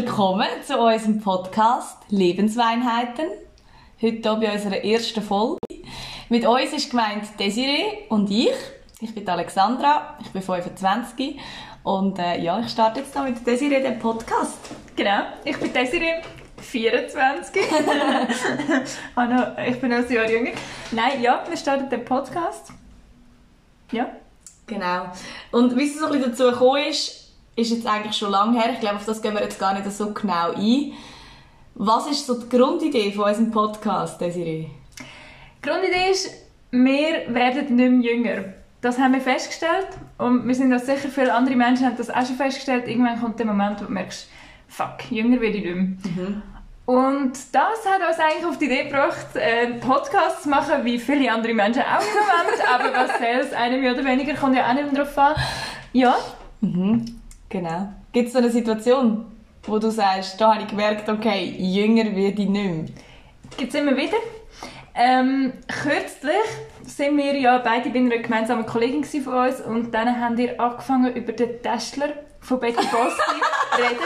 Willkommen 0.00 0.46
zu 0.64 0.78
unserem 0.78 1.20
Podcast 1.20 1.96
Lebensweinheiten. 2.08 3.24
Heute 4.00 4.16
hier 4.22 4.34
bei 4.36 4.52
unserer 4.52 4.84
ersten 4.84 5.20
Folge. 5.20 5.58
Mit 6.28 6.46
uns 6.46 6.72
ist 6.72 6.90
gemeint 6.90 7.24
Desiree 7.36 8.06
und 8.08 8.30
ich. 8.30 8.52
Ich 9.00 9.12
bin 9.12 9.28
Alexandra, 9.28 10.16
ich 10.20 10.30
bin 10.30 10.40
25 10.40 11.40
und 11.82 12.16
äh, 12.20 12.40
ja, 12.40 12.60
ich 12.60 12.68
starte 12.70 13.00
jetzt 13.00 13.12
hier 13.12 13.24
mit 13.24 13.44
Desiree 13.44 13.82
den 13.82 13.98
Podcast. 13.98 14.70
Genau, 14.94 15.22
ich 15.44 15.56
bin 15.58 15.72
Desiree, 15.72 16.22
24. 16.58 17.60
Ah, 19.16 19.24
noch- 19.26 19.58
ich 19.66 19.80
bin 19.80 19.90
noch 19.90 19.96
ein 19.96 20.12
Jahr 20.12 20.30
jünger. 20.30 20.52
Nein, 20.92 21.20
ja, 21.22 21.42
wir 21.48 21.56
starten 21.56 21.90
den 21.90 22.04
Podcast. 22.04 22.68
Ja. 23.90 24.08
Genau. 24.64 25.06
Und 25.50 25.76
wie 25.76 25.88
es 25.88 25.98
so 25.98 26.06
ein 26.06 26.12
bisschen 26.12 26.30
dazu 26.30 26.44
gekommen 26.52 26.84
ist, 26.88 27.17
ist 27.58 27.70
jetzt 27.72 27.86
eigentlich 27.86 28.16
schon 28.16 28.30
lange 28.30 28.60
her. 28.60 28.72
Ich 28.72 28.80
glaube, 28.80 28.96
auf 28.96 29.04
das 29.04 29.20
gehen 29.20 29.34
wir 29.34 29.42
jetzt 29.42 29.58
gar 29.58 29.74
nicht 29.74 29.90
so 29.90 30.12
genau 30.12 30.52
ein. 30.52 30.92
Was 31.74 32.06
ist 32.06 32.26
so 32.26 32.40
die 32.40 32.48
Grundidee 32.48 33.10
von 33.12 33.24
unserem 33.24 33.50
Podcast, 33.50 34.20
Desiree? 34.20 34.68
Die 34.98 35.68
Grundidee 35.68 36.10
ist, 36.10 36.30
wir 36.70 37.34
werden 37.34 37.76
nicht 37.76 37.90
mehr 37.90 38.12
jünger. 38.12 38.44
Das 38.80 38.96
haben 38.98 39.12
wir 39.12 39.20
festgestellt 39.20 39.88
und 40.18 40.46
wir 40.46 40.54
sind 40.54 40.72
auch 40.72 40.78
sicher, 40.78 41.08
viele 41.08 41.34
andere 41.34 41.56
Menschen 41.56 41.86
haben 41.86 41.96
das 41.96 42.10
auch 42.10 42.24
schon 42.24 42.36
festgestellt. 42.36 42.86
Irgendwann 42.86 43.20
kommt 43.20 43.40
der 43.40 43.46
Moment, 43.46 43.80
wo 43.80 43.86
du 43.86 43.92
merkst, 43.92 44.28
fuck, 44.68 45.10
jünger 45.10 45.40
werde 45.40 45.58
ich 45.58 45.64
nicht 45.64 46.16
mehr. 46.16 46.42
Und 46.86 47.32
das 47.52 47.84
hat 47.84 48.08
uns 48.08 48.18
eigentlich 48.20 48.46
auf 48.46 48.56
die 48.58 48.66
Idee 48.66 48.84
gebracht, 48.84 49.36
einen 49.36 49.80
Podcast 49.80 50.44
zu 50.44 50.48
machen, 50.48 50.84
wie 50.84 50.98
viele 50.98 51.30
andere 51.32 51.54
Menschen 51.54 51.82
auch 51.82 52.00
im 52.00 52.06
Moment. 52.06 52.72
Aber 52.72 53.04
was 53.04 53.18
selbst 53.18 53.52
einem 53.52 53.80
mehr 53.80 53.94
oder 53.94 54.04
weniger 54.04 54.34
kommt 54.34 54.56
ja 54.56 54.68
auch 54.68 54.74
nicht 54.74 54.92
mehr 54.92 55.04
drauf 55.04 55.18
an. 55.18 55.34
Ja, 55.92 56.14
Genau. 57.48 57.92
Gibt 58.12 58.28
es 58.28 58.32
so 58.32 58.38
eine 58.38 58.50
Situation, 58.50 59.26
wo 59.62 59.78
du 59.78 59.90
sagst, 59.90 60.40
da 60.40 60.54
habe 60.54 60.62
ich 60.62 60.68
gemerkt, 60.68 61.08
okay, 61.08 61.44
jünger 61.58 62.04
werde 62.14 62.42
ich 62.42 62.48
nicht 62.48 62.52
mehr? 62.52 62.84
gibt 63.56 63.74
es 63.74 63.80
immer 63.80 63.96
wieder. 63.96 64.16
Ähm, 64.94 65.52
kürzlich 65.82 66.34
sind 66.84 67.16
wir 67.16 67.38
ja 67.38 67.58
beide 67.58 67.90
bei 67.90 67.98
einer 67.98 68.18
gemeinsamen 68.18 68.66
Kollegin 68.66 69.04
von 69.04 69.34
uns 69.34 69.60
und 69.60 69.92
dann 69.92 70.20
haben 70.20 70.36
wir 70.36 70.60
angefangen 70.60 71.14
über 71.14 71.32
den 71.32 71.62
Täschler 71.62 72.12
von 72.40 72.58
Betty 72.58 72.84
Bossi 72.86 73.16
zu 73.76 73.82
reden. 73.82 73.98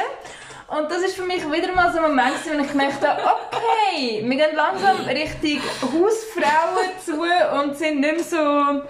Und 0.68 0.90
das 0.90 1.02
ist 1.02 1.16
für 1.16 1.24
mich 1.24 1.44
wieder 1.50 1.74
mal 1.74 1.92
so 1.92 1.98
ein 1.98 2.10
Moment, 2.10 2.34
wo 2.44 2.60
ich 2.62 2.70
gemerkt 2.70 3.06
habe, 3.06 3.20
okay, 3.22 4.22
wir 4.24 4.36
gehen 4.36 4.56
langsam 4.56 4.96
Richtung 5.06 5.60
Hausfrauen 5.82 6.90
zu 7.04 7.60
und 7.60 7.76
sind 7.76 8.00
nicht 8.00 8.14
mehr 8.14 8.24
so, 8.24 8.82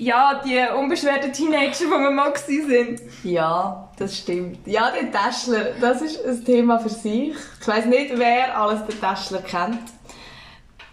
ja, 0.00 0.40
die 0.42 0.58
unbeschwerten 0.74 1.30
Teenager, 1.30 1.72
die 1.72 1.90
wir 1.90 2.10
mal 2.10 2.32
sind. 2.34 3.02
Ja, 3.22 3.90
das 3.98 4.16
stimmt. 4.16 4.66
Ja, 4.66 4.90
der 4.90 5.12
Täschler, 5.12 5.72
das 5.78 6.00
ist 6.00 6.24
ein 6.24 6.42
Thema 6.42 6.78
für 6.78 6.88
sich. 6.88 7.34
Ich 7.60 7.68
weiss 7.68 7.84
nicht, 7.84 8.18
wer 8.18 8.58
alles 8.58 8.80
den 8.86 8.98
Täschler 8.98 9.42
kennt. 9.42 9.82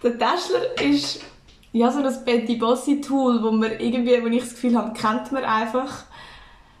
Der 0.02 0.18
Täschler 0.18 0.78
ist 0.82 1.22
ja 1.72 1.90
so 1.90 2.02
ein 2.02 2.24
Betty 2.24 2.56
Bossi 2.56 3.00
Tool, 3.00 3.42
wo 3.42 3.50
man 3.50 3.72
irgendwie, 3.80 4.22
wo 4.22 4.26
ich 4.26 4.42
das 4.42 4.50
Gefühl 4.50 4.76
habe, 4.76 4.92
kennt 4.92 5.32
man 5.32 5.42
einfach. 5.42 6.04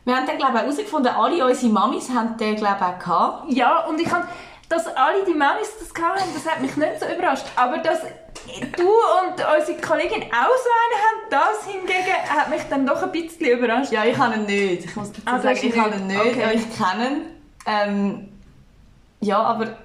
Wir 0.04 0.14
haben 0.14 0.26
dann, 0.26 0.36
glaube 0.36 0.52
ich, 0.56 0.60
herausgefunden, 0.60 1.12
alle 1.14 1.46
unsere 1.46 1.72
Mamis 1.72 2.10
haben 2.10 2.36
den, 2.36 2.56
glaube 2.56 2.76
ich, 2.78 2.86
auch 2.86 2.98
gehabt. 2.98 3.52
Ja, 3.52 3.86
und 3.86 3.98
ich 4.00 4.12
habe, 4.12 4.28
dass 4.68 4.86
alle 4.86 5.24
die 5.24 5.34
Mamis 5.34 5.68
das 5.78 5.88
hatten, 6.02 6.28
das 6.34 6.46
hat 6.50 6.60
mich 6.60 6.76
nicht 6.76 7.00
so 7.00 7.06
überrascht. 7.06 7.46
Aber 7.56 7.78
dass 7.78 8.00
du 8.02 8.86
und 8.88 9.32
unsere 9.58 9.80
Kollegin 9.80 10.22
auch 10.24 10.56
so 10.56 10.70
einen 10.74 10.98
haben, 11.04 11.30
das 11.30 11.66
hingegen 11.66 12.14
hat 12.28 12.50
mich 12.50 12.62
dann 12.68 12.86
doch 12.86 13.02
ein 13.02 13.12
bisschen 13.12 13.46
überrascht. 13.46 13.92
Ja, 13.92 14.04
ich 14.04 14.16
habe 14.16 14.34
ihn 14.34 14.44
nicht. 14.46 14.84
Ich 14.84 14.96
muss 14.96 15.10
dazu 15.12 15.22
Ah, 15.24 15.38
sagen, 15.40 15.58
ich 15.62 15.78
habe 15.78 15.96
ihn 15.96 16.06
nicht. 16.06 16.20
Okay. 16.20 16.40
Ja, 16.40 16.50
ich 16.52 16.66
kenne 16.76 17.08
ihn. 17.08 17.22
Ähm, 17.66 18.28
ja, 19.20 19.38
aber 19.42 19.76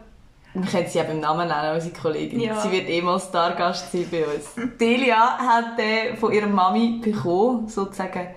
wir 0.53 0.69
können 0.69 0.87
sie 0.87 0.97
ja 0.99 1.03
beim 1.05 1.19
Namen 1.19 1.47
nennen, 1.47 1.73
unsere 1.75 1.93
Kollegin. 1.93 2.39
Ja. 2.39 2.59
Sie 2.59 2.71
wird 2.71 2.87
eh 2.89 3.01
mal 3.01 3.19
Stargast 3.19 3.91
sein 3.91 4.07
bei 4.11 4.25
uns. 4.25 4.51
Delia 4.79 5.37
hat 5.39 5.79
den 5.79 6.15
von 6.17 6.31
ihrer 6.31 6.47
Mami 6.47 6.99
bekommen, 7.03 7.67
sozusagen. 7.67 8.27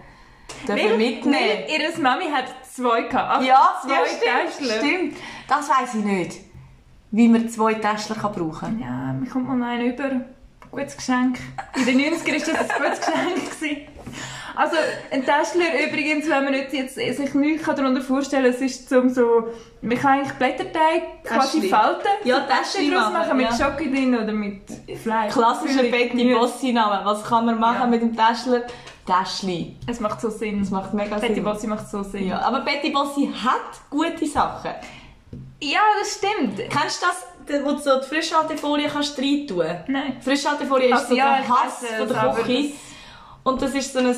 Wir 0.74 0.96
mitnehmen. 0.96 1.34
Weil 1.34 1.66
ihre 1.80 2.00
Mami 2.00 2.24
hat 2.30 2.46
zwei 2.74 3.02
gehabt. 3.02 3.44
Ja, 3.44 3.74
zwei 3.82 3.94
ja, 3.94 4.00
stimmt, 4.06 4.58
Täschler. 4.58 4.78
stimmt. 4.78 5.16
Das 5.48 5.68
weiss 5.68 5.94
ich 5.94 6.04
nicht. 6.04 6.36
Wie 7.12 7.28
man 7.28 7.48
zwei 7.48 7.74
Täschler 7.74 8.16
kann 8.16 8.32
brauchen 8.32 8.58
kann. 8.60 8.80
Ja, 8.80 9.12
mir 9.12 9.28
kommt 9.30 9.48
mal 9.48 9.70
einen 9.70 9.92
über. 9.92 10.10
Gutes 10.70 10.96
Geschenk. 10.96 11.38
In 11.76 11.86
den 11.86 12.00
90ern 12.00 12.32
war 12.48 12.54
das 12.54 12.70
ein 12.70 12.82
gutes 12.82 13.00
Geschenk. 13.00 13.50
gewesen. 13.60 13.76
Also, 14.56 14.76
ein 15.10 15.22
Täschler 15.24 15.86
übrigens, 15.86 16.28
wenn 16.30 16.44
man 16.44 16.54
jetzt, 16.54 16.72
jetzt 16.72 16.94
sich 16.94 17.34
nichts 17.34 17.66
darunter 17.66 18.00
vorstellen 18.00 18.44
kann, 18.44 18.54
es 18.54 18.60
ist 18.60 18.88
zum 18.88 19.10
so, 19.10 19.48
man 19.82 19.98
kann 19.98 20.12
eigentlich 20.20 20.32
Blätterteig 20.32 21.24
quasi 21.24 21.68
falten, 21.68 22.08
Ja, 22.24 22.40
Täschli 22.40 22.90
draus 22.90 23.12
machen, 23.12 23.36
mit 23.36 23.50
ja. 23.50 23.56
Schoki 23.56 23.90
drin 23.90 24.14
oder 24.14 24.32
mit 24.32 24.62
Fleisch. 25.02 25.32
Klassischer 25.34 25.82
Betty 25.84 26.16
Gemüse. 26.16 26.38
Bossi 26.38 26.72
Name. 26.72 27.02
Was 27.04 27.22
kann 27.24 27.44
man 27.46 27.60
machen 27.60 27.80
Ja. 27.82 27.86
mit 27.86 28.00
dem 28.00 28.16
Täschler? 28.16 28.62
Täschli. 29.06 29.76
Es 29.86 30.00
macht 30.00 30.20
so 30.20 30.28
Sinn. 30.30 30.60
Das 30.60 30.70
macht 30.70 30.92
mega 30.92 31.16
Betty 31.16 31.34
Sinn. 31.34 31.44
Bossi 31.44 31.66
macht 31.66 31.88
so 31.88 32.02
Sinn. 32.02 32.28
Ja, 32.28 32.40
aber 32.40 32.60
Betty 32.60 32.90
Bossi 32.90 33.30
hat 33.32 33.80
gute 33.88 34.26
Sachen. 34.26 34.72
Ja, 35.60 35.80
das 35.98 36.16
stimmt. 36.16 36.58
Kennst 36.68 37.02
du 37.02 37.06
das, 37.46 37.64
wo 37.64 37.72
du 37.72 37.78
so 37.78 38.00
die 38.00 38.06
Frischhaltefolie 38.06 38.88
kannst 38.88 39.18
rein 39.18 39.46
tun? 39.46 39.64
Nein. 39.88 40.16
Frischhaltefolie 40.20 40.88
ist 40.88 40.92
Also 40.94 41.08
so 41.08 41.14
ja, 41.14 41.38
der 41.38 41.48
Hass 41.48 41.82
es, 41.82 41.96
von 41.96 42.08
der 42.08 42.44
Küche. 42.44 42.72
Und 43.42 43.62
das 43.62 43.74
ist 43.74 43.92
so 43.92 44.00
ein... 44.00 44.14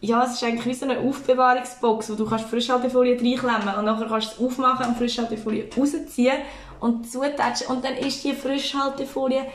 Ja, 0.00 0.24
es 0.24 0.32
ist 0.32 0.44
eigentlich 0.44 0.66
wie 0.66 0.74
so 0.74 0.84
eine 0.84 0.98
Aufbewahrungsbox, 0.98 2.10
wo 2.10 2.14
du 2.14 2.26
kannst 2.28 2.44
Frischhaltefolie 2.46 3.16
reinklemmen 3.16 3.74
und 3.78 3.84
nachher 3.86 4.06
kannst 4.06 4.36
du 4.38 4.44
es 4.44 4.52
aufmachen 4.52 4.88
und 4.88 4.98
Frischhaltefolie 4.98 5.70
rausziehen 5.74 6.36
und 6.80 7.10
zutatschen 7.10 7.68
und 7.68 7.82
dann 7.82 7.94
ist 7.94 8.22
die 8.22 8.34
Frischhaltefolie 8.34 9.46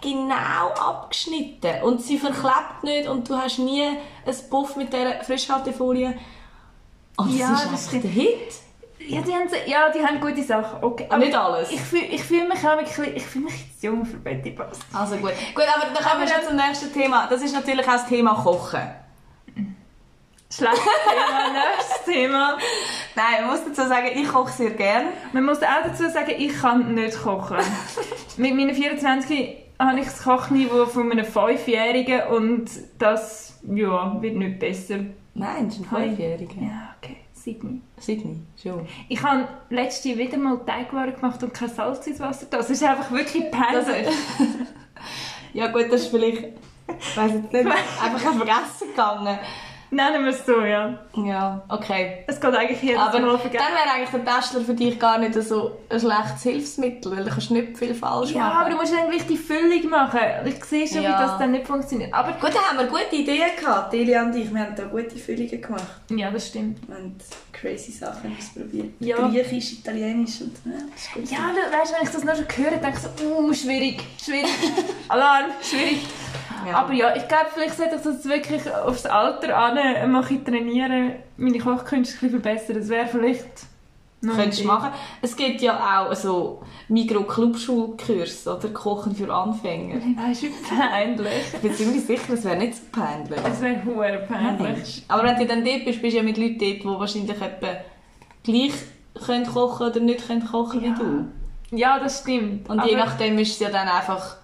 genau 0.00 0.70
abgeschnitten 0.78 1.82
und 1.82 2.02
sie 2.02 2.18
verklebt 2.18 2.82
nicht 2.82 3.08
und 3.08 3.28
du 3.28 3.36
hast 3.36 3.58
nie 3.58 3.82
einen 3.82 4.50
Puff 4.50 4.76
mit 4.76 4.92
dieser 4.92 5.24
Frischhaltefolie. 5.24 6.16
Und 7.16 7.36
Ja, 7.36 7.50
das 7.50 7.62
ist 7.62 7.72
das 7.72 7.94
einfach 7.94 8.02
der 8.02 8.10
Hit. 8.10 8.52
Ja, 8.98 9.20
die 9.20 9.32
haben, 9.32 9.48
ja, 9.66 9.88
die 9.90 10.04
haben 10.04 10.20
gute 10.20 10.42
Sachen. 10.42 10.82
Okay. 10.82 11.06
Aber 11.08 11.18
nicht 11.18 11.34
alles. 11.34 11.70
Ich 11.70 11.80
fühle 11.80 12.06
ich 12.06 12.22
fühl 12.24 12.46
mich 12.48 12.58
auch 12.58 12.76
wirklich, 12.76 13.16
ich 13.16 13.24
fühl 13.24 13.42
mich 13.42 13.54
jetzt 13.54 13.82
jung 13.82 14.04
für 14.04 14.16
Betty 14.16 14.50
Bossi. 14.50 14.80
Also 14.92 15.16
gut. 15.16 15.32
Gut, 15.54 15.64
aber 15.74 15.92
dann 15.94 16.04
kommen 16.04 16.20
wir 16.22 16.28
schon 16.28 16.44
zum 16.44 16.56
nächsten 16.56 16.92
Thema. 16.92 17.26
Das 17.28 17.40
ist 17.42 17.54
natürlich 17.54 17.86
auch 17.86 17.92
das 17.92 18.06
Thema 18.06 18.34
Kochen. 18.34 18.80
Schlechtes 20.50 20.80
Thema, 20.80 21.52
nächstes 21.76 22.04
Thema. 22.04 22.58
Nein, 23.14 23.46
man 23.46 23.50
muss 23.50 23.64
dazu 23.64 23.88
sagen, 23.88 24.08
ich 24.14 24.28
koche 24.28 24.52
sehr 24.52 24.70
gern. 24.70 25.06
Man 25.32 25.44
muss 25.44 25.58
auch 25.58 25.84
dazu 25.84 26.08
sagen, 26.08 26.32
ich 26.36 26.60
kann 26.60 26.94
nicht 26.94 27.20
kochen. 27.22 27.58
Mit 28.36 28.54
meinen 28.56 28.74
24 28.74 29.65
habe 29.78 30.00
ich 30.00 30.06
das 30.06 30.22
Kochniveau 30.22 30.86
von 30.86 31.10
einem 31.10 31.24
Fünfjährigen 31.24 32.28
und 32.28 32.70
das 32.98 33.58
ja, 33.62 34.20
wird 34.20 34.36
nicht 34.36 34.58
besser. 34.58 34.98
Nein, 35.34 35.66
das 35.66 35.78
ist 35.78 35.92
ein. 35.92 36.08
Fünfjähriger. 36.08 36.60
Ja, 36.60 36.94
okay, 36.96 37.16
Sydney. 37.32 37.80
Sydney, 37.98 38.40
schon. 38.60 38.86
Ich 39.08 39.22
habe 39.22 39.46
letzte 39.70 40.16
wieder 40.16 40.38
mal 40.38 40.58
Teigwaren 40.64 41.14
gemacht 41.14 41.42
und 41.42 41.52
kein 41.52 41.68
Salz 41.68 42.06
ins 42.06 42.20
Wasser. 42.20 42.46
Das 42.50 42.70
ist 42.70 42.82
einfach 42.82 43.10
wirklich 43.10 43.50
peinlich. 43.50 44.08
Ja 45.56 45.68
gut, 45.68 45.86
das 45.90 46.02
ist 46.02 46.08
vielleicht, 46.08 46.42
ich 46.86 47.16
weiss 47.16 47.32
jetzt 47.32 47.50
nicht, 47.50 47.66
einfach 48.02 48.30
ein 48.30 48.36
vergessen 48.36 48.88
gegangen. 48.88 49.38
Nennen 49.90 50.24
wir 50.24 50.32
es 50.32 50.44
so, 50.44 50.60
ja. 50.62 50.98
Ja, 51.14 51.62
okay. 51.68 52.24
Es 52.26 52.40
geht 52.40 52.54
eigentlich 52.54 52.82
jedes 52.82 52.98
Aber 53.00 53.20
Mal 53.20 53.28
dann 53.30 53.38
vergessen. 53.38 53.64
wäre 53.64 53.94
eigentlich 53.94 54.10
der 54.10 54.24
Täschler 54.34 54.60
für 54.62 54.74
dich 54.74 54.98
gar 54.98 55.18
nicht 55.18 55.34
so 55.34 55.72
ein 55.88 56.00
schlechtes 56.00 56.42
Hilfsmittel, 56.42 57.16
weil 57.16 57.24
du 57.24 57.30
kannst 57.30 57.50
nicht 57.52 57.78
viel 57.78 57.94
falsch 57.94 58.32
Ja, 58.32 58.40
machen. 58.40 58.58
aber 58.58 58.70
du 58.70 58.76
musst 58.76 58.92
dann 58.92 59.08
gleich 59.08 59.26
die 59.26 59.36
Füllung 59.36 59.88
machen. 59.88 60.18
Ich 60.44 60.64
sehe 60.64 60.86
schon, 60.88 61.02
Ja. 61.02 61.10
wie 61.18 61.22
das 61.22 61.38
dann 61.38 61.52
nicht 61.52 61.66
funktioniert. 61.66 62.12
Aber 62.12 62.32
Gut, 62.32 62.50
da 62.54 62.60
haben 62.68 62.78
wir 62.78 62.86
gute 62.86 63.14
Ideen 63.14 63.50
gehabt, 63.60 63.92
Delia 63.92 64.22
und 64.24 64.34
ich. 64.34 64.52
Wir 64.52 64.60
haben 64.60 64.74
da 64.76 64.84
gute 64.84 65.16
Füllungen 65.16 65.60
gemacht. 65.62 65.86
ja, 66.10 66.30
das 66.30 66.48
stimmt. 66.48 66.78
Haben 66.90 67.16
crazy 67.60 67.90
Sachen 67.92 68.36
ausprobiert. 68.38 68.90
Ja. 69.00 69.28
Griechisch, 69.28 69.72
Italienisch 69.74 70.40
und 70.42 70.52
ja, 70.64 70.78
das 70.92 71.02
ist 71.02 71.12
gut. 71.14 71.30
Ja, 71.30 71.50
du- 71.52 71.78
weißt, 71.78 71.94
wenn 71.94 72.02
ich 72.06 72.10
das 72.10 72.24
nur 72.24 72.34
schon 72.34 72.46
höre, 72.64 72.76
denke 72.78 72.98
ich 72.98 72.98
so, 72.98 73.26
uh, 73.26 73.52
schwierig, 73.54 74.02
schwierig, 74.22 74.50
Alarm, 75.08 75.50
schwierig. 75.62 75.98
Ja. 76.66 76.74
Aber 76.78 76.92
ja, 76.92 77.14
ich 77.14 77.26
glaube, 77.28 77.46
vielleicht 77.54 77.76
sollte 77.76 77.96
ich 77.96 78.02
das 78.02 78.24
wirklich 78.24 78.70
aufs 78.72 79.06
Alter 79.06 79.56
an 79.56 80.10
mache 80.10 80.34
ich 80.34 80.44
trainieren, 80.44 81.12
meine 81.36 81.58
Kochkünste 81.58 82.14
ein 82.16 82.20
bisschen 82.30 82.40
verbessern. 82.42 82.76
Das 82.78 82.88
wäre 82.88 83.06
vielleicht 83.06 83.46
Könntest 84.34 84.64
machen. 84.64 84.90
Es 85.22 85.36
gibt 85.36 85.60
ja 85.60 86.02
auch 86.04 86.14
so 86.14 86.62
Mikro-Clubschulkurs 86.88 88.46
oder 88.48 88.68
Kochen 88.68 89.14
für 89.14 89.32
Anfänger. 89.32 89.96
Du, 89.96 90.06
wie 90.42 90.52
peinlich. 90.68 91.32
Ich 91.52 91.60
bin 91.60 91.74
ziemlich 91.74 92.04
sicher, 92.04 92.34
das 92.34 92.44
wäre 92.44 92.56
nicht 92.56 92.74
so 92.76 92.82
peinlich. 92.92 93.40
Das 93.40 93.60
wäre 93.60 93.84
hure 93.84 94.26
peinlich. 94.28 95.04
Aber 95.08 95.24
wenn 95.24 95.36
du 95.36 95.46
dann 95.46 95.64
dort 95.64 95.84
bist, 95.84 96.00
bist 96.02 96.14
du 96.14 96.18
ja 96.18 96.22
mit 96.22 96.36
Leuten 96.38 96.58
dort, 96.58 96.82
die 96.82 96.84
wahrscheinlich 96.84 97.40
etwa 97.40 97.68
gleich 98.42 98.72
können 99.24 99.46
kochen 99.46 99.88
oder 99.88 100.00
nicht 100.00 100.26
können 100.26 100.46
kochen 100.46 100.82
Ja. 100.82 100.90
wie 100.90 100.94
du. 100.98 101.76
Ja, 101.76 101.98
das 101.98 102.20
stimmt. 102.20 102.68
Und 102.68 102.84
je 102.84 102.96
nachdem 102.96 103.38
ist 103.38 103.52
es 103.52 103.58
ja 103.58 103.70
dann 103.70 103.88
einfach... 103.88 104.36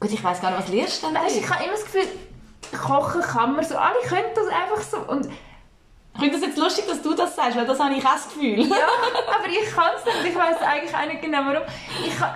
Gut, 0.00 0.12
ich 0.12 0.22
weiss 0.24 0.40
gar 0.40 0.50
nicht, 0.50 0.60
was 0.64 0.68
lehrst 0.68 1.02
du 1.02 1.06
denn 1.06 1.16
Weißt, 1.16 1.36
ich 1.38 1.48
habe 1.48 1.64
immer 1.64 1.72
das 1.72 1.84
Gefühl, 1.84 2.08
kochen 2.78 3.20
kann 3.20 3.54
man 3.54 3.64
so. 3.64 3.76
Alle 3.76 3.98
können 4.06 4.26
das 4.34 4.46
einfach 4.48 4.82
so. 4.82 4.98
Und 4.98 5.28
Ich 6.14 6.20
finde 6.20 6.38
das 6.38 6.46
jetzt 6.46 6.58
lustig, 6.58 6.84
dass 6.86 7.02
du 7.02 7.12
das 7.14 7.34
sagst, 7.34 7.56
weil 7.56 7.66
das 7.66 7.78
habe 7.80 7.94
ich 7.94 8.04
auch 8.06 8.12
das 8.12 8.24
Gefühl. 8.28 8.60
Ja, 8.60 8.76
aber 9.36 9.48
ich 9.48 9.74
kann 9.74 9.90
es 9.96 10.04
nicht. 10.04 10.28
Ich 10.28 10.34
weiß 10.36 10.56
eigentlich 10.62 10.94
auch 10.94 11.06
nicht 11.06 11.22
genau 11.22 11.38
warum. 11.44 11.66
Ich 12.06 12.16
kann, 12.16 12.30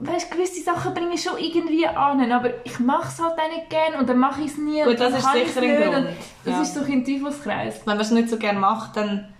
weißt, 0.00 0.30
gewisse 0.32 0.62
Sachen 0.62 0.92
bringe 0.94 1.14
ich 1.14 1.22
schon 1.22 1.38
irgendwie 1.38 1.86
an, 1.86 2.32
aber 2.32 2.50
ich 2.64 2.78
mache 2.80 3.06
es 3.08 3.22
halt 3.22 3.34
auch 3.38 3.48
nicht 3.56 3.70
gerne 3.70 3.98
und 3.98 4.08
dann 4.08 4.18
mache 4.18 4.40
ich 4.40 4.48
es 4.48 4.58
nie. 4.58 4.82
Gut, 4.82 4.98
das 4.98 5.14
ist 5.16 5.32
sicher 5.32 5.62
ein 5.62 5.82
Grund. 5.82 5.96
und 5.96 6.16
Das 6.44 6.54
Ja. 6.54 6.62
ist 6.62 6.74
so 6.74 6.80
ein 6.80 7.04
Teufelskreis. 7.04 7.76
Wenn 7.86 7.94
man 7.96 8.00
es 8.00 8.10
nicht 8.10 8.28
so 8.28 8.36
gerne 8.36 8.58
macht, 8.58 8.96
dann 8.96 9.32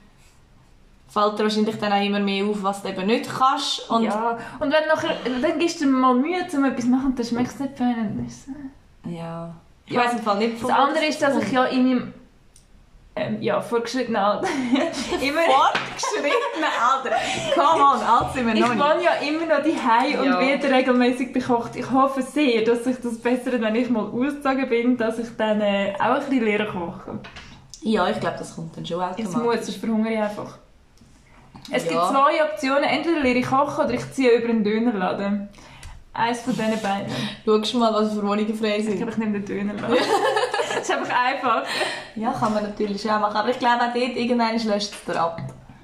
fällt 1.08 1.38
dir 1.38 1.42
wahrscheinlich 1.44 1.78
dann 1.78 1.92
auch 1.92 2.02
immer 2.04 2.20
mehr 2.20 2.44
auf, 2.46 2.62
was 2.62 2.82
du 2.82 2.88
eben 2.88 3.06
nicht 3.06 3.28
kannst. 3.28 3.90
Und 3.90 4.04
ja, 4.04 4.38
und 4.60 4.72
wenn 4.72 4.86
nachher, 4.88 5.16
dann 5.42 5.58
gibst 5.58 5.80
du 5.80 5.84
dir 5.84 5.90
mal 5.90 6.14
Mühe, 6.14 6.46
um 6.52 6.64
etwas 6.64 6.84
zu 6.84 6.90
machen 6.90 7.06
und 7.06 7.18
dann 7.18 7.26
schmeckt 7.26 7.48
es 7.50 7.58
nicht 7.60 7.76
fein. 7.76 8.24
es- 8.26 8.46
ja. 9.12 9.52
Ich 9.86 9.96
weiß 9.96 10.12
im 10.14 10.20
Fall 10.20 10.38
nicht, 10.38 10.62
Das 10.62 10.70
andere 10.70 11.04
ist, 11.06 11.20
dass 11.20 11.36
ich 11.42 11.52
ja 11.52 11.64
in 11.64 11.86
meinem 11.88 12.14
ähm, 13.16 13.40
ja, 13.40 13.60
fortgeschrittenen 13.60 14.16
Alter 14.20 14.48
immer... 15.20 15.40
Fortgeschrittene 15.42 16.66
Alter. 16.82 17.16
Come 17.54 17.84
on, 17.84 18.00
alt 18.02 18.32
sind 18.34 18.46
wir 18.46 18.54
Ich 18.54 18.60
noch 18.60 18.74
nicht. 18.74 18.82
wohne 18.84 19.02
ja 19.04 19.12
immer 19.28 19.46
noch 19.46 19.62
die 19.64 20.18
und 20.18 20.24
Ja. 20.26 20.40
werde 20.40 20.70
regelmäßig 20.70 21.32
bekocht. 21.32 21.76
Ich 21.76 21.90
hoffe 21.90 22.22
sehr, 22.22 22.62
dass 22.64 22.84
sich 22.84 22.96
das 23.00 23.18
bessert, 23.18 23.60
wenn 23.60 23.74
ich 23.76 23.88
mal 23.88 24.04
ausgezogen 24.04 24.68
bin, 24.68 24.96
dass 24.96 25.18
ich 25.20 25.28
dann 25.36 25.60
äh, 25.60 25.94
auch 25.98 26.14
ein 26.16 26.20
bisschen 26.28 26.44
lernen 26.44 26.68
kochen. 26.68 27.20
Ja, 27.82 28.08
ich 28.08 28.18
glaube, 28.18 28.36
das 28.38 28.54
kommt 28.56 28.76
dann 28.76 28.84
schon 28.86 29.00
Es 29.00 29.06
automatisch. 29.06 29.34
muss, 29.42 29.66
sonst 29.66 29.76
verhungere 29.76 30.12
ich 30.12 30.18
einfach. 30.18 30.58
Es 31.70 31.84
Ja. 31.84 31.90
gibt 31.92 32.04
zwei 32.06 32.44
Optionen. 32.44 32.84
Entweder 32.84 33.20
lerne 33.20 33.38
ich 33.40 33.46
kochen 33.46 33.84
oder 33.84 33.94
ich 33.94 34.12
ziehe 34.12 34.30
über 34.38 34.48
einen 34.48 34.64
Dönerladen. 34.64 35.48
Eins 36.12 36.40
von 36.42 36.52
diesen 36.54 36.80
beiden. 36.80 37.12
Schau 37.64 37.78
mal, 37.78 37.92
was 37.92 38.12
für 38.12 38.22
Wohnungen 38.22 38.54
frei 38.54 38.76
Ich 38.78 38.84
sind. 38.84 38.96
glaube, 38.96 39.12
ich 39.12 39.18
nehme 39.18 39.40
den 39.40 39.44
Dönerladen. 39.44 39.96
das 40.74 40.88
ist 40.88 40.90
einfach 40.96 41.24
einfach. 41.24 41.62
Ja, 42.16 42.32
kann 42.32 42.54
man 42.54 42.62
natürlich 42.62 43.10
auch 43.10 43.20
machen. 43.20 43.36
Aber 43.36 43.48
ich 43.50 43.58
glaube, 43.58 43.82
auch 43.82 43.92
dort 43.94 44.16
irgendwann 44.16 44.52
löscht 44.58 44.92
es 45.06 45.16
ab. 45.16 45.40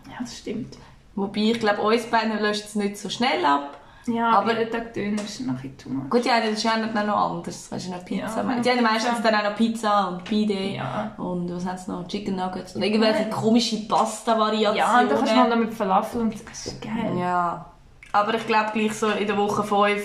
Ja, 0.08 0.16
das 0.20 0.38
stimmt. 0.38 0.76
Wobei, 1.14 1.40
ich 1.40 1.60
glaube, 1.60 1.80
uns 1.82 2.06
beiden 2.06 2.38
löscht 2.40 2.64
es 2.66 2.74
nicht 2.74 2.96
so 2.96 3.08
schnell 3.08 3.44
ab. 3.44 3.76
Ja, 4.06 4.30
Aber- 4.30 4.58
jeden 4.58 4.70
Tag 4.72 4.94
Döner 4.94 5.22
ist 5.22 5.40
nachher 5.40 5.76
too 5.76 5.90
much. 5.90 6.08
Gut, 6.08 6.26
haben 6.30 6.42
das 6.42 6.52
ist 6.52 6.62
ja 6.62 6.76
nicht 6.78 6.94
noch 6.94 7.16
anders. 7.32 7.70
Weißt 7.70 7.86
du, 7.86 7.90
noch 7.90 8.04
Pizza. 8.04 8.42
Ja, 8.48 8.60
die 8.60 8.70
haben 8.70 8.82
meistens 8.82 9.20
dann 9.22 9.34
auch 9.34 9.44
noch 9.44 9.56
Pizza 9.56 10.08
und 10.08 10.24
Pide. 10.24 10.54
Ja. 10.54 11.12
Und 11.18 11.54
was 11.54 11.66
haben 11.66 11.76
sie 11.76 11.90
noch? 11.90 12.08
Chicken 12.08 12.36
Nuggets. 12.36 12.74
Und 12.74 12.82
irgendwelche 12.82 13.28
komische 13.28 13.86
Pasta-Variationen. 13.86 14.76
Ja, 14.78 15.00
und 15.00 15.10
dann 15.10 15.18
kannst 15.18 15.32
du 15.32 15.36
mal 15.36 15.48
noch 15.50 15.56
mit 15.56 15.74
Falafel 15.74 16.22
und 16.22 16.34
das 16.48 16.66
ist 16.66 16.80
geil. 16.82 17.16
Ja. 17.18 17.66
Aber 18.12 18.34
ich 18.34 18.46
glaube 18.46 18.70
gleich 18.72 18.94
so 18.94 19.08
in 19.10 19.26
der 19.26 19.36
Woche 19.36 19.62
5. 19.62 20.02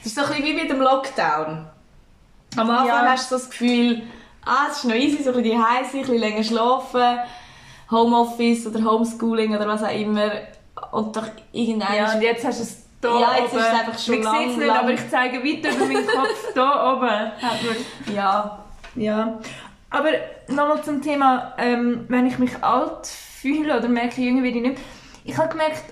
Es 0.00 0.06
ist 0.06 0.14
so 0.14 0.22
ein 0.22 0.28
bisschen 0.28 0.44
wie 0.44 0.54
mit 0.54 0.70
dem 0.70 0.80
Lockdown. 0.80 1.66
Am 2.56 2.68
Anfang 2.70 2.86
Ja. 2.88 3.06
hast 3.06 3.30
du 3.30 3.36
so 3.36 3.40
das 3.42 3.50
Gefühl, 3.50 4.02
ah, 4.44 4.66
es 4.70 4.78
ist 4.78 4.84
noch 4.84 4.94
easy, 4.94 5.22
so 5.22 5.30
ein 5.30 5.42
bisschen 5.42 5.60
daheim 5.60 5.84
sein, 5.84 5.94
ein 5.94 6.00
bisschen 6.00 6.18
länger 6.18 6.42
schlafen, 6.42 7.18
Homeoffice 7.90 8.66
oder 8.66 8.84
Homeschooling 8.84 9.54
oder 9.54 9.66
was 9.66 9.82
auch 9.82 9.94
immer. 9.94 10.30
Und 10.92 11.14
doch 11.16 11.26
irgendwann 11.52 11.94
Ja, 11.96 12.12
und 12.14 12.22
jetzt 12.22 12.44
hast 12.44 12.58
du 12.58 12.62
es 12.64 12.76
hier 13.02 13.20
Ja, 13.20 13.34
jetzt 13.38 13.52
oben. 13.52 13.60
ist 13.62 13.66
es 13.68 13.80
einfach 13.80 13.98
schon 13.98 14.22
lang, 14.22 14.38
sieht's 14.44 14.56
nicht, 14.56 14.66
lang- 14.66 14.78
aber 14.78 14.90
ich 14.92 15.10
zeige 15.10 15.38
weiter 15.44 15.76
über 15.76 15.86
meinen 15.86 16.06
Kopf. 16.06 16.52
Hier 16.54 16.92
oben 16.92 18.14
ja. 18.14 18.58
Ja. 18.96 19.38
Aber 19.90 20.08
nochmal 20.48 20.82
zum 20.82 21.00
Thema, 21.02 21.54
ähm, 21.58 22.04
wenn 22.08 22.26
ich 22.26 22.38
mich 22.38 22.62
alt 22.62 23.06
fühle 23.06 23.76
oder 23.78 23.88
merke, 23.88 24.20
jünger 24.20 24.42
werde 24.42 24.56
ich 24.58 24.62
nicht. 24.62 24.80
Ich 25.24 25.36
habe 25.36 25.48
gemerkt, 25.48 25.82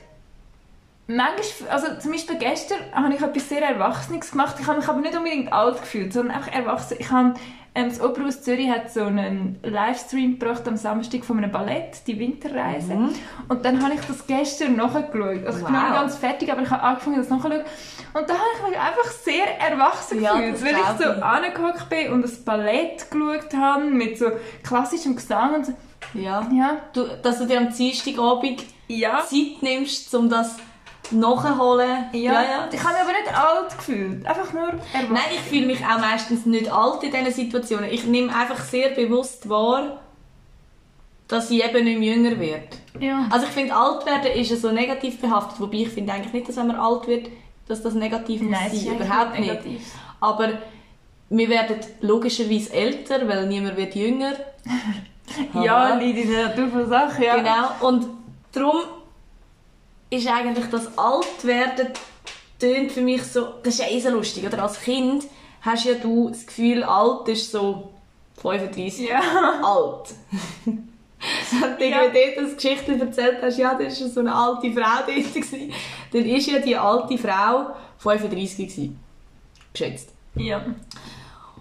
manchmal, 1.09 1.71
also 1.71 1.87
zum 1.99 2.13
Beispiel 2.13 2.37
gestern 2.37 2.79
habe 2.93 3.13
ich 3.15 3.21
etwas 3.21 3.49
sehr 3.49 3.63
Erwachsenes 3.63 4.31
gemacht. 4.31 4.57
Ich 4.61 4.67
habe 4.67 4.79
mich 4.79 4.89
aber 4.89 5.01
nicht 5.01 5.17
unbedingt 5.17 5.53
alt 5.53 5.81
gefühlt, 5.81 6.13
sondern 6.13 6.37
einfach 6.37 6.53
erwachsen. 6.53 6.97
Ich 7.01 7.11
habe, 7.11 7.35
ähm, 7.75 7.89
das 7.89 8.01
Opernhaus 8.01 8.43
Zürich 8.43 8.69
hat 8.71 8.91
so 8.91 9.03
einen 9.05 9.59
Livestream 9.63 10.39
gebracht 10.39 10.67
am 10.69 10.77
Samstag 10.77 11.25
von 11.25 11.39
einem 11.39 11.51
Ballett, 11.51 12.07
die 12.07 12.19
Winterreise. 12.19 12.93
Und 13.49 13.65
dann 13.65 13.83
habe 13.83 13.95
ich 13.95 14.01
das 14.03 14.27
gestern 14.27 14.77
nachgeschaut. 14.77 15.47
Also 15.47 15.59
ich 15.61 15.65
bin 15.65 15.73
noch 15.75 15.83
nicht 15.83 15.95
ganz 15.95 16.17
fertig, 16.17 16.53
aber 16.53 16.63
ich 16.63 16.71
habe 16.71 16.83
angefangen, 16.83 17.17
das 17.17 17.29
nachzuschauen. 17.29 17.63
Und 18.15 18.29
da 18.29 18.35
habe 18.35 18.45
ich 18.63 18.69
mich 18.71 18.79
einfach 18.79 19.11
sehr 19.11 19.61
erwachsen 19.61 20.23
Ja, 20.23 20.39
gefühlt, 20.39 20.63
weil 20.63 20.81
ich 20.81 21.05
so 21.05 21.23
angehockt 21.23 21.89
bin 21.89 22.13
und 22.13 22.23
das 22.23 22.37
Ballett 22.45 23.11
geschaut 23.11 23.55
habe 23.55 23.85
mit 23.85 24.19
so 24.19 24.27
klassischem 24.63 25.17
Gesang 25.17 25.55
und 25.57 25.67
so. 25.67 25.73
ja. 26.15 26.47
Ja. 26.53 26.77
Du, 26.93 27.07
dass 27.23 27.39
du 27.39 27.47
dir 27.47 27.59
am 27.59 27.73
Dienstagabend 27.73 28.65
Ja. 28.89 29.21
Zeit 29.21 29.63
nimmst, 29.63 30.15
um 30.15 30.29
das 30.31 30.57
nachzuholen. 31.13 32.07
Ja, 32.13 32.69
Ich 32.71 32.83
habe 32.83 32.95
mich 32.95 33.03
aber 33.03 33.13
nicht 33.13 33.35
alt 33.35 33.77
gefühlt. 33.77 34.27
Einfach 34.27 34.53
nur 34.53 34.69
erwachsen. 34.69 35.13
Nein, 35.13 35.23
ich 35.33 35.41
fühle 35.41 35.67
mich 35.67 35.85
auch 35.85 35.99
meistens 35.99 36.47
nicht 36.47 36.71
alt 36.71 37.03
in 37.03 37.11
diesen 37.11 37.33
Situationen. 37.33 37.91
Ich 37.91 38.05
nehme 38.05 38.35
einfach 38.35 38.59
sehr 38.63 38.91
bewusst 38.91 39.49
wahr, 39.49 40.01
dass 41.29 41.51
ich 41.51 41.65
eben 41.65 41.85
nicht 41.85 41.99
mehr 41.99 42.15
jünger 42.15 42.39
werde. 42.41 42.69
Ja. 43.01 43.27
Also 43.31 43.47
ich 43.47 43.53
finde, 43.53 43.75
alt 43.75 44.07
werden 44.07 44.33
ist 44.33 44.51
ja 44.51 44.57
so 44.57 44.73
negativ 44.73 45.21
behaftet, 45.21 45.61
wobei 45.61 45.79
ich 45.79 45.89
finde 45.91 46.13
eigentlich 46.13 46.33
nicht, 46.33 46.49
dass 46.49 46.57
wenn 46.57 46.69
man 46.69 46.77
alt 46.77 47.07
wird, 47.07 47.29
dass 47.69 47.83
das 47.83 47.95
negativ 47.95 48.41
muss 48.43 48.53
Nein, 48.53 48.73
ist 48.73 48.85
sein. 48.85 48.97
Überhaupt 48.97 49.39
nicht 49.39 49.49
negativ. 49.49 49.83
Aber 50.21 50.49
wir 51.31 51.49
werden 51.49 51.77
logischerweise 52.01 52.73
älter, 52.73 53.29
weil 53.29 53.47
niemand 53.47 53.77
wird 53.77 53.95
jünger. 53.95 54.33
Ja, 55.53 55.95
liegt 55.97 56.21
in 56.21 56.31
der 56.31 56.49
Natur 56.49 56.69
von 56.69 56.89
Sachen, 56.89 57.23
ja. 57.23 57.37
Genau. 57.37 57.87
Und 57.87 58.07
darum 58.51 58.81
ist 60.11 60.27
eigentlich 60.27 60.67
das 60.71 60.97
Altwerden 60.97 61.89
tönt 62.59 62.93
für 62.93 63.03
mich 63.03 63.23
so, 63.25 63.47
das 63.63 63.75
ist 63.75 63.81
ja 63.81 63.87
eh 63.91 64.01
so 64.01 64.11
lustig, 64.11 64.45
oder? 64.47 64.63
Als 64.63 64.81
Kind 64.81 65.25
hast 65.63 65.85
ja 65.85 65.95
du 65.95 66.29
das 66.31 66.47
Gefühl, 66.47 66.83
alt 66.83 67.29
ist 67.29 67.51
so 67.53 67.91
35 68.41 69.09
Ja. 69.09 69.21
alt. 69.63 70.15
Wenn 70.65 71.77
du 71.79 71.85
Ja. 71.89 72.03
irgendwie 72.03 72.21
dort 72.37 72.47
das 72.49 72.57
Geschichte 72.57 72.93
erzählt 72.99 73.39
hast, 73.43 73.59
ja, 73.59 73.75
da 73.75 73.85
war 73.85 73.91
so 73.91 74.21
eine 74.21 74.35
alte 74.35 74.73
Frau 74.73 74.99
dort, 75.07 75.07
gewesen, 75.35 75.73
dann 76.13 76.25
war 76.25 76.39
ja 76.39 76.59
die 76.61 76.77
alte 76.77 77.19
Frau 77.19 77.67
35 77.99 78.57
gewesen. 78.69 79.01
Geschätzt. 79.73 80.11
Ja. 80.37 80.65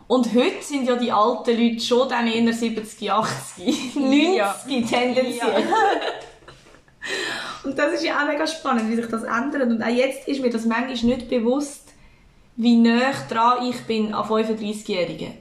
Und 0.07 0.33
heute 0.33 0.61
sind 0.61 0.87
ja 0.87 0.95
die 0.95 1.11
alten 1.11 1.59
Leute 1.59 1.79
schon 1.83 2.07
dann 2.07 2.27
eher 2.27 2.53
70, 2.53 3.11
80, 3.11 3.95
90 3.95 4.35
Ja. 4.37 4.55
tendenziell. 4.89 5.63
Und 7.63 7.77
das 7.77 7.93
ist 7.93 8.03
ja 8.05 8.21
auch 8.21 8.27
mega 8.27 8.45
spannend, 8.47 8.89
wie 8.89 8.95
sich 8.95 9.07
das 9.07 9.23
ändert. 9.23 9.63
Und 9.63 9.81
auch 9.81 9.87
jetzt 9.87 10.27
ist 10.27 10.41
mir 10.41 10.49
das 10.49 10.65
manchmal 10.65 10.95
nicht 11.15 11.29
bewusst, 11.29 11.93
wie 12.55 12.75
nah 12.77 13.11
dran 13.29 13.65
ich 13.69 13.81
bin 13.83 14.13
an 14.13 14.25
35-Jährigen. 14.25 15.33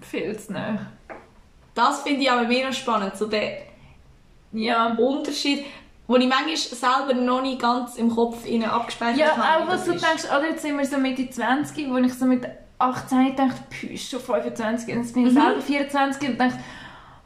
Viel 0.00 0.38
zu 0.38 0.52
nah. 0.52 0.78
Das 1.74 2.02
finde 2.02 2.22
ich 2.22 2.30
aber 2.30 2.44
mega 2.48 2.72
spannend, 2.72 3.16
so 3.16 3.26
der 3.26 3.58
Ja. 4.52 4.94
Unterschied, 4.94 5.64
wo 6.06 6.16
ich 6.16 6.26
manchmal 6.28 6.56
selber 6.56 7.14
noch 7.14 7.42
nicht 7.42 7.60
ganz 7.60 7.96
im 7.96 8.08
Kopf 8.14 8.46
innen 8.46 8.68
abgespeichert 8.70 9.18
Ja, 9.18 9.36
habe. 9.36 9.64
auch 9.64 9.66
wie 9.68 9.72
was 9.72 9.84
du 9.84 9.92
ist. 9.92 10.04
denkst, 10.04 10.24
oder 10.24 10.48
jetzt 10.50 10.62
sind 10.62 10.78
wir 10.78 10.86
so 10.86 10.96
Mitte 10.98 11.28
20, 11.28 11.90
wo 11.90 11.96
ich 11.98 12.14
so 12.14 12.24
mit 12.24 12.44
18 12.78 13.36
dachte, 13.36 13.60
pü, 13.70 13.88
ist 13.88 14.10
schon 14.10 14.20
25, 14.20 14.94
und 14.94 15.02
jetzt 15.02 15.14
bin 15.14 15.26
ich 15.26 15.32
Mhm. 15.32 15.40
selber 15.40 15.60
24 15.60 16.28
und 16.30 16.38
dachte, 16.40 16.58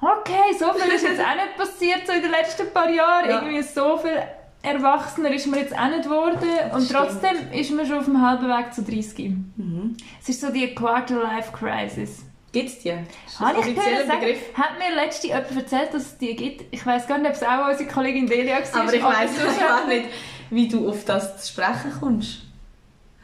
okay, 0.00 0.54
so 0.58 0.72
viel 0.72 0.92
ist 0.92 1.02
jetzt 1.04 1.20
auch 1.20 1.34
nicht 1.34 1.56
passiert 1.56 2.06
so 2.06 2.12
in 2.12 2.22
den 2.22 2.30
letzten 2.30 2.70
paar 2.72 2.88
Jahren, 2.90 3.28
Ja. 3.28 3.42
irgendwie 3.42 3.62
so 3.62 3.96
viel 3.98 4.20
erwachsener 4.62 5.30
ist 5.30 5.46
man 5.46 5.58
jetzt 5.60 5.74
auch 5.76 5.88
nicht 5.88 6.02
geworden 6.02 6.38
und 6.74 6.82
stimmt. 6.84 7.00
trotzdem 7.00 7.50
ist 7.52 7.70
man 7.70 7.86
schon 7.86 7.98
auf 7.98 8.04
dem 8.04 8.20
halben 8.20 8.46
Weg 8.48 8.74
zu 8.74 8.82
30. 8.82 9.30
Mhm. 9.56 9.96
Es 10.20 10.28
ist 10.28 10.40
so 10.42 10.50
die 10.50 10.74
Quarter-Life-Crisis. 10.74 12.24
Gibt 12.52 12.68
es 12.68 12.78
die? 12.80 12.92
Habe 12.92 13.60
ich 13.60 13.74
gehört, 13.76 14.06
sagen, 14.08 14.20
Begriff? 14.20 14.54
hat 14.54 14.70
mir 14.78 14.94
letzte 14.94 15.28
jemand 15.28 15.56
erzählt, 15.56 15.94
dass 15.94 16.02
es 16.02 16.18
die 16.18 16.34
gibt. 16.34 16.64
Ich 16.74 16.84
weiß 16.84 17.06
gar 17.06 17.16
nicht, 17.18 17.28
ob 17.30 17.36
es 17.36 17.42
auch 17.44 17.68
unsere 17.70 17.88
Kollegin 17.88 18.26
Delia 18.26 18.56
war. 18.58 18.82
Aber 18.82 18.92
ich 18.92 19.02
weiß 19.02 19.30
gar 19.60 19.86
nicht, 19.86 20.06
wie 20.50 20.66
du 20.68 20.88
auf 20.88 21.04
das 21.04 21.40
zu 21.42 21.52
sprechen 21.52 21.92
kommst. 22.00 22.40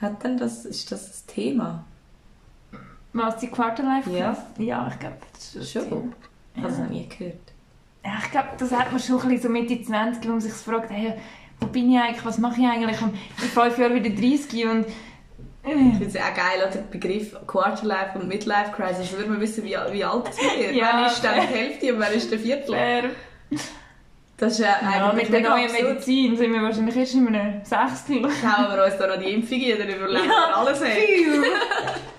Hat 0.01 0.23
denn 0.23 0.39
das, 0.39 0.65
ist 0.65 0.93
das 0.93 1.09
das 1.09 1.27
Thema? 1.27 1.85
Was, 3.13 3.39
die 3.39 3.49
Quarterlife? 3.49 4.11
Ja. 4.11 4.37
Ja, 4.59 4.89
ich 4.93 4.99
glaube, 5.01 5.17
das 5.33 5.55
ist 5.57 5.75
das 5.75 5.85
Thema. 5.89 6.03
Ich 6.57 6.63
habe 6.63 6.69
das 6.71 6.79
noch 6.79 6.89
nie 6.89 7.09
gehört. 7.09 7.37
Ja, 8.05 8.13
ich 8.23 8.31
glaube, 8.31 8.49
das 8.59 8.73
hat 8.73 8.91
man 8.93 9.01
schon 9.01 9.21
ein 9.21 9.29
bisschen 9.29 9.43
so 9.43 9.49
Mitte 9.49 9.83
20, 9.83 10.25
wo 10.25 10.29
man 10.33 10.41
sich 10.41 10.53
fragt, 10.53 10.91
hey, 10.91 11.15
wo 11.61 11.67
bin 11.67 11.91
ich 11.93 11.99
eigentlich, 11.99 12.25
was 12.25 12.39
mache 12.39 12.61
ich 12.61 12.67
eigentlich? 12.67 13.01
Und 13.03 13.15
in 13.15 13.49
fünf 13.49 13.79
Jahren 13.79 13.95
wieder 13.95 14.11
30 14.11 14.67
und... 14.67 14.87
Ich 15.69 15.73
Äh, 15.73 15.75
finde 15.75 16.07
es 16.07 16.17
auch 16.17 16.33
geil, 16.35 16.59
oder? 16.63 16.71
der 16.71 16.81
Begriff 16.83 17.35
Quarterlife 17.47 18.19
und 18.21 18.29
Midlife 18.29 18.71
Crisis. 18.77 19.11
Da 19.11 19.17
würde 19.19 19.31
man 19.31 19.41
wissen, 19.41 19.65
wie, 19.65 19.77
wie 19.91 20.05
alt 20.05 20.29
es 20.31 20.39
wird. 20.39 20.75
Ja, 20.77 20.91
wann 20.93 21.07
ist 21.07 21.25
dann 21.25 21.35
die. 21.41 21.41
Hälfte 21.47 21.93
und 21.95 22.01
wann 22.01 22.13
ist 22.13 22.31
der 22.31 22.39
Viertel? 22.39 22.75
fair. 22.75 23.05
Das 24.37 24.53
ist 24.53 24.59
ja 24.61 24.77
Ja, 24.83 25.13
mit 25.13 25.33
der 25.33 25.41
neuen 25.41 25.65
absurd. 25.65 25.83
Medizin 25.89 26.37
sind 26.37 26.53
wir 26.53 26.63
wahrscheinlich 26.63 26.95
erst 26.97 27.15
in 27.15 27.27
einem 27.35 27.65
Sechstel. 27.65 28.23
Hauen 28.25 28.77
wir 28.77 28.85
uns 28.85 28.97
da 28.99 29.07
noch 29.09 29.19
die 29.19 29.31
Impfung 29.33 29.59
ein, 29.59 29.79
dann 29.79 29.89
überleben 29.89 30.29
wir 30.29 30.57
alles 30.57 30.81
weg. 30.83 31.09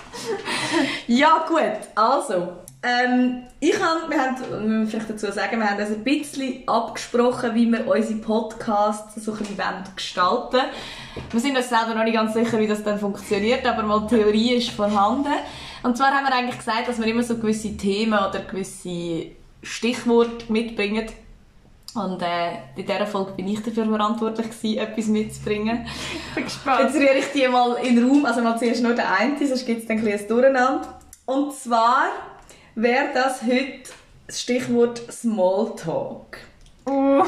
Ja, 1.08 1.46
gut. 1.48 1.88
Also, 1.96 2.50
ähm, 2.84 3.44
ich 3.60 3.74
hab, 3.82 4.10
wir 4.10 4.22
haben, 4.22 4.82
wir 4.82 4.88
vielleicht 4.88 5.10
dazu 5.10 5.32
sagen, 5.32 5.60
wir 5.60 5.70
haben 5.70 5.80
uns 5.80 5.90
ein 5.90 6.04
bisschen 6.04 6.68
abgesprochen, 6.68 7.56
wie 7.56 7.72
wir 7.72 7.88
unsere 7.88 8.20
Podcasts 8.20 9.16
so 9.24 9.32
ein 9.32 9.38
bisschen 9.40 9.58
gestalten. 9.96 10.62
Wir 11.32 11.40
sind 11.40 11.58
uns 11.58 11.70
selber 11.70 11.96
noch 11.96 12.04
nicht 12.04 12.14
ganz 12.14 12.34
sicher, 12.34 12.60
wie 12.60 12.68
das 12.68 12.84
dann 12.84 13.00
funktioniert, 13.00 13.66
aber 13.66 13.84
mal 13.84 14.06
Theorie 14.08 14.56
ist 14.56 14.70
vorhanden. 14.70 15.34
Und 15.84 15.98
zwar 15.98 16.12
haben 16.12 16.26
wir 16.26 16.36
eigentlich 16.36 16.58
gesagt, 16.58 16.88
dass 16.88 17.00
wir 17.00 17.08
immer 17.08 17.24
so 17.24 17.38
gewisse 17.38 17.76
Themen 17.76 18.14
oder 18.18 18.40
gewisse 18.40 19.32
Stichwort 19.64 20.50
mitbringen. 20.50 21.08
Und 21.98 22.22
äh, 22.22 22.52
in 22.76 22.86
dieser 22.86 23.08
Folge 23.08 23.32
bin 23.32 23.48
ich 23.48 23.62
dafür 23.64 23.86
verantwortlich 23.86 24.50
gewesen, 24.50 24.78
etwas 24.78 25.08
mitzubringen. 25.08 25.88
Ich 26.14 26.36
bin 26.36 26.44
gespannt. 26.44 26.82
Jetzt 26.82 26.96
rühre 26.96 27.18
ich 27.18 27.32
die 27.34 27.48
mal 27.48 27.74
in 27.84 27.96
den 27.96 28.08
Raum, 28.08 28.26
also 28.26 28.42
mal 28.42 28.58
zuerst 28.58 28.84
nur 28.84 28.94
den 28.94 29.06
einen, 29.06 29.38
sonst 29.48 29.66
gibt 29.66 29.82
es 29.82 29.88
dann 29.88 29.98
ein 29.98 30.04
bisschen 30.04 30.28
Durcheinander. 30.28 31.00
Und 31.26 31.54
zwar 31.54 32.10
wäre 32.76 33.08
das 33.14 33.42
heute 33.42 33.90
das 34.28 34.42
Stichwort 34.42 35.02
Smalltalk. 35.12 36.38
Uh. 36.90 37.22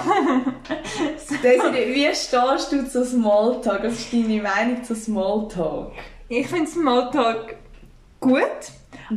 Desiree, 1.44 1.94
wie 1.94 2.16
stehst 2.16 2.72
du 2.72 2.90
zu 2.90 3.04
Smalltalk? 3.04 3.84
Was 3.84 4.00
ist 4.00 4.14
deine 4.14 4.42
Meinung 4.42 4.82
zu 4.86 4.96
Smalltalk? 4.96 5.92
Ich 6.30 6.48
finde 6.48 6.72
Smalltalk 6.72 7.58
gut, 8.22 8.42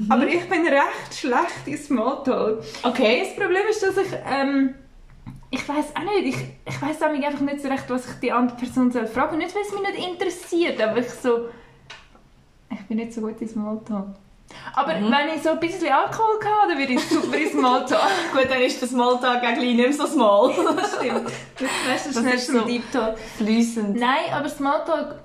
aber 0.08 0.26
ich 0.26 0.48
bin 0.48 0.66
recht 0.66 1.14
schlecht 1.14 1.66
in 1.66 1.78
Smalltalk. 1.78 2.60
Okay. 2.82 3.22
Das 3.24 3.36
Problem 3.36 3.62
ist, 3.70 3.82
dass 3.84 3.96
ich, 3.98 4.12
ähm, 4.28 4.74
ich 5.52 5.68
weiß 5.68 5.94
auch 5.94 6.02
nicht, 6.02 6.34
ich, 6.34 6.44
ich 6.66 6.82
weiß 6.82 7.02
einfach 7.02 7.40
nicht 7.40 7.60
so 7.60 7.68
recht, 7.68 7.84
was 7.88 8.08
ich 8.08 8.14
die 8.20 8.32
andere 8.32 8.56
Person 8.56 8.90
soll 8.90 9.06
fragen. 9.06 9.36
Nicht, 9.36 9.54
weil 9.54 9.62
es 9.62 9.72
mich 9.72 9.82
nicht 9.82 10.08
interessiert, 10.08 10.80
aber 10.80 10.96
ich 10.96 11.10
so, 11.10 11.48
ich 12.70 12.80
bin 12.86 12.96
nicht 12.96 13.12
so 13.12 13.20
gut 13.20 13.38
in 13.40 13.48
Smalltalk. 13.48 14.06
Aber 14.74 14.94
wenn 14.94 15.36
ich 15.36 15.42
so 15.42 15.50
ein 15.50 15.60
bisschen 15.60 15.92
Alkohol 15.92 16.38
habe, 16.42 16.70
dann 16.70 16.78
würde 16.78 16.94
ich 16.94 17.06
super 17.06 17.36
in 17.36 17.50
Smalltalk. 17.50 18.02
Gut, 18.32 18.50
dann 18.50 18.60
ist 18.60 18.80
der 18.80 18.88
Smalltalk 18.88 19.42
eigentlich 19.42 19.74
nicht 19.76 19.88
mehr 19.88 19.92
so 19.92 20.06
small. 20.06 20.52
Stimmt. 20.52 21.30
Das 21.58 21.70
weißt 21.88 22.16
Das 22.16 22.34
ist 22.34 22.46
zum 22.46 22.60
so. 22.60 22.64
Deep 22.66 22.90
Talk. 22.92 23.18
Fließend. 23.38 23.96
Nein, 23.96 24.32
aber 24.32 24.48
Smalltalk, 24.50 25.16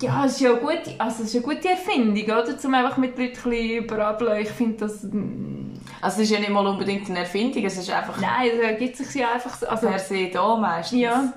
ja, 0.00 0.24
es 0.24 0.32
ist 0.32 0.40
ja 0.40 0.50
eine 0.50 0.60
gute, 0.60 0.94
also 0.98 1.22
es 1.22 1.34
ist 1.34 1.36
eine 1.36 1.54
gute 1.54 1.68
Erfindung, 1.68 2.24
oder? 2.24 2.54
Um 2.64 2.74
einfach 2.74 2.96
mit 2.96 3.18
Leuten 3.18 3.32
bisschen 3.32 3.84
überablen. 3.84 4.42
Ich 4.42 4.50
finde 4.50 4.76
das, 4.78 5.02
mm, 5.02 5.80
Also 6.00 6.22
es 6.22 6.24
ist 6.24 6.30
ja 6.30 6.40
nicht 6.40 6.50
mal 6.50 6.66
unbedingt 6.66 7.08
eine 7.08 7.20
Erfindung, 7.20 7.64
es 7.64 7.76
ist 7.78 7.90
einfach 7.90 8.20
nein, 8.20 8.50
es 8.80 8.98
sich 8.98 9.14
ja 9.14 9.32
einfach 9.32 9.54
so, 9.56 9.66
also, 9.66 9.88
per 9.88 9.98
se 9.98 10.28
da 10.32 10.56
meistens. 10.56 11.00
ja. 11.00 11.32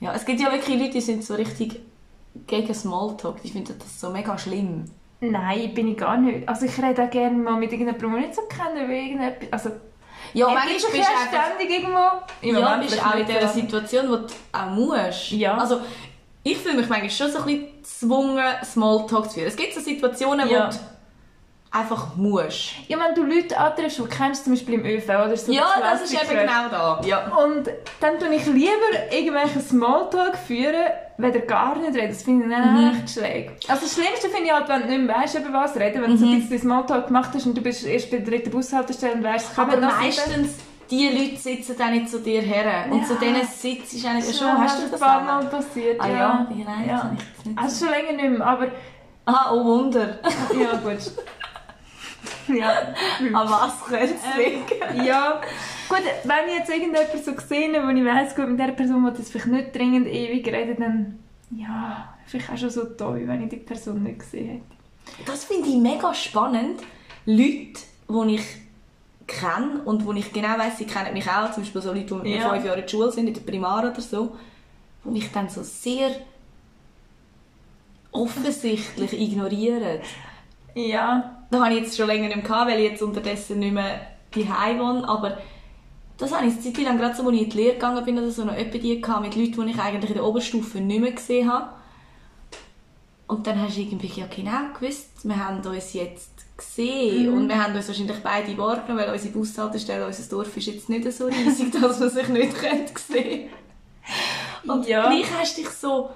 ja. 0.00 0.12
Es 0.14 0.24
gibt 0.24 0.40
ja 0.40 0.50
wirklich 0.50 0.78
Leute, 0.78 0.92
die 0.92 1.00
sind 1.00 1.24
so 1.24 1.34
richtig 1.34 1.80
gegen 2.46 2.74
Smalltalk. 2.74 3.42
Die 3.42 3.50
finden 3.50 3.74
das 3.78 4.00
so 4.00 4.10
mega 4.10 4.36
schlimm. 4.36 4.84
Nein, 5.20 5.72
bin 5.74 5.88
ich 5.88 5.96
gar 5.96 6.18
nicht. 6.18 6.48
Also 6.48 6.66
ich 6.66 6.82
rede 6.82 7.04
auch 7.04 7.10
gerne 7.10 7.36
mal 7.36 7.56
mit 7.56 7.72
irgendjemandem, 7.72 8.10
den 8.12 8.20
ich 8.20 8.26
nicht 8.26 8.34
so 8.34 8.42
kenne, 8.42 8.84
über 8.84 8.92
irgendetwas. 8.92 9.48
Also, 9.52 9.70
Ja, 10.34 10.48
manchmal 10.48 10.74
bist 10.74 10.92
du 10.92 10.96
ja 10.98 11.04
einfach... 11.04 11.46
ständig 11.56 11.78
irgendwo. 11.78 11.98
Im 12.42 12.56
Ja, 12.56 12.76
bist 12.76 13.06
auch 13.06 13.14
in 13.14 13.26
dieser. 13.26 13.48
Situation, 13.48 14.08
wo 14.08 14.16
du 14.16 14.26
auch 14.52 14.70
musst. 14.70 15.30
Ja. 15.32 15.56
Also, 15.56 15.80
ich 16.42 16.58
fühle 16.58 16.76
mich 16.76 16.88
manchmal 16.88 17.10
schon 17.10 17.30
so 17.30 17.38
ein 17.38 17.44
bisschen 17.44 17.75
gezwungen, 17.86 18.44
Smalltalk 18.64 19.28
zu 19.28 19.34
führen. 19.34 19.46
Es 19.48 19.56
gibt 19.56 19.72
so 19.74 19.80
Situationen, 19.80 20.48
Ja. 20.48 20.66
wo 20.66 20.70
du 20.72 20.76
einfach 21.70 22.16
musst. 22.16 22.70
Ja, 22.88 22.96
wenn 22.98 23.14
du 23.14 23.22
Leute 23.22 23.56
antriffst, 23.58 23.98
die 23.98 24.02
du 24.02 24.08
kennst, 24.08 24.44
zum 24.44 24.54
Beispiel 24.54 24.74
im 24.74 24.84
ÖV 24.86 25.08
oder 25.08 25.36
so. 25.36 25.52
Ja, 25.52 25.66
das 25.80 26.02
ist 26.02 26.14
eben 26.14 26.30
genau 26.40 26.68
da. 26.70 27.00
Ja. 27.04 27.26
Und 27.36 27.68
dann 28.00 28.18
tue 28.18 28.34
ich 28.34 28.46
lieber 28.46 28.70
irgendwelchen 29.10 29.60
Smalltalk 29.60 30.36
führen, 30.38 30.86
wenn 31.18 31.34
er 31.34 31.40
gar 31.40 31.76
nicht 31.76 31.94
redet. 31.94 32.12
Das 32.12 32.22
finde 32.22 32.46
ich 32.46 32.50
dann 32.52 32.74
Mhm. 32.74 32.90
echt 33.04 33.10
schräg. 33.10 33.50
Also 33.68 33.82
das 33.84 33.94
Schlimmste 33.94 34.28
finde 34.30 34.44
ich 34.46 34.52
halt, 34.52 34.68
wenn 34.68 34.82
du 34.82 34.88
nicht 34.88 35.00
mehr 35.06 35.16
weißt, 35.16 35.34
über 35.38 35.52
was 35.52 35.76
reden. 35.76 36.02
Wenn 36.02 36.10
du 36.10 36.16
Mhm. 36.16 36.18
so 36.18 36.26
ein 36.26 36.40
bisschen 36.40 36.58
Smalltalk 36.60 37.06
gemacht 37.08 37.30
hast 37.34 37.46
und 37.46 37.56
du 37.56 37.60
bist 37.62 37.84
erst 37.84 38.10
bei 38.10 38.18
der 38.18 38.26
dritten 38.26 38.50
Bushaltestelle 38.50 39.14
und 39.14 39.24
weißt, 39.24 39.52
es 39.52 39.58
Aber 39.58 39.76
meistens, 39.76 40.54
die 40.90 41.08
Leute 41.08 41.36
sitzen 41.36 41.74
dann 41.78 41.92
nicht 41.92 42.08
zu 42.08 42.20
dir 42.20 42.40
her. 42.42 42.86
Und 42.90 43.00
Ja. 43.00 43.06
zu 43.06 43.14
denen 43.16 43.44
sitzt 43.46 43.94
ist 43.94 44.04
eigentlich 44.06 44.26
Das 44.26 44.38
schon. 44.38 44.58
Hast 44.58 44.82
du 44.82 44.88
das 44.90 45.02
auch? 45.02 45.22
Mal 45.22 45.44
passiert, 45.46 46.00
Ah 46.00 46.08
ja. 46.08 46.14
ja? 46.14 46.46
Ja, 46.56 46.64
nein, 46.64 46.88
Ja. 46.88 46.96
das 46.96 47.12
ich 47.40 47.46
nicht. 47.46 47.58
Also 47.58 47.84
schon 47.86 47.94
länger 47.94 48.12
nicht 48.12 48.38
mehr, 48.38 48.46
aber 48.46 48.68
Ah, 49.28 49.52
oh 49.52 49.64
Wunder. 49.64 50.18
ja 50.60 50.76
gut. 50.76 51.00
ja. 52.56 52.70
An 53.32 53.50
was 53.50 53.84
könnte 53.84 54.14
es 54.14 54.22
Ähm, 54.24 54.38
liegen? 54.94 55.04
ja, 55.04 55.40
gut, 55.88 55.98
wenn 56.24 56.48
ich 56.48 56.58
jetzt 56.58 56.70
irgendjemanden 56.70 57.22
so 57.24 57.32
gesehen 57.34 57.74
habe, 57.76 57.86
wo 57.86 57.90
ich 57.90 58.04
weiss, 58.04 58.36
gut, 58.36 58.48
mit 58.48 58.58
dieser 58.60 58.72
Person 58.72 59.04
will 59.04 59.12
das 59.12 59.30
vielleicht 59.30 59.46
nicht 59.48 59.74
dringend 59.74 60.06
ewig 60.06 60.46
reden, 60.46 60.76
dann 60.78 61.18
ja, 61.50 62.14
vielleicht 62.26 62.50
auch 62.50 62.56
schon 62.56 62.70
so 62.70 62.84
toll, 62.84 63.22
wenn 63.26 63.42
ich 63.42 63.48
die 63.50 63.56
Person 63.56 64.02
nicht 64.04 64.20
gesehen 64.20 64.48
hätte. 64.48 65.24
Das 65.30 65.44
finde 65.44 65.68
ich 65.68 65.76
mega 65.76 66.12
spannend. 66.14 66.80
Leute, 67.24 67.80
die 68.08 68.34
ich 68.34 68.42
kenne 69.26 69.82
und 69.84 70.06
wo 70.06 70.12
ich 70.12 70.32
genau 70.32 70.58
weiss, 70.58 70.78
sie 70.78 70.86
kennen 70.86 71.12
mich 71.12 71.28
auch, 71.28 71.50
zum 71.52 71.62
Beispiel 71.62 71.82
so 71.82 71.92
Leute, 71.92 72.20
die 72.24 72.30
Ja. 72.30 72.50
fünf 72.50 72.64
Jahre 72.64 72.78
in 72.78 72.82
der 72.82 72.88
Schule 72.88 73.12
sind, 73.12 73.26
in 73.26 73.34
der 73.34 73.40
Primar 73.40 73.80
oder 73.90 74.00
so, 74.00 74.36
die 75.04 75.10
mich 75.10 75.32
dann 75.32 75.48
so 75.48 75.62
sehr 75.62 76.10
offensichtlich 78.12 79.12
ignorieren. 79.20 80.00
Ja, 80.74 81.32
Das 81.50 81.60
habe 81.60 81.74
ich 81.74 81.80
jetzt 81.82 81.96
schon 81.96 82.06
länger 82.06 82.28
nicht 82.28 82.48
mehr 82.48 82.66
weil 82.66 82.80
ich 82.80 82.90
jetzt 82.90 83.02
unterdessen 83.02 83.58
nicht 83.60 83.72
mehr 83.72 84.00
daheim 84.34 84.78
wohne, 84.80 85.08
aber 85.08 85.38
das 86.18 86.32
habe 86.32 86.46
ich 86.46 86.54
eine 86.54 86.60
Zeit 86.60 86.78
lang, 86.84 86.98
gerade 86.98 87.14
so, 87.14 87.22
als 87.24 87.34
ich 87.34 87.42
in 87.42 87.50
die 87.50 87.56
Lehre 87.56 87.74
gegangen 87.74 88.04
bin 88.04 88.18
oder 88.18 88.30
so, 88.30 88.44
noch 88.44 88.54
etwa 88.54 88.78
die 88.78 89.00
gehabt, 89.00 89.22
mit 89.22 89.36
Leuten, 89.36 89.66
die 89.66 89.72
ich 89.72 89.78
eigentlich 89.78 90.10
in 90.10 90.16
der 90.16 90.24
Oberstufe 90.24 90.80
nicht 90.80 91.00
mehr 91.00 91.12
gesehen 91.12 91.50
habe. 91.52 91.70
Und 93.26 93.46
dann 93.46 93.60
hast 93.60 93.76
du 93.76 93.80
irgendwie 93.80 94.20
ja 94.20 94.26
genau 94.26 94.72
gewusst, 94.78 95.10
wir 95.24 95.36
haben 95.44 95.60
uns 95.60 95.92
jetzt 95.92 96.35
gesehen 96.56 97.28
und 97.32 97.48
wir 97.48 97.62
haben 97.62 97.74
uns 97.74 97.88
wahrscheinlich 97.88 98.22
beide 98.22 98.56
wahrgenommen, 98.58 98.98
weil 99.04 99.12
unsere 99.12 99.32
Bushaltestelle, 99.32 100.06
unser 100.06 100.28
Dorf 100.36 100.56
ist 100.56 100.66
jetzt 100.66 100.88
nicht 100.88 101.10
so 101.12 101.26
riesig, 101.26 101.72
dass 101.80 102.00
man 102.00 102.10
sich 102.10 102.28
nicht 102.28 102.54
könnte 102.58 102.92
sehen 103.00 103.50
Und 104.66 104.86
Ja. 104.86 105.08
gleich 105.08 105.26
hast 105.38 105.56
du 105.58 105.62
dich 105.62 105.70
so 105.70 106.10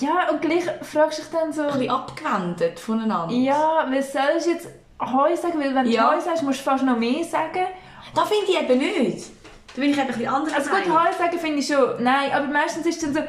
ja, 0.00 0.30
und 0.30 0.40
gleich 0.40 0.62
fragst 0.82 1.18
du 1.18 1.22
dich 1.22 1.30
dann 1.32 1.52
so, 1.52 1.62
ein 1.62 1.72
bisschen 1.72 1.90
abgewendet 1.90 2.78
voneinander. 2.78 3.34
ja, 3.34 3.84
was 3.90 4.12
sollst 4.12 4.46
jetzt 4.46 4.68
Heu 5.00 5.34
sagen? 5.34 5.58
Weil 5.60 5.74
wenn 5.74 5.86
Ja. 5.86 6.10
du 6.10 6.16
Heu 6.16 6.20
sagst, 6.20 6.42
musst 6.44 6.60
du 6.60 6.64
fast 6.64 6.84
noch 6.84 6.96
mehr 6.96 7.24
sagen. 7.24 7.66
Das 8.14 8.28
finde 8.28 8.44
ich 8.48 8.60
eben 8.60 8.78
nicht. 8.78 9.26
Da 9.74 9.80
bin 9.80 9.90
ich 9.90 9.96
eben 9.98 10.00
ein 10.02 10.06
bisschen 10.06 10.28
anders 10.28 10.54
Also 10.54 10.70
gut, 10.70 10.88
Heu 10.88 11.12
sagen 11.18 11.38
finde 11.40 11.58
ich 11.58 11.66
schon, 11.66 12.00
nein, 12.02 12.30
aber 12.32 12.46
meistens 12.46 12.86
ist 12.86 13.02
es 13.02 13.12
dann 13.12 13.14
so, 13.14 13.28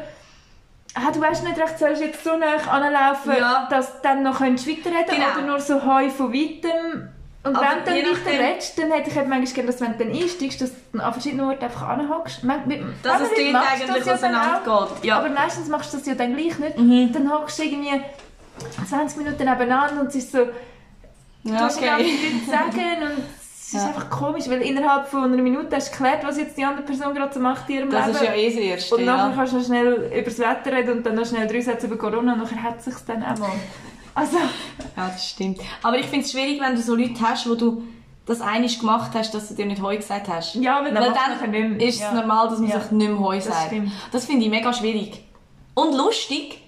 ah, 1.07 1.11
du 1.11 1.21
weißt 1.21 1.43
nicht 1.43 1.57
recht, 1.59 1.79
sollst 1.79 2.01
du 2.01 2.05
jetzt 2.05 2.23
so 2.23 2.35
nah 2.37 2.55
anlaufen, 2.69 3.33
Ja. 3.37 3.67
dass 3.69 3.93
du 3.93 3.97
dann 4.03 4.23
noch 4.23 4.39
weiterreden 4.41 4.83
könntest 4.83 5.09
Genau. 5.15 5.27
oder 5.37 5.41
nur 5.47 5.59
so 5.59 5.83
Heu 5.85 6.09
von 6.09 6.33
weitem. 6.33 7.09
Und 7.41 7.55
Aber 7.55 7.65
wenn 7.85 8.03
du 8.03 8.11
dann 8.11 8.25
weiter 8.25 8.43
redest, 8.49 8.77
dann 8.77 8.91
hätte 8.91 9.09
ich 9.09 9.15
halt 9.15 9.29
manchmal 9.29 9.53
gerne, 9.53 9.71
dass 9.71 9.79
wenn 9.81 9.97
du 9.97 10.03
dann 10.05 10.13
einsteigst, 10.13 10.61
dass 10.61 10.71
du 10.91 10.99
an 10.99 11.13
verschiedenen 11.13 11.45
Orten 11.47 11.63
einfach 11.63 11.87
anhockst. 11.87 12.41
Dass 12.43 13.21
es 13.21 13.29
dort 13.29 13.37
du 13.39 13.57
eigentlich 13.57 14.03
das 14.03 14.05
ja 14.05 14.17
dann 14.27 14.35
auch. 14.35 14.45
auseinander 14.65 14.87
geht. 14.95 15.05
Ja. 15.05 15.19
Aber 15.19 15.29
meistens 15.29 15.69
machst 15.69 15.93
du 15.93 15.97
das 15.97 16.05
ja 16.05 16.15
dann 16.15 16.35
gleich 16.35 16.59
nicht. 16.59 16.77
Mhm. 16.77 17.11
Dann 17.13 17.31
hockst 17.31 17.59
du 17.59 17.63
irgendwie 17.63 18.01
20 18.87 19.17
Minuten 19.19 19.45
nebeneinander 19.45 20.01
und 20.01 20.07
es 20.07 20.15
ist 20.15 20.31
so, 20.33 20.39
du 21.43 21.53
Ja, 21.53 21.65
okay. 21.67 21.89
okay. 21.93 22.03
nichts 22.03 22.45
zu 22.45 22.51
sagen 22.51 23.03
und 23.03 23.23
es 23.69 23.75
ist 23.75 23.81
Ja. 23.83 23.87
einfach 23.89 24.09
komisch, 24.09 24.49
weil 24.49 24.61
innerhalb 24.61 25.07
von 25.07 25.23
einer 25.25 25.41
Minute 25.41 25.75
hast 25.75 25.89
du 25.89 25.97
geklärt, 25.97 26.23
was 26.23 26.37
jetzt 26.37 26.57
die 26.57 26.63
andere 26.65 26.83
Person 26.83 27.13
gerade 27.13 27.31
so 27.33 27.39
macht 27.39 27.69
in 27.69 27.75
ihrem 27.75 27.89
Das 27.91 28.07
Leben. 28.07 28.17
ist 28.17 28.23
ja 28.23 28.33
eh 28.33 28.49
das 28.49 28.55
Erste. 28.59 28.95
und 28.95 29.05
nachher 29.05 29.29
ja. 29.29 29.35
kannst 29.35 29.53
du 29.53 29.57
noch 29.57 29.65
schnell 29.65 29.93
über 30.11 30.21
das 30.23 30.39
Wetter 30.39 30.71
reden 30.75 30.97
und 30.97 31.05
dann 31.05 31.15
noch 31.15 31.25
schnell 31.25 31.47
drei 31.47 31.61
Sätze 31.61 31.85
über 31.87 31.97
Corona 31.97 32.33
und 32.33 32.39
nachher 32.39 32.63
hat 32.63 32.79
es 32.79 32.85
sich 32.85 32.95
dann 33.05 33.23
auch 33.23 33.37
mal. 33.37 33.51
Also, 34.15 34.37
ja, 34.37 35.07
das 35.07 35.29
stimmt. 35.29 35.59
Aber 35.83 35.97
ich 35.99 36.07
finde 36.07 36.25
es 36.25 36.31
schwierig, 36.31 36.59
wenn 36.59 36.75
du 36.75 36.81
so 36.81 36.95
Leute 36.95 37.13
hast, 37.21 37.47
wo 37.49 37.53
du 37.55 37.83
das 38.25 38.41
einig 38.41 38.79
gemacht 38.79 39.11
hast, 39.13 39.33
dass 39.33 39.47
du 39.49 39.53
dir 39.53 39.65
nicht 39.67 39.81
Heu 39.81 39.95
gesagt 39.95 40.27
hast. 40.27 40.55
ja, 40.55 40.83
weil 40.83 40.93
dann, 40.93 41.03
Weil 41.03 41.13
dann 41.13 41.51
mehr. 41.77 41.87
ist 41.87 41.95
es 41.95 42.01
ja. 42.01 42.13
normal, 42.13 42.49
dass 42.49 42.59
man 42.59 42.69
Ja. 42.69 42.79
sich 42.81 42.91
nicht 42.91 43.07
mehr 43.11 43.19
Heu 43.19 43.35
Das 43.35 43.45
sagt. 43.45 43.67
stimmt. 43.67 43.91
Das 44.11 44.25
finde 44.25 44.45
ich 44.45 44.49
mega 44.51 44.73
schwierig. 44.73 45.23
Und 45.75 45.95
lustig, 45.95 46.61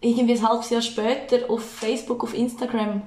irgendwie 0.00 0.34
ein 0.34 0.48
halbes 0.48 0.70
Jahr 0.70 0.82
später 0.82 1.48
auf 1.50 1.64
Facebook, 1.64 2.22
auf 2.24 2.34
Instagram 2.34 3.02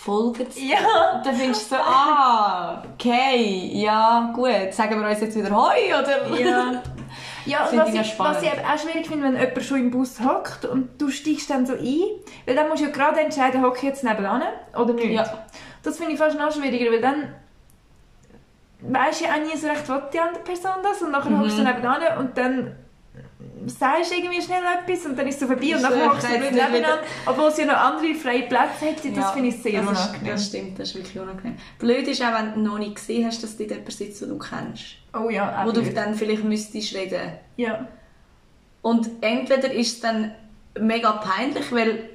folgen 0.00 0.46
Ja. 0.54 1.20
Dann 1.22 1.34
findest 1.34 1.70
du 1.70 1.76
so, 1.76 1.82
ah, 1.82 2.82
okay, 2.94 3.70
ja, 3.74 4.32
gut, 4.34 4.72
sagen 4.72 5.00
wir 5.00 5.08
uns 5.08 5.20
jetzt 5.20 5.36
wieder 5.36 5.50
Heu, 5.50 5.98
oder? 5.98 6.38
Ja. 6.38 6.82
Ja, 7.46 7.64
und 7.66 7.78
was 7.78 7.88
ich 7.94 8.00
ich, 8.02 8.18
was 8.18 8.42
ich 8.42 8.50
auch 8.50 8.78
schwierig 8.78 9.08
finde, 9.08 9.24
wenn 9.24 9.34
jemand 9.36 9.62
schon 9.62 9.80
im 9.80 9.90
Bus 9.90 10.20
hockt 10.20 10.66
und 10.66 11.00
du 11.00 11.08
steigst 11.08 11.48
dann 11.48 11.64
so 11.64 11.72
ein, 11.72 12.00
weil 12.46 12.54
dann 12.54 12.68
musst 12.68 12.82
du 12.82 12.86
ja 12.86 12.92
gerade 12.92 13.18
entscheiden, 13.20 13.62
hocke 13.62 13.78
ich 13.78 13.82
jetzt 13.84 14.04
nebenan 14.04 14.42
oder 14.78 14.92
nicht. 14.92 15.10
Ja. 15.12 15.24
Das 15.82 15.96
finde 15.96 16.12
ich 16.12 16.18
fast 16.18 16.38
noch 16.38 16.52
schwieriger, 16.52 16.92
weil 16.92 17.00
dann 17.00 17.34
weisst 18.82 19.20
du 19.20 19.24
ja 19.24 19.30
auch 19.32 19.38
nie 19.38 19.56
so 19.56 19.68
recht, 19.68 19.88
will 19.88 20.02
die 20.12 20.20
andere 20.20 20.42
Person 20.44 20.72
das 20.82 21.00
und 21.00 21.12
nachher 21.12 21.30
Mhm. 21.30 21.40
hockst 21.40 21.58
du 21.58 21.62
nebenan 21.62 22.18
und 22.18 22.36
dann 22.36 22.76
sagst 23.66 24.10
du 24.10 24.16
irgendwie 24.16 24.40
schnell 24.42 24.62
etwas 24.62 25.04
und 25.06 25.18
dann 25.18 25.26
ist 25.26 25.34
es 25.34 25.40
so 25.40 25.46
vorbei 25.46 25.74
und 25.74 25.82
nachher 25.82 25.96
ist 26.06 26.10
hockst 26.12 26.28
du 26.28 26.38
nicht 26.38 26.52
nebenan, 26.52 26.98
obwohl 27.26 27.48
es 27.48 27.56
ja 27.58 27.66
noch 27.66 27.76
andere 27.76 28.14
freie 28.14 28.42
Plätze 28.42 28.86
hätte. 28.86 29.08
Das 29.10 29.16
Ja, 29.18 29.32
finde 29.32 29.48
ich 29.50 29.62
sehr 29.62 29.82
das 29.82 29.92
ist- 29.92 29.98
unangenehm. 30.08 30.32
Das 30.32 30.46
stimmt, 30.46 30.78
das 30.78 30.88
ist 30.90 30.94
wirklich 30.96 31.18
unangenehm. 31.18 31.56
Blöd 31.78 32.08
ist 32.08 32.22
auch, 32.22 32.32
wenn 32.38 32.54
du 32.54 32.60
noch 32.70 32.78
nicht 32.78 32.94
gesehen 32.96 33.26
hast, 33.26 33.42
dass 33.42 33.56
dort 33.56 33.70
jemand 33.70 33.92
sitzt, 33.92 34.22
den 34.22 34.28
du 34.30 34.38
kennst. 34.38 34.84
Oh 35.12 35.28
ja, 35.28 35.62
Wo 35.66 35.72
du 35.72 35.82
blöd. 35.82 35.96
dann 35.96 36.14
vielleicht 36.14 36.44
müsstest 36.44 36.94
reden. 36.94 37.32
Ja. 37.56 37.86
Und 38.82 39.08
entweder 39.20 39.72
ist 39.72 39.94
es 39.94 40.00
dann 40.00 40.32
mega 40.78 41.12
peinlich, 41.12 41.70
weil 41.72 42.08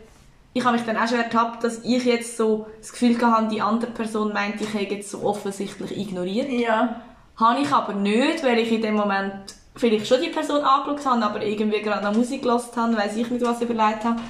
ich 0.53 0.63
habe 0.63 0.77
mich 0.77 0.85
dann 0.85 0.97
auch 0.97 1.07
schon 1.07 1.19
ertappt, 1.19 1.63
dass 1.63 1.83
ich 1.83 2.05
jetzt 2.05 2.37
so 2.37 2.67
das 2.79 2.91
Gefühl 2.93 3.19
hatte, 3.21 3.49
die 3.53 3.61
andere 3.61 3.91
Person 3.91 4.31
meint, 4.33 4.59
ich 4.61 4.73
hätte 4.73 4.95
jetzt 4.95 5.11
so 5.11 5.21
offensichtlich 5.23 5.97
ignoriert. 5.97 6.49
Ja. 6.49 7.01
Habe 7.37 7.59
ich 7.59 7.71
aber 7.71 7.93
nicht, 7.93 8.41
weil 8.43 8.57
ich 8.59 8.71
in 8.71 8.81
dem 8.81 8.95
Moment 8.95 9.33
vielleicht 9.75 10.07
schon 10.07 10.21
die 10.21 10.29
Person 10.29 10.61
angeschaut 10.61 11.05
habe, 11.05 11.25
aber 11.25 11.45
irgendwie 11.45 11.81
gerade 11.81 12.03
noch 12.03 12.13
Musik 12.13 12.43
gehört 12.43 12.75
habe, 12.75 12.97
weiss 12.97 13.15
ich 13.15 13.29
nicht, 13.29 13.45
was 13.45 13.61
ich 13.61 13.69
überlegt 13.69 14.03
habe. 14.03 14.21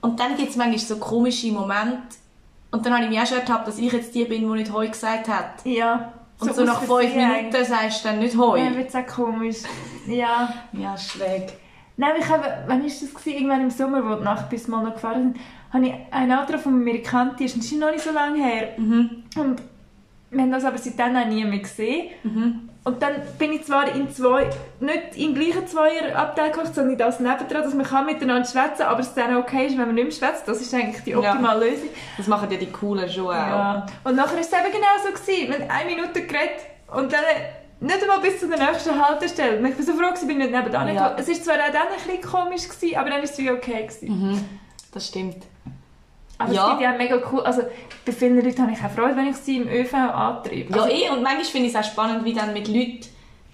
Und 0.00 0.18
dann 0.20 0.36
gibt 0.36 0.50
es 0.50 0.56
manchmal 0.56 0.78
so 0.78 0.96
komische 0.96 1.52
Momente. 1.52 2.16
Und 2.70 2.84
dann 2.84 2.94
habe 2.94 3.04
ich 3.04 3.10
mich 3.10 3.20
auch 3.20 3.26
schon 3.26 3.38
ertappt, 3.38 3.68
dass 3.68 3.78
ich 3.78 3.92
jetzt 3.92 4.14
die 4.14 4.24
bin, 4.24 4.42
die 4.42 4.58
nicht 4.58 4.72
«Hoi» 4.72 4.88
gesagt 4.88 5.28
hat. 5.28 5.64
Ja. 5.64 6.12
Und 6.38 6.48
So 6.48 6.52
so, 6.54 6.64
nach 6.64 6.82
fünf 6.82 7.14
Minuten 7.14 7.64
sagst 7.64 8.04
du 8.04 8.08
dann 8.08 8.18
nicht 8.18 8.36
«Hoi». 8.36 8.60
Ja, 8.60 8.76
wird 8.76 8.94
auch 8.94 9.06
komisch. 9.06 9.58
Ja. 10.06 10.52
Ja, 10.72 10.96
schräg. 10.96 11.52
Nein, 11.96 12.12
ich 12.20 12.28
habe, 12.28 12.44
wann 12.66 12.80
war 12.80 12.88
das? 12.88 13.00
Gewesen? 13.00 13.32
Irgendwann 13.32 13.62
im 13.62 13.70
Sommer, 13.70 14.04
wo 14.08 14.14
die 14.16 14.24
Nacht 14.24 14.48
bis 14.50 14.68
mal 14.68 14.84
noch 14.84 14.94
gefahren 14.94 15.34
sind, 15.34 15.36
habe 15.72 15.86
ich 15.86 15.94
einen 16.12 16.32
Antrag 16.32 16.60
von 16.60 16.78
mir 16.78 16.94
gekannt, 16.94 17.40
das 17.40 17.54
ist 17.54 17.72
noch 17.72 17.90
nicht 17.90 18.04
so 18.04 18.12
lange 18.12 18.42
her. 18.42 18.68
Mhm. 18.76 19.24
Und 19.36 19.62
wir 20.30 20.42
haben 20.42 20.52
das 20.52 20.64
aber 20.64 20.78
seitdem 20.78 21.16
auch 21.16 21.26
nie 21.26 21.44
mehr 21.44 21.58
gesehen. 21.58 22.10
Mhm. 22.22 22.68
Und 22.88 23.02
dann 23.02 23.16
bin 23.38 23.52
ich 23.52 23.64
zwar 23.66 23.94
in 23.94 24.10
zwei, 24.10 24.48
nicht 24.80 25.14
im 25.16 25.34
gleichen 25.34 25.66
Zweierabteil 25.66 26.50
gekocht, 26.50 26.74
sondern 26.74 26.92
in 26.92 26.98
das 26.98 27.20
nebendran, 27.20 27.62
dass 27.62 27.74
man 27.74 27.84
kann 27.84 28.06
miteinander 28.06 28.48
schwätzen 28.48 28.84
aber 28.84 29.00
es 29.00 29.12
dann 29.12 29.36
okay 29.36 29.66
ist, 29.66 29.72
wenn 29.72 29.84
man 29.88 29.94
nicht 29.94 30.04
mehr 30.04 30.30
schwätzt. 30.30 30.48
Das 30.48 30.58
ist 30.62 30.72
eigentlich 30.72 31.04
die 31.04 31.14
optimale 31.14 31.68
Lösung. 31.68 31.90
Das 32.16 32.26
machen 32.26 32.50
ja 32.50 32.56
die 32.56 32.72
coolen 32.72 33.06
schon 33.10 33.26
auch. 33.26 33.32
Ja. 33.32 33.86
Und 34.04 34.16
nachher 34.16 34.36
war 34.36 34.40
es 34.40 34.50
eben 34.50 34.72
genau 34.72 34.86
so. 35.04 35.12
Gewesen. 35.12 35.50
Wir 35.50 35.68
haben 35.68 35.70
eine 35.70 35.90
Minute 35.90 36.22
geredet 36.22 36.60
und 36.90 37.12
dann 37.12 37.20
nicht 37.80 38.02
einmal 38.02 38.20
bis 38.20 38.40
zu 38.40 38.48
der 38.48 38.58
nächsten 38.58 38.98
Haltestelle. 38.98 39.68
Ich 39.68 39.78
war 39.78 39.84
so 39.84 39.92
froh, 39.92 40.08
gewesen, 40.08 40.26
bin 40.26 40.38
nicht 40.38 40.50
nebenan. 40.50 40.94
Ja. 40.94 41.14
Es 41.18 41.28
war 41.28 41.34
zwar 41.34 41.54
auch 41.56 41.72
dann 41.72 41.88
ein 41.88 42.06
bisschen 42.06 42.22
komisch, 42.22 42.68
gewesen, 42.70 42.96
aber 42.96 43.10
dann 43.10 43.18
war 43.18 43.24
es 43.24 43.36
wie 43.36 43.50
okay. 43.50 43.82
Gewesen. 43.82 44.08
Mhm. 44.08 44.44
Das 44.94 45.08
stimmt. 45.08 45.44
Aber 46.38 46.52
Ja. 46.52 46.64
es 46.64 46.70
gibt 46.70 46.82
ja 46.82 46.92
mega 46.92 47.18
cool... 47.32 47.40
Also 47.42 47.62
bei 48.06 48.12
vielen 48.12 48.42
Leuten 48.44 48.62
habe 48.62 48.72
ich 48.72 48.78
auch 48.82 48.90
Freude, 48.90 49.16
wenn 49.16 49.26
ich 49.26 49.36
sie 49.36 49.56
im 49.56 49.68
ÖV 49.68 49.92
antreibe. 49.94 50.70
Ja, 50.70 50.82
Also, 50.82 50.88
eh, 50.94 51.10
und 51.10 51.22
manchmal 51.22 51.44
finde 51.44 51.68
ich 51.68 51.74
es 51.74 51.80
auch 51.84 51.90
spannend, 51.90 52.24
wie 52.24 52.32
dann 52.32 52.52
mit 52.52 52.68
Leuten 52.68 53.00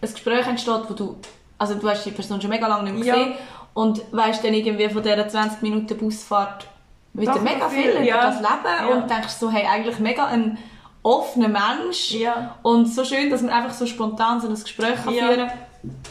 ein 0.03 0.13
Gespräch 0.13 0.47
entsteht, 0.47 0.83
wo 0.89 0.93
du, 0.95 1.17
also 1.59 1.75
du 1.75 1.89
hast 1.89 2.05
die 2.05 2.11
Person 2.11 2.41
schon 2.41 2.51
mega 2.51 2.67
lange 2.67 2.91
nicht 2.91 3.05
mehr 3.05 3.07
Ja. 3.07 3.15
gesehen 3.25 3.35
und 3.73 4.03
weißt 4.13 4.45
dann 4.45 4.53
irgendwie 4.55 4.89
von 4.91 5.03
dieser 5.03 5.27
20 5.27 5.63
Minuten 5.63 5.97
Busfahrt 5.97 6.67
wieder 7.15 7.39
mega 7.41 7.69
viel 7.69 7.91
über 7.91 8.03
ja. 8.03 8.27
das 8.27 8.37
Leben 8.41 8.51
Ja. 8.65 8.87
und 8.97 9.09
denkst 9.11 9.33
so, 9.35 9.51
hey, 9.51 9.65
eigentlich 9.67 9.99
mega 9.99 10.27
ein 10.27 10.59
offener 11.03 11.49
Mensch 11.49 12.11
Ja. 12.13 12.57
und 12.63 12.87
so 12.87 13.05
schön, 13.05 13.31
dass 13.31 13.41
man 13.43 13.51
einfach 13.51 13.73
so 13.73 13.87
spontan 13.87 14.41
so 14.41 14.49
ein 14.49 14.55
Gespräch 14.55 14.97
kann 15.05 15.15
Ja. 15.15 15.27
führen 15.29 15.47
kann. 15.49 15.59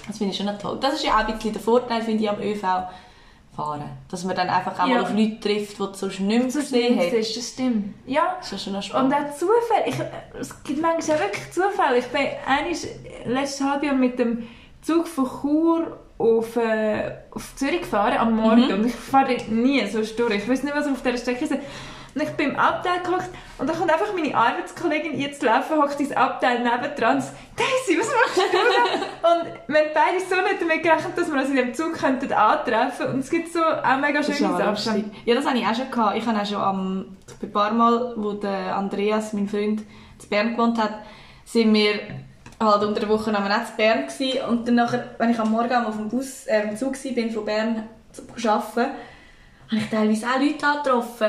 Das 0.08 0.18
finde 0.18 0.34
ich 0.34 0.38
schon 0.38 0.60
toll. 0.60 0.78
Das 0.82 0.94
ist 0.96 1.04
ja 1.06 1.14
auch 1.14 1.20
ein 1.28 1.34
bisschen 1.36 1.54
der 1.54 1.62
Vorteil, 1.62 2.02
finde 2.02 2.24
ich, 2.24 2.30
am 2.30 2.40
ÖV 2.42 2.64
fahren. 3.56 3.84
Dass 4.10 4.24
man 4.24 4.36
dann 4.36 4.50
einfach 4.50 4.74
auch 4.80 4.88
Ja. 4.88 4.96
mal 4.96 5.04
auf 5.04 5.14
Leute 5.14 5.40
trifft, 5.40 5.74
die 5.74 5.78
du 5.78 5.94
sonst 5.94 6.20
nicht 6.20 6.42
mehr 6.42 6.50
so 6.52 6.60
gesehen 6.60 6.98
hast. 7.00 7.14
ist, 7.14 7.38
das 7.38 7.48
stimmt. 7.50 7.94
Ja. 8.06 8.36
Das 8.40 8.52
ist 8.52 8.64
schon 8.64 8.74
noch 8.74 8.80
Und 8.80 8.86
spannend. 8.86 9.14
auch 9.14 9.36
Zufall. 9.36 9.84
Ich, 9.86 9.96
es 10.40 10.64
gibt 10.64 10.82
manchmal 10.82 11.18
auch 11.18 11.22
wirklich 11.22 11.52
Zufälle. 11.52 11.98
Ich 12.00 12.08
bin 12.08 12.22
einmal 12.48 12.74
letztes 13.26 13.66
Halbjahr 13.66 13.96
mit 13.96 14.18
dem 14.20 14.48
Zug 14.82 15.08
von 15.08 15.26
Chur 15.42 15.98
auf, 16.18 16.56
äh, 16.58 17.12
auf 17.32 17.56
Zürich 17.56 17.82
gefahren 17.82 18.18
am 18.18 18.36
Morgen. 18.36 18.68
Mhm. 18.68 18.74
Und 18.74 18.86
ich 18.88 18.96
fahre 18.96 19.36
nie 19.50 19.86
so 19.88 20.04
stur. 20.04 20.32
Ich 20.32 20.48
weiß 20.48 20.64
nicht, 20.64 20.76
was 20.76 20.88
auf 20.88 21.02
dieser 21.02 21.18
Strecke 21.18 21.46
ist. 21.46 21.54
Und 22.16 22.22
ich 22.22 22.30
bin 22.32 22.52
im 22.52 22.56
Abteil 22.60 23.02
gehockt 23.02 23.30
und 23.58 23.68
da 23.68 23.74
kommt 23.74 23.92
einfach 23.92 24.14
meine 24.14 24.36
Arbeitskollegin 24.36 25.20
jetzt 25.20 25.42
laufen, 25.42 25.78
hockt 25.78 26.00
ins 26.00 26.12
Abteil 26.12 26.60
nebendran 26.60 27.16
und 27.16 27.22
sagt, 27.22 27.36
Daisy, 27.58 28.00
was 28.00 28.08
machst 28.08 28.38
du 28.38 28.58
da? 28.58 29.32
und 29.34 29.46
wir 29.68 29.80
haben 29.80 29.88
beide 29.94 30.20
so 30.20 30.36
nicht 30.36 30.62
damit 30.62 30.84
gerechnet, 30.84 31.18
dass 31.18 31.32
wir 31.32 31.40
uns 31.40 31.50
in 31.50 31.56
dem 31.56 31.74
Zug 31.74 31.94
könnten 31.94 32.32
antreffen 32.32 33.08
Und 33.08 33.20
es 33.20 33.30
gibt 33.30 33.52
so 33.52 33.60
auch 33.64 33.98
mega 33.98 34.22
schöne 34.22 34.38
Sachen. 34.38 34.70
lustig. 34.70 35.06
Ja, 35.26 35.36
das 35.36 35.46
hatte 35.46 35.58
ich 35.58 35.66
auch 35.66 35.76
schon. 35.76 35.90
Gehabt. 35.90 36.18
Ich 36.18 36.26
habe 36.26 36.40
auch 36.40 36.46
schon 36.46 36.62
am, 36.62 37.18
ein 37.42 37.52
paar 37.52 37.72
Mal, 37.74 38.14
wo 38.16 38.34
der 38.34 38.76
Andreas, 38.76 39.34
mein 39.34 39.48
Freund, 39.48 39.82
in 39.82 40.30
Bern 40.30 40.52
gewohnt 40.52 40.78
hat, 40.78 41.00
sind 41.46 41.74
wir 41.74 42.00
halt 42.60 42.84
unter 42.84 43.00
der 43.00 43.10
Woche 43.10 43.36
am 43.36 43.48
Netz 43.48 43.72
Bern 43.76 44.08
gewesen. 44.08 44.46
und 44.50 44.68
dann 44.68 44.76
nachher, 44.76 45.16
wenn 45.18 45.32
ich 45.32 45.40
am 45.40 45.52
Morgen 45.52 45.74
auf 45.74 45.98
dem 45.98 46.10
Bus, 46.10 46.46
äh, 46.48 46.62
im 46.62 46.78
Zug 46.78 46.94
war, 46.94 47.12
bin 47.12 47.32
von 47.32 47.46
Bern 47.46 47.84
zu 48.12 48.50
arbeiten, 48.50 48.92
habe 49.68 49.82
ich 49.82 49.90
teilweise 49.90 50.28
auch 50.28 50.40
Leute 50.40 50.66
angetroffen. 50.66 51.28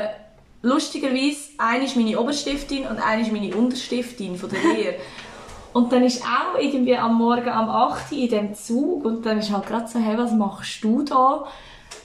Lustigerweise, 0.65 1.51
eine 1.59 1.85
ist 1.85 1.95
meine 1.95 2.19
Oberstiftin 2.19 2.87
und 2.87 2.97
eine 2.97 3.21
ist 3.21 3.31
meine 3.31 3.55
Unterstiftin 3.55 4.35
von 4.35 4.49
der 4.49 4.63
Lehre. 4.73 4.95
Und 5.73 5.91
dann 5.91 6.03
ist 6.03 6.23
auch 6.23 6.59
irgendwie 6.59 6.97
am 6.97 7.19
Morgen 7.19 7.49
am 7.49 7.69
8 7.69 8.11
Uhr 8.11 8.17
in 8.17 8.29
dem 8.29 8.55
Zug 8.55 9.05
und 9.05 9.23
dann 9.27 9.37
ist 9.37 9.51
halt 9.51 9.67
gerade 9.67 9.87
so, 9.87 9.99
hey, 9.99 10.17
was 10.17 10.31
machst 10.31 10.83
du 10.83 11.03
da? 11.03 11.45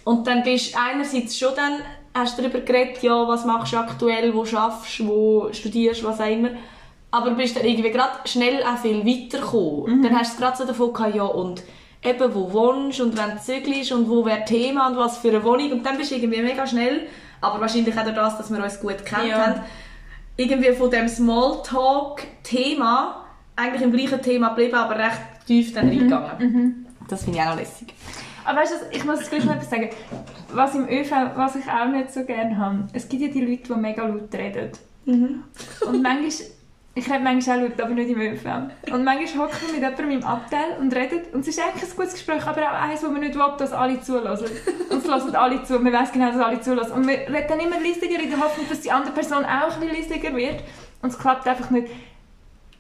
Und 0.05 0.27
dann 0.27 0.43
bist 0.43 0.75
du 0.75 0.79
einerseits 0.79 1.39
schon 1.39 1.55
dann, 1.57 1.81
hast 2.13 2.37
du 2.37 2.43
darüber 2.43 2.61
geredet, 2.61 3.03
ja, 3.03 3.27
was 3.27 3.47
machst 3.47 3.73
du 3.73 3.79
aktuell, 3.79 4.35
wo 4.35 4.45
schaffst, 4.45 5.07
wo 5.07 5.49
studierst, 5.53 6.05
was 6.05 6.21
auch 6.21 6.31
immer. 6.31 6.51
Aber 7.11 7.31
bist 7.31 7.57
dann 7.57 7.65
irgendwie 7.65 7.93
gerade 7.93 8.13
schnell 8.27 8.63
auch 8.63 8.77
viel 8.77 9.07
weitergekommen. 9.07 10.03
Dann 10.03 10.19
hast 10.19 10.37
du 10.37 10.43
gerade 10.43 10.59
so 10.59 10.67
davon 10.67 10.93
gehabt, 10.93 11.15
ja, 11.15 11.25
und 11.25 11.63
eben, 12.05 12.35
wo 12.35 12.53
wohnst 12.53 13.01
und 13.01 13.17
wenn 13.17 13.37
du 13.37 13.43
zügelst 13.43 13.93
und 13.93 14.11
wo 14.11 14.27
wäre 14.27 14.45
Thema 14.45 14.89
und 14.89 14.99
was 14.99 15.17
für 15.17 15.29
eine 15.29 15.43
Wohnung. 15.45 15.73
Und 15.73 15.87
dann 15.87 15.97
bist 15.97 16.11
du 16.11 16.17
irgendwie 16.17 16.43
mega 16.43 16.67
schnell, 16.67 17.07
aber 17.41 17.61
wahrscheinlich 17.61 17.97
auch 17.99 18.05
das, 18.05 18.39
dass 18.39 18.51
wir 18.53 18.63
uns 18.63 18.81
gut 18.81 19.05
kennt 19.05 19.29
Ja. 19.29 19.47
haben, 19.47 19.61
irgendwie 20.37 20.73
von 20.73 20.91
dem 20.91 21.09
Smalltalk-Thema 21.09 23.25
eigentlich 23.57 23.83
im 23.83 23.93
gleichen 23.93 24.23
Thema 24.23 24.49
geblieben, 24.51 24.75
aber 24.75 24.97
recht 24.99 25.21
tief 25.47 25.73
dann 25.75 25.89
reingegangen. 25.89 26.87
Das 27.09 27.25
finde 27.25 27.39
ich 27.39 27.45
auch 27.45 27.51
noch 27.51 27.59
lässig. 27.59 27.93
Aber 28.45 28.61
weißt 28.61 28.73
du, 28.73 28.97
ich 28.97 29.05
muss 29.05 29.29
gleich 29.29 29.45
noch 29.45 29.55
etwas 29.55 29.71
sagen. 29.71 29.91
Was 30.53 30.75
im 30.75 30.89
ÖV, 30.89 31.11
was 31.37 31.57
ich 31.57 31.69
auch 31.71 31.87
nicht 31.89 32.13
so 32.13 32.25
gerne 32.25 32.57
habe, 32.57 32.89
es 32.93 33.09
gibt 33.09 33.23
ja 33.23 33.29
die 33.29 33.45
Leute, 33.45 33.75
die 33.75 33.81
mega 33.81 34.07
laut 34.07 34.33
reden. 34.35 34.71
Und 35.07 36.03
manchmal, 36.03 36.31
ich 36.95 37.09
rede 37.09 37.21
manchmal 37.21 37.59
auch 37.59 37.63
laut, 37.63 37.81
aber 37.81 37.95
nicht 37.95 38.11
im 38.11 38.21
ÖV. 38.21 38.45
Und 38.93 39.05
manchmal 39.05 39.47
hockt 39.47 39.63
man 39.63 39.73
mit 39.73 39.81
jemandem 39.81 40.11
im 40.11 40.25
Abteil 40.25 40.77
und 40.81 40.95
redet. 40.95 41.33
Und 41.33 41.41
es 41.41 41.49
ist 41.49 41.61
eigentlich 41.61 41.89
ein 41.89 41.97
gutes 41.97 42.15
Gespräch, 42.15 42.45
aber 42.45 42.63
auch 42.63 42.83
eines, 42.83 43.03
wo 43.05 43.09
man 43.09 43.21
nicht 43.21 43.35
will, 43.37 43.53
dass 43.59 43.73
alle 43.73 44.01
zulassen. 44.01 44.49
Und 44.91 44.99
es 44.99 45.07
lassen 45.07 45.37
alle 45.37 45.63
zu. 45.63 45.79
Man 45.79 45.93
weiß 45.93 46.11
genau, 46.13 46.33
dass 46.33 46.41
alle 46.41 46.61
zulassen. 46.61 46.93
Und 46.93 47.07
man 47.07 47.15
redet 47.15 47.49
dann 47.49 47.61
immer 47.61 47.79
leisiger 47.79 48.21
in 48.21 48.31
der 48.31 48.41
Hoffnung, 48.41 48.67
dass 48.69 48.81
die 48.81 48.91
andere 48.91 49.15
Person 49.15 49.45
auch 49.45 49.81
ein 49.81 49.89
bisschen 49.89 50.37
wird. 50.37 50.65
Und 51.01 51.11
es 51.11 51.19
klappt 51.19 51.47
einfach 51.47 51.71
nicht. 51.71 51.89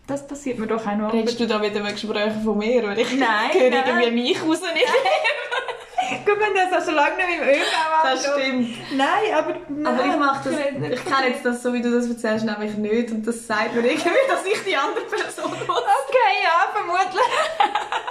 Das 0.08 0.26
passiert 0.26 0.58
mir 0.58 0.66
doch 0.66 0.84
auch 0.84 0.96
noch. 0.96 1.12
Redest 1.12 1.38
du 1.38 1.46
da 1.46 1.62
wieder 1.62 1.80
mit 1.80 1.92
Gesprächen 1.92 2.42
von 2.42 2.58
mir? 2.58 2.82
Weil 2.82 2.98
ich 2.98 3.16
Nein, 3.16 3.28
höre 3.52 3.70
nein. 3.70 3.84
irgendwie 3.86 4.10
mich 4.10 4.42
raus 4.42 4.60
nicht. 4.74 4.86
Gut, 6.24 6.38
wenn 6.38 6.54
das 6.54 6.72
auch 6.80 6.84
schon 6.84 6.94
lange 6.94 7.16
nicht 7.16 7.40
mehr 7.40 7.54
im 7.54 7.60
ÖV 7.60 8.02
Das 8.02 8.26
stimmt. 8.26 8.96
Nein, 8.96 9.34
aber... 9.36 9.54
Nein, 9.68 9.86
Aber 9.86 10.06
ich 10.06 10.16
mache 10.16 10.50
das, 10.50 10.58
ich 10.58 11.04
kenne 11.04 11.28
jetzt 11.28 11.44
das 11.44 11.62
so, 11.62 11.72
wie 11.72 11.82
du 11.82 11.90
das 11.90 12.08
erzählst, 12.08 12.44
nämlich 12.44 12.74
nicht. 12.74 13.10
Und 13.10 13.26
das 13.26 13.46
sagt 13.46 13.74
mir 13.74 13.84
irgendwie, 13.84 14.10
dass 14.28 14.44
ich 14.44 14.64
die 14.64 14.76
andere 14.76 15.04
Person 15.04 15.50
muss. 15.50 15.78
Okay, 15.78 16.32
ja, 16.42 16.72
vermutlich. 16.72 17.22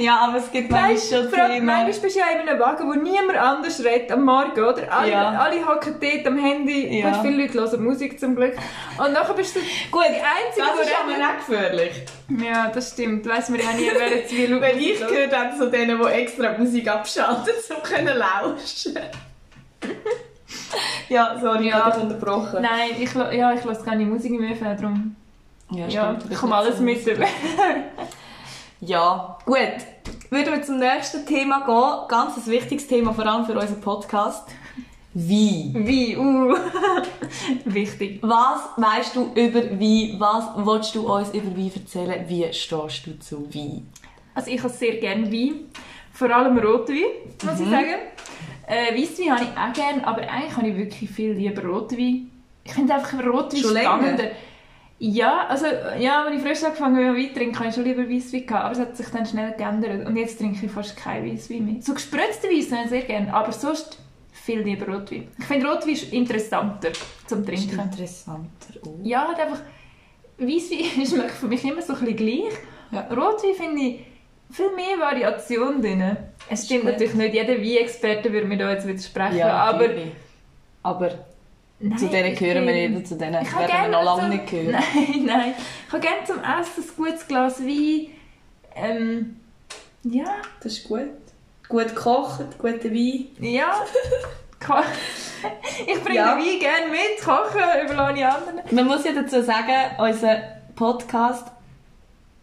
Ja, 0.00 0.18
aber 0.26 0.38
es 0.38 0.50
gibt 0.50 0.70
manchmal 0.70 0.96
schon 0.98 1.30
Themen. 1.30 1.66
manchmal 1.66 1.84
bist 2.00 2.02
du 2.16 2.18
ja 2.20 2.24
in 2.34 2.48
einem 2.48 2.58
Wagen, 2.58 2.88
wo 2.88 2.94
niemand 2.94 3.36
anders 3.38 3.84
redet 3.84 4.10
am 4.12 4.24
Morgen, 4.24 4.52
oder? 4.58 4.90
Alle, 4.90 5.10
Ja. 5.10 5.28
alle 5.38 5.66
hocken 5.66 5.96
dort 6.00 6.26
am 6.26 6.38
Handy. 6.38 6.98
Ja. 7.00 7.10
Weißt, 7.10 7.20
viele 7.20 7.42
Leute 7.42 7.58
hören 7.60 7.84
Musik 7.84 8.18
zum 8.18 8.34
Glück. 8.34 8.54
Und 8.96 9.12
nachher 9.12 9.34
bist 9.34 9.56
du 9.56 9.60
Gut, 9.90 10.04
die 10.08 10.14
Einzige, 10.14 10.66
das 10.78 10.86
ist 10.86 10.96
aber 11.02 11.18
nicht 11.18 11.46
gefährlich. 11.46 11.92
Ja, 12.42 12.68
das 12.74 12.90
stimmt. 12.92 13.28
Weiss 13.28 13.50
man 13.50 13.60
ja 13.60 13.72
nie, 13.72 13.90
wer 13.94 14.08
jetzt 14.16 14.32
wie 14.34 14.46
laut 14.46 14.62
Weil 14.62 14.78
ich 14.78 14.98
gehöre 14.98 15.26
dann 15.28 15.56
zu 15.58 15.70
denen, 15.70 15.98
die 16.00 16.06
extra 16.08 16.56
Musik 16.56 16.88
abschalten, 16.88 17.52
um 17.76 17.82
können 17.82 18.16
lauschen. 18.16 18.98
ja, 21.10 21.36
sorry, 21.40 21.64
ich 21.66 21.70
Ja. 21.72 21.84
habe 21.84 21.94
dich 21.94 22.02
unterbrochen. 22.04 22.62
Nein, 22.62 22.90
ich, 22.98 23.12
ja, 23.14 23.52
ich 23.52 23.64
höre 23.64 23.84
keine 23.84 24.06
Musik 24.06 24.32
ÖV, 24.32 24.60
darum. 24.80 25.14
Ja, 25.72 26.12
du 26.14 26.24
ich 26.24 26.28
bist 26.28 26.40
komme 26.40 26.54
alles 26.56 26.78
so 26.78 26.82
mit. 26.82 27.04
Ja, 28.80 29.38
gut. 29.44 29.58
Würden 30.30 30.54
wir 30.54 30.62
zum 30.62 30.78
nächsten 30.78 31.26
Thema 31.26 31.60
gehen. 31.66 32.08
Ganz 32.08 32.36
ein 32.36 32.46
wichtiges 32.52 32.86
Thema, 32.86 33.12
vor 33.12 33.26
allem 33.26 33.44
für 33.44 33.52
unseren 33.52 33.80
Podcast. 33.80 34.48
Wie? 35.12 35.72
Wie? 35.74 36.16
Uh. 36.16 36.54
Wichtig. 37.64 38.20
Was 38.22 38.60
weißt 38.76 39.16
du 39.16 39.32
über 39.34 39.78
Wie? 39.78 40.14
Was 40.18 40.44
willst 40.56 40.94
du 40.94 41.12
uns 41.12 41.30
über 41.34 41.54
Wie 41.56 41.70
erzählen? 41.74 42.24
Wie 42.28 42.50
stehst 42.52 43.06
du 43.06 43.18
zu 43.18 43.46
Wie? 43.50 43.82
Also 44.34 44.50
ich 44.50 44.62
habe 44.62 44.72
sehr 44.72 44.96
gerne 44.96 45.30
Wein. 45.32 45.66
Vor 46.12 46.30
allem 46.30 46.56
Rotwein, 46.58 47.02
muss 47.44 47.58
Mhm. 47.58 47.64
ich 47.64 47.70
sagen. 47.70 47.94
Äh, 48.66 49.00
Weisswein 49.00 49.32
habe 49.32 49.44
ich 49.44 49.50
auch 49.50 49.72
gerne, 49.72 50.06
aber 50.06 50.20
eigentlich 50.22 50.56
habe 50.56 50.68
ich 50.68 50.76
wirklich 50.76 51.10
viel 51.10 51.32
lieber 51.32 51.62
Rotwein. 51.64 52.30
Ich 52.62 52.72
finde 52.72 52.94
einfach 52.94 53.18
Rotwein 53.24 53.60
Schon 53.62 53.72
länger? 53.72 54.16
Ja, 55.02 55.46
also 55.46 55.64
ja, 55.98 56.26
wenn 56.26 56.36
ich 56.36 56.42
frisch 56.42 56.62
angefangen 56.62 56.96
habe 57.06 57.16
Wein 57.16 57.34
trinken, 57.34 57.58
habe 57.58 57.70
ich 57.70 57.74
schon 57.74 57.84
lieber 57.84 58.06
Weisswein 58.06 58.46
gehabt, 58.46 58.64
aber 58.66 58.72
es 58.72 58.80
hat 58.80 58.96
sich 58.98 59.06
dann 59.08 59.24
schnell 59.24 59.52
geändert 59.56 60.06
und 60.06 60.14
jetzt 60.14 60.38
trinke 60.38 60.66
ich 60.66 60.70
fast 60.70 60.94
kein 60.94 61.24
Weisswein 61.24 61.64
mehr. 61.64 61.80
So 61.82 61.94
gespritzte 61.94 62.48
Wein 62.48 62.70
habe 62.70 62.84
ich 62.84 62.90
sehr 62.90 63.02
gerne, 63.02 63.32
aber 63.32 63.50
sonst 63.50 63.98
viel 64.30 64.60
lieber 64.60 64.86
Rotwein. 64.92 65.28
Ich 65.38 65.44
finde 65.46 65.66
Rotwein 65.68 65.94
ist 65.94 66.12
interessanter 66.12 66.90
zum 67.26 67.46
Trinken. 67.46 67.80
interessanter. 67.80 68.74
Oh. 68.86 68.98
Ja, 69.02 69.26
hat 69.26 69.40
einfach 69.40 69.60
Weisswein 70.36 71.02
ist 71.02 71.14
für 71.14 71.48
mich 71.48 71.64
immer 71.64 71.80
so 71.80 71.94
ein 71.94 72.00
bisschen 72.00 72.16
gleich. 72.16 72.52
Ja. 72.90 73.00
Rotwein 73.10 73.54
finde 73.54 73.80
ich 73.82 74.00
viel 74.50 74.70
mehr 74.76 74.98
Variation 74.98 75.80
drin. 75.80 76.14
Es 76.50 76.66
stimmt 76.66 76.82
gut. 76.82 76.92
natürlich 76.92 77.14
nicht, 77.14 77.32
jeder 77.34 77.56
Wein-Experte 77.56 78.30
würde 78.30 78.46
mir 78.46 78.58
da 78.58 78.70
jetzt 78.70 78.86
widersprechen, 78.86 79.38
Ja, 79.38 79.54
aber 79.54 79.88
natürlich. 79.88 80.12
aber 80.82 81.10
nein, 81.80 81.98
zu 81.98 82.08
denen 82.08 82.34
gehören 82.36 82.66
wir 82.66 82.88
nicht, 82.88 83.08
zu 83.08 83.16
denen 83.16 83.42
Ich 83.42 83.56
werden 83.56 83.72
wir 83.82 83.88
noch 83.88 84.02
lange 84.04 84.20
zum- 84.22 84.30
nicht 84.30 84.46
gehören. 84.48 84.72
Nein, 84.94 85.24
nein. 85.26 85.54
Ich 85.86 85.92
habe 85.92 86.00
gerne 86.02 86.24
zum 86.24 86.36
Essen 86.38 86.82
ein 86.84 86.96
gutes 86.96 87.26
Glas 87.28 87.60
Wein. 87.60 88.06
Ähm, 88.76 89.36
ja, 90.04 90.36
Das 90.62 90.72
ist 90.72 90.88
gut. 90.88 91.08
Gut 91.68 91.88
gekocht, 91.88 92.58
guter 92.58 92.90
Wein. 92.90 93.26
ja. 93.40 93.74
Ich 95.86 96.02
bringe 96.02 96.16
Ja. 96.16 96.34
den 96.34 96.44
Wein 96.44 96.58
gerne 96.60 96.90
mit, 96.90 97.24
kochen, 97.24 97.60
überlasse 97.84 98.18
ich 98.18 98.26
anderen. 98.26 98.60
Man 98.76 98.86
muss 98.86 99.04
ja 99.04 99.12
dazu 99.12 99.42
sagen, 99.42 99.72
unser 99.98 100.36
Podcast 100.76 101.46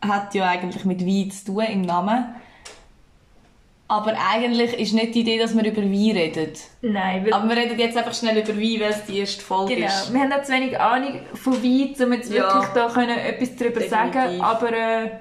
hat 0.02 0.34
ja 0.34 0.46
eigentlich 0.50 0.84
mit 0.86 1.06
Wein 1.06 1.30
zu 1.30 1.46
tun 1.46 1.64
im 1.66 1.82
Namen. 1.84 2.36
Aber 3.90 4.14
eigentlich 4.32 4.74
ist 4.78 4.94
nicht 4.94 5.16
die 5.16 5.22
Idee, 5.22 5.40
dass 5.40 5.56
wir 5.56 5.64
über 5.66 5.82
Wein 5.82 6.18
reden. 6.18 6.52
Nein, 6.82 7.24
weil, 7.26 7.34
Aber 7.34 7.48
wir 7.48 7.56
reden 7.56 7.80
jetzt 7.80 7.96
einfach 7.98 8.14
schnell 8.14 8.38
über 8.38 8.50
Wein, 8.56 8.80
weil 8.82 8.90
es 8.92 9.06
die 9.06 9.20
erste 9.20 9.42
Folge 9.42 9.76
genau. 9.76 9.88
ist. 9.88 10.14
Wir 10.14 10.20
haben 10.20 10.34
auch 10.34 10.42
zu 10.44 10.52
wenig 10.52 10.78
Ahnung 10.80 11.20
von 11.34 11.54
Wein, 11.64 11.96
um 12.06 12.14
jetzt 12.14 12.34
Ja. 12.34 12.44
wirklich 12.54 12.66
da 12.74 12.88
können 12.90 13.18
etwas 13.18 13.56
darüber 13.56 13.80
Definitiv. 13.80 14.14
sagen. 14.14 14.42
Aber 14.42 14.68
äh, 14.74 15.12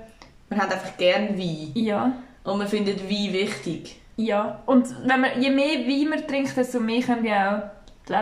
Wir 0.48 0.58
haben 0.58 0.70
einfach 0.72 0.96
gerne 0.96 1.38
Wein. 1.38 1.70
ja. 1.74 2.12
Und 2.44 2.60
wir 2.60 2.66
finden 2.66 2.96
Wein 3.08 3.32
wichtig. 3.32 3.96
Ja, 4.16 4.62
und 4.66 4.86
wenn 5.04 5.20
man, 5.20 5.30
je 5.42 5.50
mehr 5.50 5.78
Wein 5.86 6.08
man 6.08 6.26
trinkt, 6.26 6.56
desto 6.56 6.80
mehr 6.80 7.02
können 7.02 7.24
ja 7.24 7.58
auch 7.58 7.62
die 8.08 8.12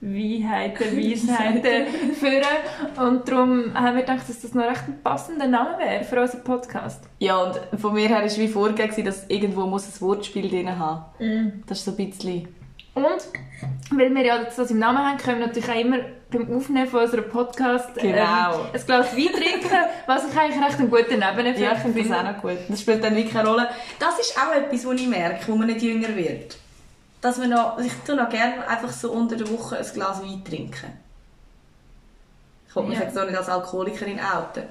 Lebensweisheiten, 0.00 0.96
Weisheiten 0.96 2.14
führen. 2.14 3.06
Und 3.08 3.28
darum 3.28 3.74
haben 3.74 3.96
wir 3.96 4.02
gedacht, 4.02 4.28
dass 4.28 4.40
das 4.42 4.54
noch 4.54 4.64
recht 4.64 4.86
ein 4.88 5.00
passender 5.02 5.46
Name 5.46 5.78
wäre 5.78 6.04
für 6.04 6.20
unseren 6.20 6.44
Podcast. 6.44 7.04
Ja, 7.18 7.38
und 7.42 7.60
von 7.80 7.94
mir 7.94 8.08
her 8.08 8.22
war 8.22 8.36
wie 8.36 8.48
vorgegeben, 8.48 9.04
dass 9.04 9.26
irgendwo 9.28 9.66
muss 9.66 9.86
ein 9.86 10.00
Wortspiel 10.00 10.48
drin 10.48 10.78
haben. 10.78 11.62
Das 11.66 11.78
ist 11.78 11.84
so 11.86 11.92
ein 11.92 11.96
bisschen... 11.96 12.48
Und 12.94 13.04
weil 13.98 14.14
wir 14.14 14.24
ja 14.24 14.38
das 14.44 14.70
im 14.70 14.78
Namen 14.78 14.98
haben, 14.98 15.18
können 15.18 15.40
wir 15.40 15.48
natürlich 15.48 15.68
auch 15.68 15.78
immer 15.78 15.98
beim 16.30 16.56
Aufnehmen 16.56 16.86
von 16.86 17.00
unserem 17.02 17.28
Podcast 17.28 17.94
Genau. 17.94 18.14
ähm, 18.14 18.60
ein 18.72 18.86
Glas 18.86 19.14
Wein 19.14 19.26
trinken, 19.34 19.78
was 20.06 20.24
ich 20.32 20.38
eigentlich 20.38 20.64
recht 20.64 20.78
einen 20.78 20.90
guten 20.90 21.18
Nebeneffekt 21.18 21.60
Ja, 21.60 21.72
ich 21.72 21.78
finde 21.80 22.02
das 22.02 22.10
auch 22.18 22.22
noch 22.24 22.40
gut. 22.40 22.56
Das 22.70 22.80
spielt 22.80 23.04
dann 23.04 23.14
wirklich 23.14 23.36
eine 23.36 23.46
Rolle. 23.48 23.68
Das 23.98 24.18
ist 24.18 24.34
auch 24.38 24.54
etwas, 24.56 24.86
was 24.86 24.94
ich 25.00 25.08
merke, 25.08 25.40
wo 25.52 25.56
man 25.56 25.66
nicht 25.66 25.82
jünger 25.82 26.16
wird. 26.16 26.56
Dass 27.26 27.38
man 27.38 27.50
noch, 27.50 27.76
ich 27.80 27.92
tue 28.06 28.14
noch 28.14 28.28
gerne 28.28 28.64
einfach 28.68 28.92
so 28.92 29.10
unter 29.10 29.34
der 29.34 29.50
Woche 29.50 29.76
ein 29.76 29.84
Glas 29.92 30.22
Wein 30.22 30.44
trinken. 30.44 30.92
Ich 32.68 32.76
will 32.76 32.84
mich 32.84 32.96
Ja. 32.96 33.02
jetzt 33.02 33.16
noch 33.16 33.24
nicht 33.24 33.36
als 33.36 33.48
Alkoholikerin 33.48 34.20
outen. 34.20 34.62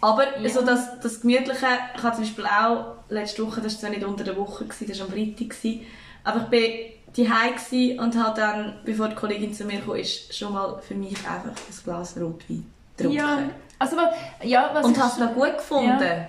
Aber 0.00 0.38
Ja. 0.38 0.48
so 0.50 0.62
das, 0.62 1.00
das 1.00 1.20
Gemütliche, 1.20 1.66
ich 1.96 2.00
hatte 2.04 2.14
zum 2.18 2.24
Beispiel 2.26 2.46
auch 2.46 2.94
letzte 3.08 3.44
Woche, 3.44 3.60
das 3.60 3.72
war 3.74 3.80
zwar 3.80 3.90
nicht 3.90 4.04
unter 4.04 4.22
der 4.22 4.36
Woche, 4.36 4.66
gewesen, 4.66 4.86
das 4.86 5.00
war 5.00 5.06
am 5.06 5.12
Freitag, 5.12 5.50
gewesen, 5.50 5.80
aber 6.22 6.46
ich 6.52 6.96
war 7.16 7.26
daheim 7.26 7.98
und 7.98 8.22
habe 8.22 8.40
dann, 8.40 8.78
bevor 8.84 9.08
die 9.08 9.16
Kollegin 9.16 9.52
zu 9.52 9.64
mir 9.64 9.80
kam, 9.80 9.96
ist, 9.96 10.32
schon 10.32 10.52
mal 10.52 10.78
für 10.80 10.94
mich 10.94 11.16
einfach 11.28 11.50
ein 11.50 11.84
Glas 11.84 12.16
Rotwein 12.16 12.70
getrunken. 12.96 13.16
Ja, 13.18 13.38
also 13.80 13.96
ja, 14.44 14.70
was 14.72 14.86
Und 14.86 14.96
habe 14.96 15.08
es 15.10 15.18
noch 15.18 15.34
gut 15.34 15.56
gefunden. 15.56 16.26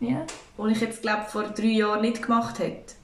Ja, 0.00 0.24
was 0.56 0.72
ich 0.72 0.80
jetzt 0.80 1.02
glaube 1.02 1.26
vor 1.28 1.42
drei 1.42 1.64
Jahren 1.66 2.00
nicht 2.00 2.22
gemacht 2.22 2.58
hätte. 2.58 2.94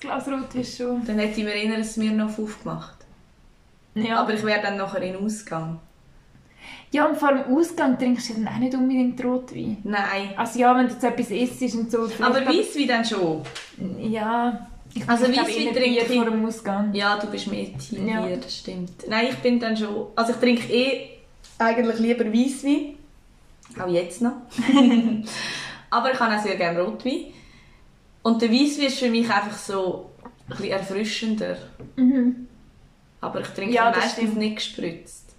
Das 0.00 0.24
Glas 0.24 0.28
Rot 0.28 0.54
ist 0.54 0.76
schon... 0.78 1.04
Dann 1.06 1.18
hätte 1.18 1.40
ich 1.40 1.44
mir 1.44 1.52
eher 1.54 1.74
ein 1.74 1.84
Smirnoff 1.84 2.38
aufgemacht. 2.38 2.96
Ja. 3.94 4.20
Aber 4.20 4.34
ich 4.34 4.44
wäre 4.44 4.62
dann 4.62 4.76
nachher 4.76 5.02
in 5.02 5.14
den 5.14 5.24
Ausgang. 5.24 5.80
Ja, 6.90 7.06
und 7.06 7.16
vor 7.16 7.32
dem 7.32 7.54
Ausgang 7.56 7.98
trinkst 7.98 8.30
du 8.30 8.34
dann 8.34 8.48
auch 8.48 8.58
nicht 8.58 8.74
unbedingt 8.74 9.22
Rotwein. 9.24 9.78
Nein. 9.84 10.30
Also 10.36 10.58
ja, 10.58 10.74
wenn 10.76 10.86
du 10.86 10.92
jetzt 10.92 11.04
etwas 11.04 11.30
isst 11.30 11.74
und 11.74 11.90
so. 11.90 12.08
Aber 12.20 12.46
Weisswein 12.46 12.88
dann 12.88 13.04
schon. 13.04 13.42
Ja. 14.00 14.66
Ich 14.94 15.06
Also 15.08 15.24
Weisswein 15.28 15.46
trinke 15.74 15.80
Bier 15.80 16.02
ich- 16.02 16.16
vor 16.16 16.24
dem 16.24 16.46
Ausgang. 16.46 16.94
Ja, 16.94 17.18
du 17.18 17.26
bist 17.26 17.46
mehr 17.48 17.66
Team 17.76 18.08
Ja. 18.08 18.24
hier, 18.24 18.36
das 18.38 18.56
stimmt. 18.56 18.92
Nein, 19.08 19.26
ich 19.30 19.36
bin 19.38 19.58
dann 19.60 19.76
schon... 19.76 20.06
Also 20.16 20.32
ich 20.32 20.38
trinke 20.38 20.72
eh 20.72 21.08
eigentlich 21.58 21.98
lieber 21.98 22.24
Weisswein. 22.32 22.94
Auch 23.78 23.88
jetzt 23.88 24.22
noch. 24.22 24.32
Aber 25.90 26.12
ich 26.12 26.18
habe 26.20 26.34
auch 26.36 26.42
sehr 26.42 26.56
gerne 26.56 26.80
Rotwein. 26.82 27.26
Und 28.22 28.42
der 28.42 28.50
Weisswein 28.50 28.86
ist 28.86 28.98
für 28.98 29.10
mich 29.10 29.30
einfach 29.30 29.56
so 29.56 30.10
ein 30.48 30.56
bisschen 30.56 30.70
erfrischender. 30.70 31.56
Mhm. 31.96 32.48
Aber 33.20 33.40
ich 33.40 33.48
trinke 33.48 33.74
Ja, 33.74 33.90
meistens 33.90 34.34
nicht 34.34 34.56
gespritzt. 34.56 35.34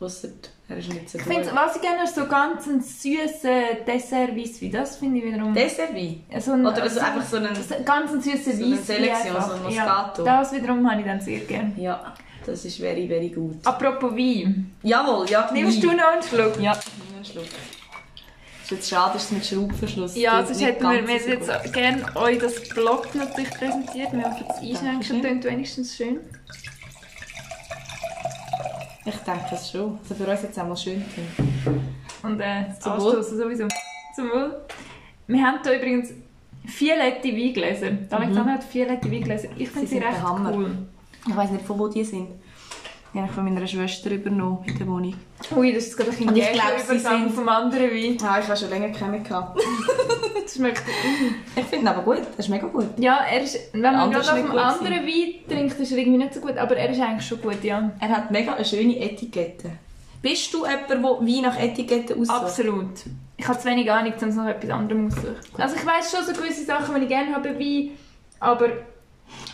Ausser 0.00 0.28
er 0.68 0.78
ist 0.78 0.88
nicht 0.88 1.10
so 1.10 1.18
Ich 1.18 1.24
finde, 1.24 1.50
was 1.54 1.76
ich 1.76 1.82
gerne 1.82 2.06
so 2.06 2.26
ganz 2.26 2.66
einen 2.66 2.80
süßen 2.80 3.50
dessert 3.86 4.34
Weisswein. 4.36 4.72
Das 4.72 4.96
finde 4.96 5.18
ich 5.18 5.24
wiederum... 5.24 5.52
Dessertwein? 5.52 6.22
so 6.40 6.52
ein, 6.52 6.66
Oder 6.66 6.82
also 6.82 7.00
einfach 7.00 7.22
so 7.22 7.36
einen... 7.36 7.54
so 7.54 7.74
ganz 7.84 8.10
einen 8.12 8.22
süßen 8.22 8.52
so 8.56 8.64
eine 8.64 8.76
Weisswein. 8.76 8.96
Selektion, 8.96 9.42
so 9.42 9.52
ein 9.52 9.74
Ja, 9.74 9.84
Moscato. 9.84 10.24
das 10.24 10.52
wiederum 10.52 10.90
habe 10.90 11.00
ich 11.00 11.06
dann 11.06 11.20
sehr 11.20 11.40
gerne. 11.40 11.72
Ja, 11.76 12.14
das 12.46 12.64
ist 12.64 12.78
very, 12.78 13.06
very 13.06 13.28
gut. 13.28 13.56
Apropos 13.64 14.12
Wein. 14.12 14.74
Jawohl, 14.82 15.28
ja. 15.28 15.50
Nimmst 15.52 15.82
du 15.82 15.88
Wein. 15.88 15.96
noch 15.98 16.12
einen 16.12 16.22
Schluck? 16.22 16.58
Ja, 16.60 16.72
einen 16.72 17.24
Schluck. 17.24 17.44
Ist 18.64 18.70
jetzt 18.70 18.88
schade, 18.88 19.12
dass 19.14 19.24
es 19.24 19.30
mit 19.30 19.44
Schraubverschluss 19.46 20.16
Ja, 20.16 20.44
sonst 20.44 20.62
hätten 20.62 20.82
wir, 20.84 21.06
wir 21.06 21.18
gut. 21.18 21.26
jetzt 21.28 21.72
gerne 21.74 22.02
euch 22.16 22.38
das 22.38 22.66
Blog 22.70 23.14
natürlich 23.14 23.50
präsentiert. 23.50 24.12
Wir 24.12 24.22
das 24.22 24.56
Einschenken 24.58 24.86
Dankeschön. 24.86 25.20
klingt 25.20 25.44
wenigstens 25.44 25.94
schön. 25.94 26.20
Ich 29.06 29.16
denke 29.16 29.44
es 29.52 29.70
schon. 29.70 29.98
Also 30.02 30.14
für 30.14 30.30
uns 30.30 30.42
jetzt 30.42 30.58
auch 30.58 30.66
mal 30.66 30.76
schön 30.76 31.02
finden. 31.04 31.94
Und 32.22 32.40
äh, 32.40 32.64
das. 32.68 32.86
Anstoßen 32.86 33.36
sowieso. 33.36 33.68
Zum 34.16 34.30
Wohl. 34.30 34.62
Wir 35.26 35.42
haben 35.42 35.58
hier 35.62 35.76
übrigens 35.76 36.10
violette 36.62 37.28
Weingläser. 37.28 37.90
Der 37.90 38.18
Alexander 38.18 38.54
hat 38.54 38.74
violette 38.74 39.10
Weingläser. 39.12 39.48
Ich 39.58 39.68
finde 39.68 39.86
Mhm. 39.86 39.90
Sie 39.90 39.98
sie, 39.98 40.04
recht 40.04 40.22
Hammer. 40.22 40.52
cool. 40.54 40.78
Ich 41.28 41.36
weiß 41.36 41.50
nicht, 41.50 41.66
von 41.66 41.78
wo 41.78 41.88
die 41.88 42.04
sind. 42.04 42.28
Die 43.14 43.18
habe 43.20 43.28
ich 43.28 43.34
von 43.34 43.44
meiner 43.44 43.64
Schwester 43.64 44.10
übernommen 44.10 44.64
in 44.66 44.76
der 44.76 44.88
Wohnung. 44.88 45.14
Ui, 45.54 45.72
das 45.72 45.84
ist 45.84 45.96
gerade 45.96 46.10
ein 46.10 46.16
bisschen 46.16 46.34
glaube, 46.34 46.80
sie 46.84 46.96
Übergang 46.96 47.30
vom 47.30 47.48
anderen 47.48 47.90
Wein. 47.90 48.18
Ja, 48.20 48.40
ich 48.40 48.48
habe 48.48 48.56
schon 48.56 48.70
länger 48.70 48.88
keinen 48.88 49.22
gehabt. 49.22 49.60
Das 50.44 50.56
schmeckt... 50.56 50.82
Ich 51.56 51.64
finde 51.64 51.84
ihn 51.84 51.88
aber 51.88 52.02
gut. 52.02 52.20
Das 52.36 52.44
ist 52.44 52.48
mega 52.50 52.66
gut. 52.66 52.86
Ja, 52.98 53.24
er 53.30 53.42
ist, 53.42 53.58
wenn 53.72 53.80
man 53.80 54.10
gerade 54.10 54.30
auf 54.30 54.50
gut 54.50 54.58
anderen 54.58 55.06
Wein 55.06 55.34
trinkt, 55.48 55.80
ist 55.80 55.90
er 55.90 55.96
irgendwie 55.98 56.18
nicht 56.18 56.34
so 56.34 56.40
gut. 56.40 56.58
Aber 56.58 56.76
er 56.76 56.90
ist 56.90 57.00
eigentlich 57.00 57.26
schon 57.26 57.40
gut, 57.40 57.64
ja. 57.64 57.92
Er 57.98 58.08
hat 58.08 58.30
mega 58.30 58.52
eine 58.52 58.64
schöne 58.64 58.98
Etikette. 59.00 59.70
Bist 60.20 60.52
du 60.52 60.66
jemand, 60.66 60.90
der 60.90 61.02
Wein 61.02 61.42
nach 61.42 61.58
Etikette 61.58 62.14
aussucht? 62.14 62.42
Absolut. 62.42 62.90
Ich 63.38 63.48
habe 63.48 63.58
zu 63.58 63.68
wenig 63.68 63.90
Ahnung, 63.90 64.12
um 64.20 64.28
es 64.28 64.34
noch 64.34 64.46
etwas 64.46 64.70
anderem 64.70 65.06
aussuchen. 65.06 65.36
Also 65.56 65.76
ich 65.76 65.86
weiss 65.86 66.10
schon 66.10 66.24
so 66.24 66.32
gewisse 66.32 66.64
Sachen, 66.64 66.94
die 66.96 67.02
ich 67.02 67.08
gerne 67.08 67.34
habe 67.34 67.48
bei 67.48 67.58
Wein, 67.58 67.90
aber... 68.40 68.68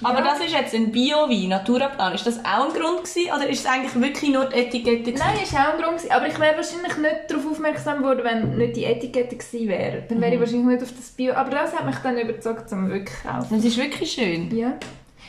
Aber 0.03 0.19
Ja. 0.21 0.25
das 0.25 0.41
ist 0.41 0.53
jetzt 0.53 0.75
ein 0.75 0.91
Bio-Wein, 0.93 1.49
Naturaplan. 1.49 2.15
Ist 2.15 2.27
das 2.27 2.39
auch 2.45 2.67
ein 2.67 2.73
Grund 2.73 3.05
gewesen, 3.05 3.33
oder 3.35 3.49
ist 3.49 3.61
es 3.61 3.67
eigentlich 3.67 3.95
wirklich 4.01 4.31
nur 4.31 4.47
die 4.47 4.57
Etikette? 4.61 5.03
gewesen? 5.13 5.19
Nein, 5.19 5.43
ist 5.43 5.55
auch 5.55 5.75
ein 5.75 5.81
Grund 5.83 5.97
gewesen. 5.99 6.13
Aber 6.13 6.27
ich 6.27 6.39
wäre 6.41 6.57
wahrscheinlich 6.57 6.97
nicht 6.97 7.17
darauf 7.29 7.47
aufmerksam 7.51 7.99
geworden, 7.99 8.21
wenn 8.25 8.57
nicht 8.57 8.77
die 8.77 8.85
Etikette 8.85 9.37
gewesen 9.37 9.69
wäre. 9.69 10.03
Dann 10.09 10.21
wäre 10.21 10.35
ich 10.35 10.41
wahrscheinlich 10.41 10.67
nicht 10.67 10.83
auf 10.83 10.93
das 10.97 11.11
Bio... 11.11 11.35
Aber 11.35 11.51
das 11.51 11.75
hat 11.75 11.85
mich 11.87 11.97
dann 11.97 12.19
überzeugt, 12.19 12.73
um 12.73 12.89
wirklich 12.91 13.23
kaufen. 13.23 13.57
Das 13.57 13.65
ist 13.65 13.77
wirklich 13.77 14.11
schön. 14.13 14.57
Ja. 14.57 14.73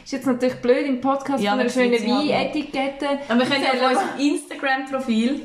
Ist 0.04 0.14
jetzt 0.14 0.26
natürlich 0.26 0.56
blöd 0.56 0.86
im 0.88 1.02
Podcast 1.02 1.44
Ja, 1.44 1.52
von 1.52 1.60
einer 1.60 1.70
schönen. 1.70 1.94
Wein-Etikette. 1.94 3.08
Aber 3.28 3.40
wir 3.40 3.46
können 3.46 3.64
ja 3.64 3.72
auf 3.72 3.90
unserem 3.92 4.20
Instagram-Profil 4.20 5.42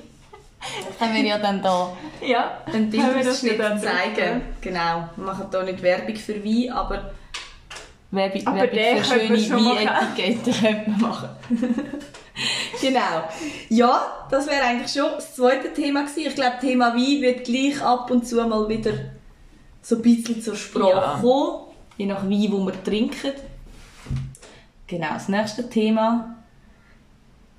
haben 1.00 1.14
wir 1.14 1.22
ja 1.22 1.38
dann 1.38 1.62
da 1.62 1.92
Ja, 2.22 2.26
ja 2.26 2.54
dann 2.72 2.90
zeigen. 2.90 3.58
drauf, 3.58 4.40
Genau. 4.60 5.08
Wir 5.16 5.24
machen 5.24 5.46
hier 5.50 5.62
nicht 5.64 5.82
Werbung 5.82 6.16
für 6.16 6.42
Wein, 6.44 6.72
aber 6.72 7.10
Werbung, 8.16 8.46
Aber 8.46 8.58
Werbung 8.72 9.04
für 9.04 9.38
schöne. 9.38 9.76
Weinetiketten 9.76 10.52
könnte 10.52 10.90
man 10.90 11.00
machen. 11.00 11.28
genau. 12.80 13.24
Ja, 13.68 14.26
das 14.30 14.46
wäre 14.46 14.62
eigentlich 14.62 14.92
schon 14.92 15.10
das 15.14 15.34
zweite 15.34 15.72
Thema 15.72 16.02
gewesen. 16.02 16.24
Ich 16.28 16.34
glaube, 16.34 16.56
Thema 16.60 16.94
Wein 16.94 17.20
wird 17.22 17.44
gleich 17.44 17.80
ab 17.82 18.10
und 18.10 18.26
zu 18.26 18.36
mal 18.46 18.68
wieder 18.68 18.92
so 19.82 19.96
ein 19.96 20.02
bisschen 20.02 20.42
zur 20.42 20.56
Sprache 20.56 20.90
Ja. 20.90 21.18
kommen. 21.20 21.60
Je 21.96 22.06
nach 22.06 22.22
Wein, 22.24 22.48
wo 22.50 22.64
wir 22.66 22.82
trinken. 22.84 23.32
Genau, 24.86 25.14
das 25.14 25.28
nächste 25.28 25.68
Thema, 25.68 26.36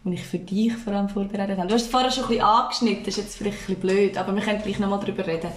das 0.03 0.13
ich 0.13 0.23
für 0.23 0.39
dich 0.39 0.73
vor 0.73 0.93
allem 0.93 1.09
vorbereitet 1.09 1.57
habe. 1.57 1.67
Du 1.67 1.73
hast 1.73 1.83
es 1.83 1.87
vorher 1.87 2.11
schon 2.11 2.23
ein 2.25 2.29
bisschen 2.29 2.45
angeschnitten, 2.45 3.03
das 3.05 3.17
ist 3.17 3.23
jetzt 3.23 3.37
vielleicht 3.37 3.57
ein 3.57 3.75
bisschen 3.75 3.81
blöd, 3.81 4.17
aber 4.17 4.33
wir 4.35 4.41
können 4.41 4.61
gleich 4.61 4.79
nochmal 4.79 4.99
darüber 4.99 5.25
reden. 5.27 5.49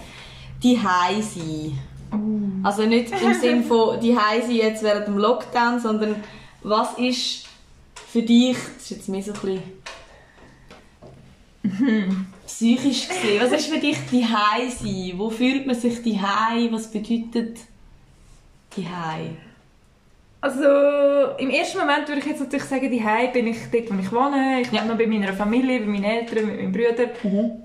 Die 0.63 0.77
sein. 1.23 1.79
Also 2.63 2.85
nicht 2.87 3.11
im 3.13 3.35
Sinne 3.35 3.63
von 3.69 4.01
die 4.01 4.15
sein 4.15 4.51
jetzt 4.51 4.83
während 4.83 5.07
dem 5.07 5.19
Lockdown, 5.19 5.81
sondern 5.81 6.17
was 6.63 6.99
ist 6.99 7.47
für 7.95 8.23
dich, 8.23 8.57
das 8.75 8.83
ist 8.85 8.91
jetzt 8.91 9.09
mehr 9.09 9.23
so 9.23 9.33
ein 9.33 9.41
bisschen 9.41 9.63
psychisch 12.47 13.09
gesehen, 13.09 13.41
was 13.41 13.53
ist 13.53 13.67
für 13.67 13.79
dich 13.79 13.97
die 14.11 14.25
sein? 14.25 15.13
Wo 15.17 15.31
fühlt 15.31 15.67
man 15.67 15.77
sich 15.77 16.03
die 16.03 16.21
Was 16.73 16.91
bedeutet 16.91 17.59
die 18.77 18.87
Also 20.43 20.65
im 21.39 21.51
ersten 21.51 21.79
Moment 21.79 22.09
würde 22.09 22.21
ich 22.21 22.27
jetzt 22.27 22.41
natürlich 22.41 22.65
sagen, 22.65 22.91
die 22.91 23.03
bin 23.33 23.47
ich 23.47 23.59
dort, 23.71 23.91
wo 23.91 24.01
ich 24.01 24.11
wohne. 24.13 24.61
Ich 24.63 24.73
Ja. 24.73 24.81
wohne 24.81 24.89
noch 24.89 24.97
bei 24.99 25.07
meiner 25.07 25.33
Familie, 25.35 25.81
bei 25.81 25.87
meinen 25.87 26.05
Eltern, 26.05 26.47
mit 26.47 26.57
meinen 26.57 26.73
Brüdern. 26.73 27.11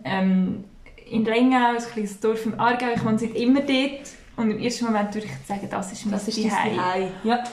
Ähm, 0.04 0.64
in 1.10 1.24
Lengau, 1.24 1.70
ein 1.70 1.78
kleines 1.78 2.20
Dorf 2.20 2.46
im 2.46 2.60
Aargau. 2.60 2.88
Ich 2.96 3.06
wohne 3.06 3.18
seit 3.18 3.36
immer 3.36 3.62
dort. 3.62 4.02
Und 4.38 4.52
im 4.52 4.60
ersten 4.60 4.86
Moment 4.86 5.14
würde 5.14 5.28
ich 5.28 5.48
sagen, 5.48 5.68
das 5.70 5.92
ist 5.92 6.06
mein 6.06 6.14
Das 6.14 6.28
ist 6.28 6.36
Zuhause. 6.36 7.12
Ja. 7.24 7.44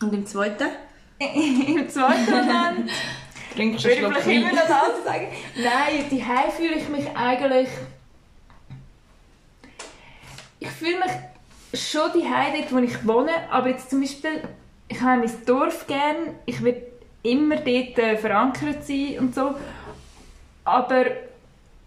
Und 0.00 0.14
im 0.14 0.26
zweiten? 0.26 0.68
Im 1.18 1.88
zweiten 1.88 2.30
Moment 2.30 2.90
Trinkst 3.54 3.84
du 3.84 3.88
würde 3.88 4.06
einen 4.06 4.16
ich 4.16 4.22
Schluck 4.22 4.22
vielleicht 4.22 4.26
immer 4.26 4.52
noch 4.52 4.68
das 4.68 5.04
sagen. 5.04 5.28
Nein, 5.56 6.04
die 6.10 6.22
fühle 6.56 6.74
ich 6.74 6.88
mich 6.88 7.16
eigentlich... 7.16 7.68
Ich 10.58 10.70
fühle 10.70 10.98
mich 10.98 11.80
schon 11.80 12.10
die 12.14 12.22
dort, 12.22 12.72
wo 12.72 12.78
ich 12.78 13.06
wohne, 13.06 13.32
aber 13.50 13.68
jetzt 13.68 13.90
zum 13.90 14.00
Beispiel, 14.00 14.42
ich 14.88 15.00
habe 15.00 15.18
mein 15.18 15.44
Dorf 15.46 15.86
gern, 15.86 16.34
ich 16.46 16.62
würde 16.62 16.82
immer 17.22 17.56
dort 17.56 17.98
äh, 17.98 18.16
verankert 18.16 18.84
sein 18.84 19.16
und 19.18 19.34
so. 19.34 19.54
Aber 20.64 21.04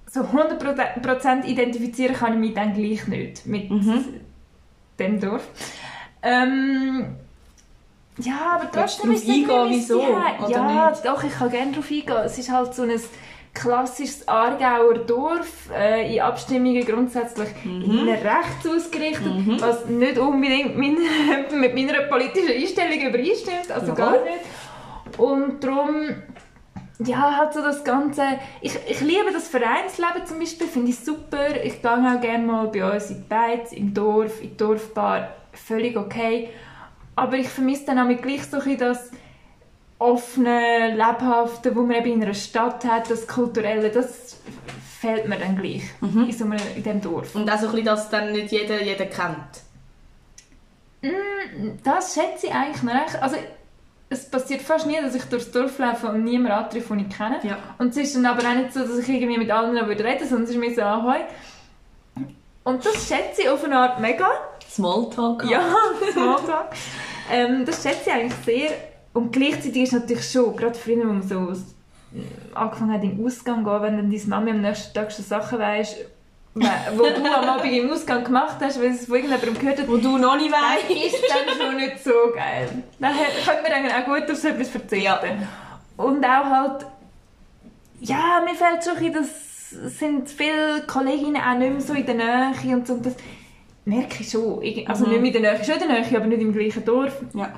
so 0.10 0.22
100% 0.22 1.46
identifizieren 1.46 2.16
kann 2.16 2.34
ich 2.34 2.40
mich 2.40 2.54
dann 2.54 2.74
gleich 2.74 3.08
nicht 3.08 3.46
mit 3.46 3.70
dem 5.00 5.20
Dorf. 5.20 5.48
Ähm, 6.24 7.16
ja, 8.20 8.56
aber 8.56 8.72
trotzdem 8.72 9.12
ist 9.12 9.24
es 9.24 9.30
eingehen, 9.30 9.66
wieso, 9.70 10.02
Ja, 10.50 10.90
nicht? 10.92 11.06
doch, 11.06 11.24
ich 11.24 11.34
kann 11.34 11.50
gerne 11.52 11.72
darauf 11.72 11.92
eingehen. 11.92 12.18
Es 12.26 12.38
ist 12.40 12.52
halt 12.52 12.74
so 12.74 12.84
ein 12.84 13.00
klassisches 13.54 14.28
Aargauer 14.28 15.00
Dorf, 15.00 15.70
äh, 15.76 16.16
in 16.16 16.22
Abstimmungen 16.22 16.86
grundsätzlich 16.86 17.50
Mhm. 17.64 18.08
rechts 18.10 18.68
ausgerichtet, 18.68 19.32
was 19.60 19.86
nicht 19.88 20.18
unbedingt 20.18 20.78
mein, 20.78 20.98
mit 21.60 21.76
meiner 21.76 22.04
politischen 22.04 22.50
Einstellung 22.56 23.00
übereinstimmt, 23.10 23.72
also 23.72 23.88
Jawohl. 23.88 23.96
gar 23.98 24.12
nicht. 24.24 25.20
Und 25.20 25.64
darum, 25.64 25.96
ja, 27.00 27.38
halt 27.38 27.54
so 27.54 27.62
das 27.62 27.84
Ganze, 27.84 28.24
ich, 28.62 28.76
ich 28.88 29.02
liebe 29.02 29.32
das 29.32 29.48
Vereinsleben 29.48 30.26
zum 30.26 30.40
Beispiel, 30.40 30.68
finde 30.68 30.90
ich 30.90 31.00
super. 31.00 31.64
Ich 31.64 31.82
gehe 31.82 31.92
auch 31.92 32.22
gerne 32.22 32.44
mal 32.46 32.68
bei 32.68 32.92
uns 32.92 33.12
in 33.12 33.18
die 33.18 33.30
Beiz, 33.30 33.72
im 33.72 33.94
Dorf, 33.94 34.42
in 34.42 34.50
die 34.50 34.58
Dorfbar, 34.58 35.30
völlig 35.54 35.96
okay. 35.96 36.50
Aber 37.16 37.38
ich 37.38 37.50
vermisse 37.50 37.86
dann 37.86 38.00
auch 38.00 38.22
gleich 38.22 38.44
so 38.46 38.60
ein 38.60 38.78
das 38.78 39.12
offene, 40.00 40.96
lebhafte, 40.96 41.76
wo 41.76 41.82
man 41.82 41.98
eben 41.98 42.14
in 42.14 42.24
einer 42.24 42.34
Stadt 42.34 42.86
hat, 42.86 43.10
das 43.10 43.28
kulturelle, 43.28 43.90
das 43.90 44.38
fehlt 45.00 45.28
mir 45.28 45.38
dann 45.38 45.56
gleich 45.56 45.84
in, 46.02 46.32
so 46.32 46.46
einem, 46.46 46.60
in 46.76 46.84
diesem 46.84 47.02
Dorf. 47.02 47.36
Und 47.36 47.50
auch 47.50 47.58
so 47.58 47.68
ein 47.68 47.72
bisschen, 47.72 47.86
dass 47.86 48.10
dann 48.10 48.32
nicht 48.32 48.52
jeder 48.52 48.82
jeden 48.82 49.10
kennt. 49.10 49.68
Das 51.84 52.14
schätze 52.14 52.48
ich 52.48 52.54
eigentlich 52.54 52.84
noch 52.84 52.94
recht. 52.94 53.22
Also, 53.22 53.38
es 54.10 54.30
passiert 54.30 54.62
fast 54.62 54.86
nie, 54.88 54.96
dass 55.02 55.16
ich 55.16 55.24
durchs 55.26 55.52
Dorf 55.52 55.78
laufe 55.80 56.08
und 56.08 56.24
niemanden 56.24 56.58
antreffe, 56.58 56.96
den 56.96 57.08
ich 57.10 57.16
kenne. 57.18 57.40
Ja. 57.44 57.58
Und 57.78 57.90
es 57.90 57.98
ist 57.98 58.16
dann 58.16 58.26
aber 58.26 58.48
auch 58.48 58.56
nicht 58.56 58.74
so, 58.74 58.80
dass 58.82 58.98
ich 59.00 59.10
irgendwie 59.10 59.38
mit 59.38 59.52
anderen 59.52 59.88
würde 59.88 60.04
reden 60.04 60.28
sondern 60.28 60.44
es 60.46 60.52
ist 60.52 60.58
mir 60.58 60.74
so 60.74 60.82
«Ahoi». 60.82 61.20
Und 62.64 62.86
das 62.86 63.08
schätze 63.08 63.44
ich 63.44 63.50
auf 63.50 63.64
eine 63.64 63.78
Art 63.78 64.00
mega. 64.00 64.28
Smalltalk. 64.70 65.46
Ja, 65.50 65.62
Smalltalk. 66.14 66.68
ähm, 67.32 67.66
das 67.66 67.82
schätze 67.84 68.10
ich 68.10 68.14
eigentlich 68.14 68.34
sehr. 68.46 68.70
Und 69.14 69.32
gleichzeitig 69.32 69.84
ist 69.84 69.94
natürlich 69.94 70.30
schon, 70.30 70.56
gerade 70.56 70.76
früher, 70.78 71.00
wo 71.08 71.14
man 71.14 71.22
so 71.24 71.52
äh, 72.16 72.22
angefangen 72.54 72.94
hat, 72.94 73.04
in 73.04 73.18
den 73.18 73.26
Ausgang 73.26 73.64
zu 73.64 73.70
gehen, 73.72 73.82
wenn 73.82 73.98
dann 73.98 74.12
deine 74.12 74.24
Mami 74.28 74.52
am 74.52 74.62
nächsten 74.62 74.94
Tag 74.94 75.12
schon 75.12 75.26
Sachen 75.26 75.60
weiss, 75.60 75.96
we- 75.96 76.06
wo 76.96 77.04
du 77.04 77.34
am 77.34 77.50
Abend 77.50 77.72
im 77.72 77.90
Ausgang 77.92 78.24
gemacht 78.24 78.58
hast, 78.62 78.80
weil 78.80 78.92
es 78.92 79.06
von 79.06 79.16
irgendjemandem 79.16 79.60
gehört 79.60 79.80
hat, 79.80 79.88
Wo 79.88 79.98
du 79.98 80.18
noch 80.18 80.36
nicht 80.38 80.52
dann 80.52 80.62
weißt. 80.62 80.90
ist 80.90 81.24
dann 81.30 81.58
schon 81.68 81.76
nicht 81.78 82.04
so 82.04 82.12
geil. 82.36 82.70
Dann 83.00 83.14
könnte 83.46 83.64
man 83.64 83.72
eigentlich 83.72 83.94
auch 83.94 84.06
gut 84.06 84.32
auf 84.32 84.38
so 84.38 84.48
etwas 84.48 84.70
verzichten. 84.70 85.48
Und 85.98 86.24
auch 86.24 86.46
halt, 86.46 86.86
ja, 88.02 88.42
mir 88.46 88.56
fällt 88.56 88.84
schon 88.84 88.98
ein 88.98 89.14
das 89.14 89.48
sind 89.98 90.30
viele 90.30 90.84
Kolleginnen 90.88 91.42
auch 91.42 91.58
nicht 91.58 91.72
mehr 91.72 91.82
so 91.82 91.94
in 91.94 92.06
der 92.06 92.16
Nähe 92.16 92.76
und 92.76 92.88
so. 92.88 92.94
Und 92.94 93.06
das 93.06 93.16
merke 93.86 94.22
ich 94.22 94.30
schon. 94.30 94.62
Also 94.88 95.08
nicht 95.08 95.22
mehr 95.22 95.36
in 95.36 95.42
der 95.42 95.54
Nähe, 95.54 95.64
schon 95.66 95.76
in 95.76 95.88
der 95.88 96.02
Nähe, 96.02 96.18
aber 96.18 96.28
nicht 96.28 96.42
im 96.42 96.54
gleichen 96.54 96.86
Dorf. 96.86 97.22
Ja. 97.34 97.54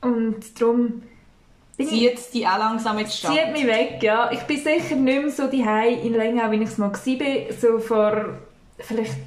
Und 0.00 0.60
darum 0.60 1.02
Zieht 1.78 2.34
dich 2.34 2.46
auch 2.46 2.58
langsam 2.58 2.98
die 2.98 3.06
Stadt. 3.06 3.32
zieht 3.32 3.52
mich 3.52 3.66
weg, 3.66 3.98
ja. 4.02 4.30
Ich 4.32 4.40
bin 4.40 4.56
sicher 4.56 4.96
nicht 4.96 5.22
mehr 5.22 5.30
so 5.30 5.46
daheim 5.46 5.98
in 6.02 6.14
Lengau, 6.14 6.50
wie 6.50 6.56
ich 6.56 6.68
es 6.68 6.78
mal 6.78 6.90
war. 6.90 7.52
So 7.60 7.78
vor 7.78 8.38
vielleicht 8.78 9.18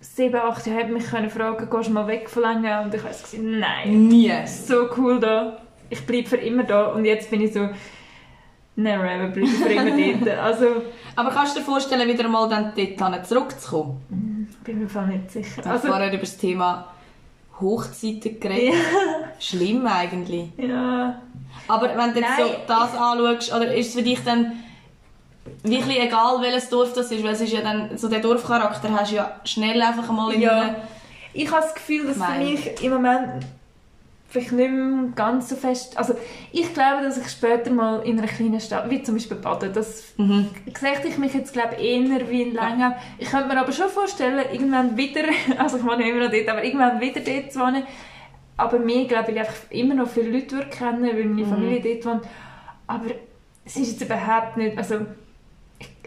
sieben, 0.00 0.36
acht 0.36 0.66
Jahren 0.66 0.78
hat 0.78 0.90
mich 0.90 1.06
können 1.06 1.30
fragen, 1.30 1.68
gehst 1.68 1.88
du 1.88 1.92
mal 1.92 2.06
weg 2.06 2.30
von 2.30 2.42
Lengau? 2.42 2.82
Und 2.82 2.94
ich 2.94 3.02
habe 3.02 3.12
gesagt, 3.12 3.34
nein. 3.38 4.08
Nie. 4.08 4.32
So 4.46 4.88
cool 4.96 5.18
da. 5.18 5.58
Ich 5.88 6.06
bleibe 6.06 6.28
für 6.28 6.36
immer 6.36 6.62
da. 6.62 6.86
Und 6.86 7.04
jetzt 7.04 7.28
bin 7.30 7.40
ich 7.40 7.52
so, 7.52 7.68
never 8.76 9.04
ever, 9.04 9.28
bleibe 9.28 9.48
ich 9.48 9.54
für 9.54 9.72
immer 9.72 10.24
dort. 10.24 10.38
Also, 10.38 10.66
Aber 11.16 11.30
kannst 11.30 11.56
du 11.56 11.60
dir 11.60 11.66
vorstellen, 11.66 12.08
wieder 12.08 12.28
mal 12.28 12.48
dann 12.48 12.72
dort 12.76 13.26
zurückzukommen? 13.26 14.46
bin 14.64 14.80
mir 14.80 14.88
Fall 14.88 15.06
nicht 15.08 15.30
sicher. 15.30 15.66
Also, 15.66 15.88
vorher 15.88 16.08
über 16.08 16.18
das 16.18 16.36
Thema 16.36 16.92
Hochzeiten 17.60 18.40
geredet. 18.40 18.74
Schlimm 19.38 19.86
eigentlich. 19.86 20.48
ja. 20.56 21.20
Aber 21.68 21.88
wenn 21.96 22.12
du 22.12 22.20
jetzt 22.20 22.36
so 22.36 22.50
das 22.66 22.96
anschaust, 22.96 23.54
oder 23.54 23.74
ist 23.74 23.88
es 23.88 23.94
für 23.94 24.02
dich 24.02 24.22
dann 24.24 24.52
wirklich 25.62 26.00
egal, 26.00 26.40
welches 26.40 26.68
Dorf 26.68 26.92
das 26.94 27.10
ist? 27.12 27.22
Weil 27.22 27.32
es 27.32 27.40
ist 27.40 27.52
ja 27.52 27.60
dann, 27.60 27.96
so 27.96 28.08
den 28.08 28.22
Dorfcharakter 28.22 28.90
hast 28.92 29.12
du 29.12 29.16
ja 29.16 29.40
schnell 29.44 29.80
einfach 29.80 30.08
einmal 30.08 30.32
in 30.32 30.42
Ja. 30.42 30.76
Ich 31.32 31.50
habe 31.50 31.62
das 31.62 31.74
Gefühl, 31.74 32.06
dass 32.06 32.16
für 32.16 32.38
mich 32.40 32.82
im 32.82 32.92
Moment 32.92 33.46
vielleicht 34.30 34.52
nicht 34.52 34.70
mehr 34.70 35.10
ganz 35.14 35.48
so 35.48 35.56
fest... 35.56 35.98
Also 35.98 36.14
ich 36.52 36.72
glaube, 36.72 37.02
dass 37.02 37.18
ich 37.18 37.28
später 37.28 37.70
mal 37.70 38.00
in 38.02 38.18
einer 38.18 38.28
kleinen 38.28 38.60
Stadt, 38.60 38.88
wie 38.88 39.02
zum 39.02 39.16
Beispiel 39.16 39.36
Baden, 39.36 39.72
das 39.72 40.14
Mhm. 40.16 40.48
sehe 40.78 40.92
ich 41.04 41.18
mich 41.18 41.34
jetzt 41.34 41.52
glaube 41.52 41.74
eher 41.74 42.30
wie 42.30 42.42
in 42.42 42.54
Lengau. 42.54 42.94
Ich 43.18 43.30
könnte 43.30 43.48
mir 43.48 43.60
aber 43.60 43.72
schon 43.72 43.88
vorstellen, 43.88 44.44
irgendwann 44.52 44.96
wieder, 44.96 45.22
also 45.58 45.78
ich 45.78 45.84
wohne 45.84 46.08
immer 46.08 46.24
noch 46.24 46.30
dort, 46.30 46.48
aber 46.48 46.64
irgendwann 46.64 47.00
wieder 47.00 47.20
dort 47.20 47.52
zu 47.52 47.60
wohnen. 47.60 47.82
Aber 48.56 48.78
mir 48.78 49.06
glaube 49.06 49.32
ich 49.32 49.38
einfach 49.38 49.70
immer 49.70 49.94
noch 49.94 50.08
viele 50.08 50.30
Leute 50.30 50.52
würde 50.56 50.70
kennen, 50.70 51.02
weil 51.02 51.24
meine 51.24 51.46
Familie 51.46 51.80
dort 51.80 52.04
wohnt. 52.06 52.28
Aber 52.86 53.06
es 53.64 53.76
ist 53.76 53.92
jetzt 53.92 54.02
überhaupt 54.02 54.56
nicht, 54.56 54.76
also 54.78 54.96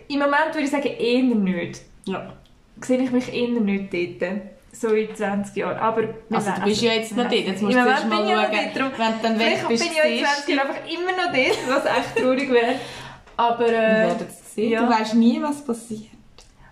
im 0.08 0.20
Moment 0.20 0.54
würde 0.54 0.62
ich 0.66 0.72
sagen 0.72 0.88
eher 0.88 1.24
nicht. 1.24 1.82
Ja. 2.06 2.34
Sehe 2.82 3.00
ich 3.02 3.12
mich 3.12 3.34
eher 3.34 3.60
nicht 3.60 3.94
dort. 3.94 4.42
So 4.74 4.90
in 4.90 5.16
20 5.16 5.56
Jahren. 5.56 5.78
Aber 5.78 6.02
Also 6.32 6.52
du 6.52 6.62
bist 6.64 6.82
ja 6.82 6.94
jetzt 6.94 7.16
noch 7.16 7.24
dort, 7.30 7.34
jetzt 7.34 7.62
musst 7.62 7.76
du 7.76 7.80
erst 7.80 8.08
mal 8.08 8.26
bin 8.26 8.36
schauen, 8.36 8.52
dort, 8.76 9.00
wenn 9.00 9.08
du 9.08 9.20
dann 9.22 9.40
weg 9.40 9.66
bist, 9.68 9.84
bin 9.84 9.92
ich 9.92 9.98
ja 9.98 10.04
in 10.04 10.18
siehst 10.18 10.36
20 10.46 10.56
Jahren 10.56 10.68
einfach 10.68 10.82
immer 10.92 11.12
noch 11.12 11.34
dort, 11.34 11.58
was 11.70 11.98
echt 11.98 12.16
traurig 12.18 12.52
wäre. 12.52 12.76
Aber, 13.38 13.70
äh, 13.70 14.10
sehen. 14.54 14.72
ja. 14.72 14.86
Du 14.86 14.92
weißt 14.92 15.16
nie, 15.16 15.42
was 15.42 15.64
passiert. 15.64 16.10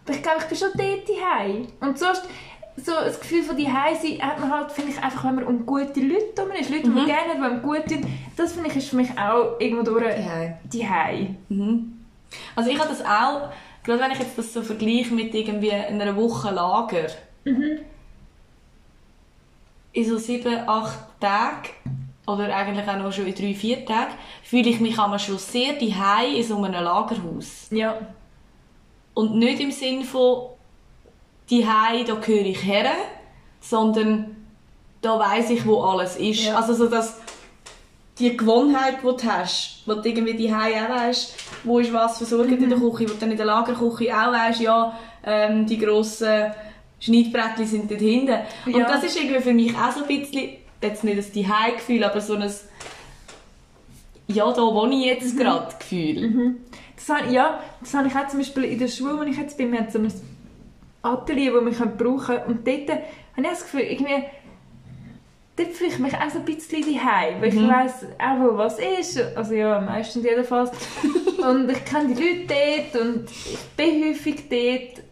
aber 0.04 0.16
ich 0.16 0.24
glaube, 0.24 0.40
ich 0.42 0.46
bin 0.46 0.58
schon 0.58 0.70
dort 0.76 1.10
daheim. 1.10 1.68
Und 1.80 2.00
sonst, 2.00 2.24
so 2.78 2.92
das 2.92 3.20
Gefühl 3.20 3.44
von 3.44 3.58
daheim 3.58 3.96
sein 4.02 4.22
hat 4.22 4.40
man 4.40 4.52
halt, 4.52 4.72
finde 4.72 4.92
ich, 4.92 5.04
einfach, 5.04 5.24
wenn 5.26 5.36
man 5.36 5.44
um 5.46 5.66
gute 5.66 6.00
Leute 6.00 6.34
herum 6.36 6.52
ist. 6.60 6.70
Leute, 6.70 6.84
die 6.84 6.90
man 6.90 7.06
gerne 7.06 7.34
hat, 7.34 7.38
die 7.38 7.44
einem 7.44 7.62
gut 7.62 7.86
tun. 7.88 8.06
Das 8.36 8.54
finde 8.54 8.70
ich, 8.70 8.78
ist 8.78 8.90
für 8.90 8.96
mich 8.96 9.10
auch 9.18 9.60
irgendwo 9.60 9.84
durch 9.84 10.16
Daheim. 10.74 11.36
Mhm. 11.50 11.94
Also 12.56 12.70
ich 12.70 12.80
habe 12.80 12.90
das 12.90 13.04
auch, 13.04 13.50
gerade 13.84 14.00
wenn 14.00 14.12
ich 14.12 14.20
jetzt 14.20 14.38
das 14.38 14.54
so 14.54 14.62
vergleiche 14.62 15.14
mit 15.14 15.34
irgendwie 15.36 15.72
einer 15.72 16.16
Woche 16.16 16.52
Lager, 16.52 17.08
in 19.94 20.06
so 20.06 20.18
sieben, 20.18 20.68
acht 20.68 21.00
Tagen, 21.20 21.70
oder 22.28 22.56
eigentlich 22.56 22.88
auch 22.88 22.98
noch 22.98 23.12
schon 23.12 23.28
in 23.28 23.36
drei, 23.36 23.54
vier 23.54 23.86
Tagen, 23.86 24.14
fühle 24.44 24.70
ich 24.70 24.80
mich 24.80 24.98
einmal 25.00 25.20
schon 25.20 25.38
sehr 25.38 25.74
daheim 25.74 26.36
in 26.36 26.44
so 26.44 26.56
einem 26.58 26.84
Lagerhaus. 26.84 27.68
Ja. 27.72 27.98
Und 29.14 29.36
nicht 29.36 29.60
im 29.60 29.72
Sinn 29.72 30.04
von 30.04 30.50
daheim, 31.50 32.06
da 32.06 32.16
gehöre 32.16 32.46
ich 32.46 32.64
her, 32.64 32.92
sondern 33.60 34.38
da 35.02 35.20
weiß 35.20 35.50
ich, 35.50 35.66
wo 35.66 35.82
alles 35.82 36.16
ist. 36.16 36.46
Ja. 36.46 36.56
Also 36.56 36.74
so 36.74 36.88
dass 36.88 37.20
die 38.20 38.38
Gewohnheit, 38.38 38.98
die 39.02 39.08
du 39.08 39.18
hast, 39.30 39.82
wo 39.86 39.96
du 39.96 40.08
irgendwie 40.08 40.48
daheim 40.48 40.86
auch 40.86 40.90
weißt, 40.90 41.36
wo 41.64 41.80
ist 41.80 41.92
was 41.92 42.18
versorgt 42.18 42.52
in 42.52 42.70
der 42.70 42.78
Mhm. 42.78 42.92
Küche, 42.92 43.10
wo 43.10 43.14
du 43.14 43.20
dann 43.20 43.32
in 43.32 43.38
der 43.38 43.48
Lagerküche 43.48 44.16
auch 44.16 44.32
weißt, 44.32 44.62
ja, 44.62 44.98
ähm, 45.26 45.66
die 45.66 45.78
grossen 45.78 46.54
Schneidbrettchen 47.02 47.66
sind 47.66 47.92
dort 47.92 48.00
hinten. 48.00 48.38
Und 48.66 48.76
Ja. 48.78 48.88
das 48.88 49.04
ist 49.04 49.18
irgendwie 49.20 49.42
für 49.42 49.54
mich 49.54 49.76
auch 49.76 49.92
so 49.92 50.04
ein 50.04 50.08
bisschen, 50.08 50.52
jetzt 50.82 51.04
nicht 51.04 51.18
ein 51.18 51.24
Zuhause-Gefühl, 51.46 52.04
aber 52.06 52.22
so 52.22 52.36
ein 52.36 52.50
ja, 54.28 54.50
da 54.54 54.62
wohne 54.62 54.94
ich 54.96 55.02
Mhm. 55.02 55.08
jetzt 55.08 55.38
gerade 55.38 55.76
Gefühl. 55.78 56.56
Das 56.96 57.10
habe, 57.10 57.34
ja, 57.34 57.60
das 57.82 57.94
habe 57.94 58.08
ich 58.08 58.16
auch 58.16 58.28
zum 58.28 58.40
Beispiel 58.40 58.64
in 58.66 58.80
der 58.80 58.88
Schule, 58.88 59.18
wo 59.20 59.24
ich 59.24 59.36
jetzt 59.38 59.58
bin. 59.58 59.72
Wir 59.74 59.80
haben 59.80 59.90
so 59.90 60.00
ein 60.00 60.12
Atelier, 61.02 61.52
das 61.60 61.80
wir 61.80 61.86
brauchen 61.88 62.26
können. 62.28 62.44
Und 62.46 62.66
dort 62.68 62.90
habe 62.90 63.02
ich 63.42 63.48
das 63.50 63.64
Gefühl, 63.64 63.82
irgendwie, 63.82 64.24
dort 65.58 65.70
fühle 65.74 65.90
ich 65.90 66.00
mich 66.00 66.14
auch 66.14 66.30
so 66.30 66.40
ein 66.40 66.46
bisschen 66.46 66.82
daheim, 66.94 67.42
weil 67.42 67.50
ich 67.50 67.68
weiss 67.68 68.06
auch, 68.20 68.40
wo 68.54 68.58
was 68.58 68.78
ist. 68.80 69.20
Also 69.36 69.54
ja, 69.56 69.82
meistens 69.82 70.24
jedenfalls. 70.24 70.72
und 71.50 71.70
ich 71.70 71.84
kenne 71.86 72.14
die 72.14 72.24
Leute 72.24 72.46
dort 72.92 73.02
und 73.04 73.30
ich 73.32 73.60
bin 73.76 74.04
häufig 74.10 74.48
dort. 74.50 75.04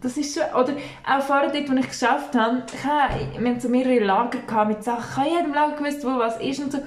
Das 0.00 0.16
ist 0.16 0.32
schon, 0.34 0.44
oder 0.54 0.74
auch 1.08 1.22
vorher 1.22 1.50
dort, 1.50 1.68
wo 1.70 1.74
ich 1.74 1.88
geschafft 1.88 2.34
habe, 2.36 2.62
ich 2.72 2.84
habe, 2.84 3.14
wir 3.38 3.50
hatten 3.50 3.60
so 3.60 3.68
mehrere 3.68 4.04
Lager 4.04 4.38
gehabt 4.46 4.68
mit 4.68 4.84
Sachen, 4.84 5.02
ich 5.10 5.16
habe 5.16 5.28
in 5.28 5.34
jedem 5.36 5.54
Lager 5.54 5.76
gewusst, 5.76 6.04
wo 6.04 6.18
was 6.18 6.36
ist 6.40 6.60
und 6.60 6.70
so. 6.72 6.78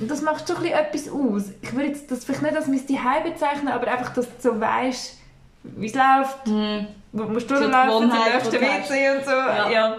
Und 0.00 0.10
das 0.10 0.22
macht 0.22 0.46
schon 0.48 0.64
etwas 0.64 1.08
aus. 1.08 1.44
Ich 1.62 1.72
würde 1.72 1.88
jetzt 1.88 2.10
das 2.10 2.24
vielleicht 2.24 2.42
nicht 2.42 2.56
als 2.56 2.66
mein 2.68 2.78
Zuhause 2.86 3.20
bezeichnen, 3.24 3.68
aber 3.68 3.88
einfach, 3.88 4.12
dass 4.12 4.26
du 4.26 4.32
so 4.52 4.60
weißt, 4.60 5.18
wie 5.64 5.86
es 5.86 5.94
läuft, 5.94 6.46
Mhm. 6.46 6.86
wo 7.12 7.24
musst 7.24 7.50
du 7.50 7.56
So 7.56 7.64
laufen, 7.68 8.08
nächsten 8.08 8.50
die 8.50 8.66
hast. 8.66 8.90
WC 8.90 9.16
und 9.16 9.24
so. 9.24 9.30
Ja. 9.30 9.70
Ja. 9.70 9.96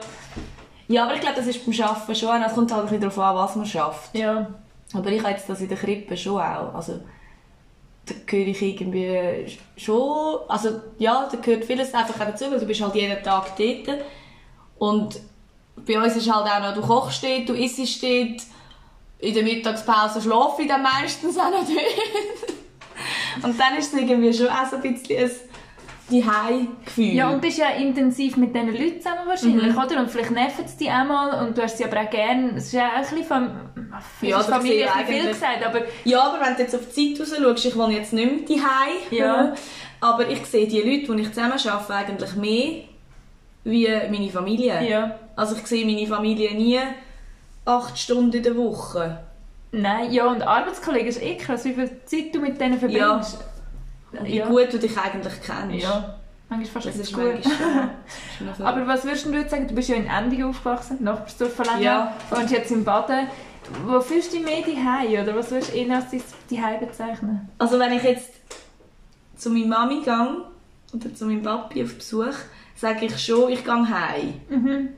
Ja, 0.87 1.03
aber 1.05 1.15
ich 1.15 1.21
glaube, 1.21 1.35
das 1.37 1.47
ist 1.47 1.65
beim 1.65 1.87
Arbeiten 1.87 2.15
schon. 2.15 2.41
Es 2.43 2.53
kommt 2.53 2.71
halt 2.71 2.83
ein 2.83 2.85
bisschen 2.89 3.01
darauf 3.01 3.19
an, 3.19 3.35
was 3.35 3.55
man 3.55 3.65
schafft. 3.65 4.15
ja. 4.15 4.47
Aber 4.93 5.09
ich 5.09 5.19
habe 5.19 5.31
jetzt 5.31 5.49
das 5.49 5.59
in 5.59 5.67
der 5.67 5.77
Krippe 5.77 6.15
schon 6.15 6.39
auch. 6.39 6.73
Also, 6.75 6.99
da 8.05 8.13
gehöre 8.25 8.47
ich 8.47 8.61
irgendwie 8.61 9.57
schon... 9.77 10.39
Also, 10.47 10.81
ja, 10.99 11.27
da 11.31 11.37
gehört 11.37 11.65
vieles 11.65 11.93
einfach 11.93 12.17
dazu, 12.19 12.45
weil 12.51 12.59
du 12.59 12.65
bist 12.65 12.81
halt 12.81 12.95
jeden 12.95 13.23
Tag 13.23 13.55
dort. 13.57 13.99
Und 14.77 15.19
bei 15.85 16.01
uns 16.01 16.15
ist 16.15 16.31
halt 16.31 16.45
auch 16.45 16.59
noch, 16.59 16.73
du 16.73 16.81
kochst 16.81 17.23
dort, 17.23 17.49
du 17.49 17.53
isst 17.53 18.03
dort. 18.03 18.41
in 19.19 19.33
der 19.33 19.43
Mittagspause 19.43 20.21
schlafe 20.21 20.61
ich 20.61 20.67
dann 20.67 20.83
meistens 20.83 21.37
auch 21.37 21.49
noch 21.49 21.65
dort. 21.65 23.43
und 23.43 23.59
dann 23.59 23.77
ist 23.77 23.93
es 23.93 23.99
irgendwie 23.99 24.33
schon 24.33 24.47
auch 24.47 24.69
so 24.69 24.77
ein 24.77 24.81
bisschen 24.81 25.29
ein 26.11 26.21
Zuhause-Gefühl. 26.21 27.13
Ja, 27.13 27.29
und 27.29 27.41
bist 27.41 27.57
ja 27.57 27.69
intensiv 27.69 28.37
mit 28.37 28.53
diesen 28.53 28.69
Leuten 28.73 29.01
zusammen 29.01 29.21
wahrscheinlich, 29.27 29.73
Mhm. 29.73 29.77
oder? 29.77 29.99
Und 30.01 30.11
vielleicht 30.11 30.31
nerven 30.31 30.67
sie 30.67 30.77
dich 30.77 30.89
einmal 30.91 31.45
und 31.45 31.57
du 31.57 31.61
hast 31.63 31.77
sie 31.77 31.85
aber 31.85 32.01
auch 32.01 32.09
gern. 32.09 32.55
Es 32.57 32.65
ist 32.67 32.73
ja 32.73 32.89
auch 32.89 32.93
ein 32.97 33.01
bisschen 33.01 33.23
Fam 33.25 33.51
Ja, 34.21 34.39
Familie 34.41 34.87
viel 35.07 35.27
gesagt, 35.27 35.65
aber 35.65 35.81
Ja, 36.03 36.23
aber 36.23 36.45
wenn 36.45 36.55
du 36.55 36.61
jetzt 36.61 36.75
auf 36.75 36.81
die 36.95 37.13
Zeit 37.15 37.21
raus 37.27 37.35
schaust, 37.41 37.65
ich 37.65 37.75
wohne 37.77 37.93
jetzt 37.95 38.13
nicht 38.13 38.49
mehr 38.49 38.61
die 39.11 39.15
Ja. 39.15 39.53
Aber 40.01 40.29
ich 40.29 40.45
sehe 40.45 40.67
die 40.67 40.81
Leute, 40.81 41.15
die 41.15 41.21
ich 41.23 41.29
zusammen 41.33 41.53
arbeite, 41.53 42.11
eigentlich 42.11 42.35
mehr 42.35 42.83
wie 43.63 43.87
meine 44.11 44.29
Familie. 44.29 44.87
ja. 44.87 45.15
Also 45.35 45.55
ich 45.55 45.65
sehe 45.65 45.85
meine 45.85 46.05
Familie 46.05 46.53
nie 46.53 46.79
acht 47.65 47.97
Stunden 47.97 48.33
in 48.37 48.43
der 48.43 48.55
Woche. 48.55 49.19
Nein, 49.71 50.11
ja, 50.13 50.27
und 50.27 50.43
Arbeitskollegen 50.43 51.07
ist 51.07 51.21
eh 51.21 51.35
krass, 51.37 51.65
wie 51.65 51.73
viel 51.73 51.89
Zeit 52.05 52.33
du 52.35 52.39
mit 52.39 52.59
denen 52.61 52.77
verbringst. 52.79 53.39
Wie 53.39 53.54
Ja. 54.23 54.47
gut 54.47 54.71
du 54.73 54.79
dich 54.79 54.97
eigentlich 54.97 55.33
kennst. 55.45 55.83
Ja, 55.83 56.15
manchmal 56.49 56.65
fast 56.83 56.85
Das 56.87 56.95
ist 56.97 57.11
manchmal 57.15 57.35
gut. 57.35 57.45
noch 58.45 58.55
viel. 58.55 58.65
Aber 58.65 58.87
was 58.87 59.03
würdest 59.03 59.25
du 59.25 59.31
jetzt 59.33 59.51
sagen? 59.51 59.67
Du 59.67 59.75
bist 59.75 59.89
ja 59.89 59.95
in 59.95 60.07
Endigen 60.07 60.45
aufgewachsen, 60.45 61.03
Nachbarsdorf 61.03 61.53
von 61.53 61.65
Länge. 61.65 61.81
Ja. 61.83 62.13
Und 62.31 62.49
jetzt 62.51 62.71
in 62.71 62.83
Baden. 62.83 63.27
Wo 63.85 63.99
fühlst 63.99 64.31
du 64.31 64.37
dich 64.37 64.45
mehr 64.45 64.61
daheim 64.61 65.23
oder 65.23 65.35
was 65.35 65.49
würdest 65.49 65.73
du 65.73 65.77
eher 65.77 65.95
als 65.95 66.05
Daheim 66.51 66.79
bezeichnen? 66.79 67.49
Also 67.57 67.79
wenn 67.79 67.93
ich 67.93 68.03
jetzt 68.03 68.31
zu 69.35 69.49
meiner 69.49 69.65
Mami 69.67 70.01
gehe 70.01 70.37
oder 70.93 71.15
zu 71.15 71.25
meinem 71.25 71.41
Papi 71.41 71.83
auf 71.83 71.95
Besuch, 71.95 72.35
sage 72.75 73.05
ich 73.07 73.17
schon, 73.19 73.51
ich 73.51 73.63
gehe 73.63 73.89
heim. 73.89 74.33
Mhm. 74.49 74.89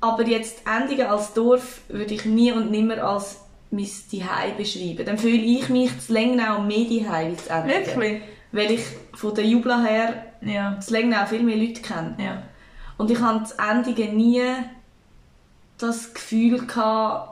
Aber 0.00 0.26
jetzt 0.26 0.62
Endigen 0.66 1.06
als 1.06 1.32
Dorf 1.34 1.82
würde 1.88 2.14
ich 2.14 2.24
nie 2.24 2.50
und 2.50 2.72
nimmer 2.72 2.98
als 3.04 3.41
mein 3.72 3.86
Zuhause 3.86 4.54
beschreiben. 4.56 5.04
Dann 5.06 5.18
fühle 5.18 5.42
ich 5.42 5.68
mich 5.68 5.98
zu 6.00 6.12
Lengnau 6.12 6.60
mehr 6.60 6.84
daheim 6.84 7.30
als 7.32 7.44
zu 7.44 7.50
Endigen. 7.50 7.86
Wirklich? 7.86 8.22
Weil 8.52 8.70
ich 8.70 8.82
von 9.14 9.34
der 9.34 9.46
Jubla 9.46 9.82
her 9.82 10.26
Ja. 10.42 10.78
zu 10.80 10.92
Lengnau 10.92 11.24
viel 11.26 11.42
mehr 11.42 11.56
Leute 11.56 11.80
kenne. 11.80 12.14
Ja. 12.18 12.42
Und 12.98 13.10
ich 13.10 13.20
hatte 13.20 13.44
zu 13.44 13.54
Endigen 13.58 14.16
nie 14.16 14.42
das 15.78 16.12
Gefühl 16.14 16.66
gehabt, 16.66 17.30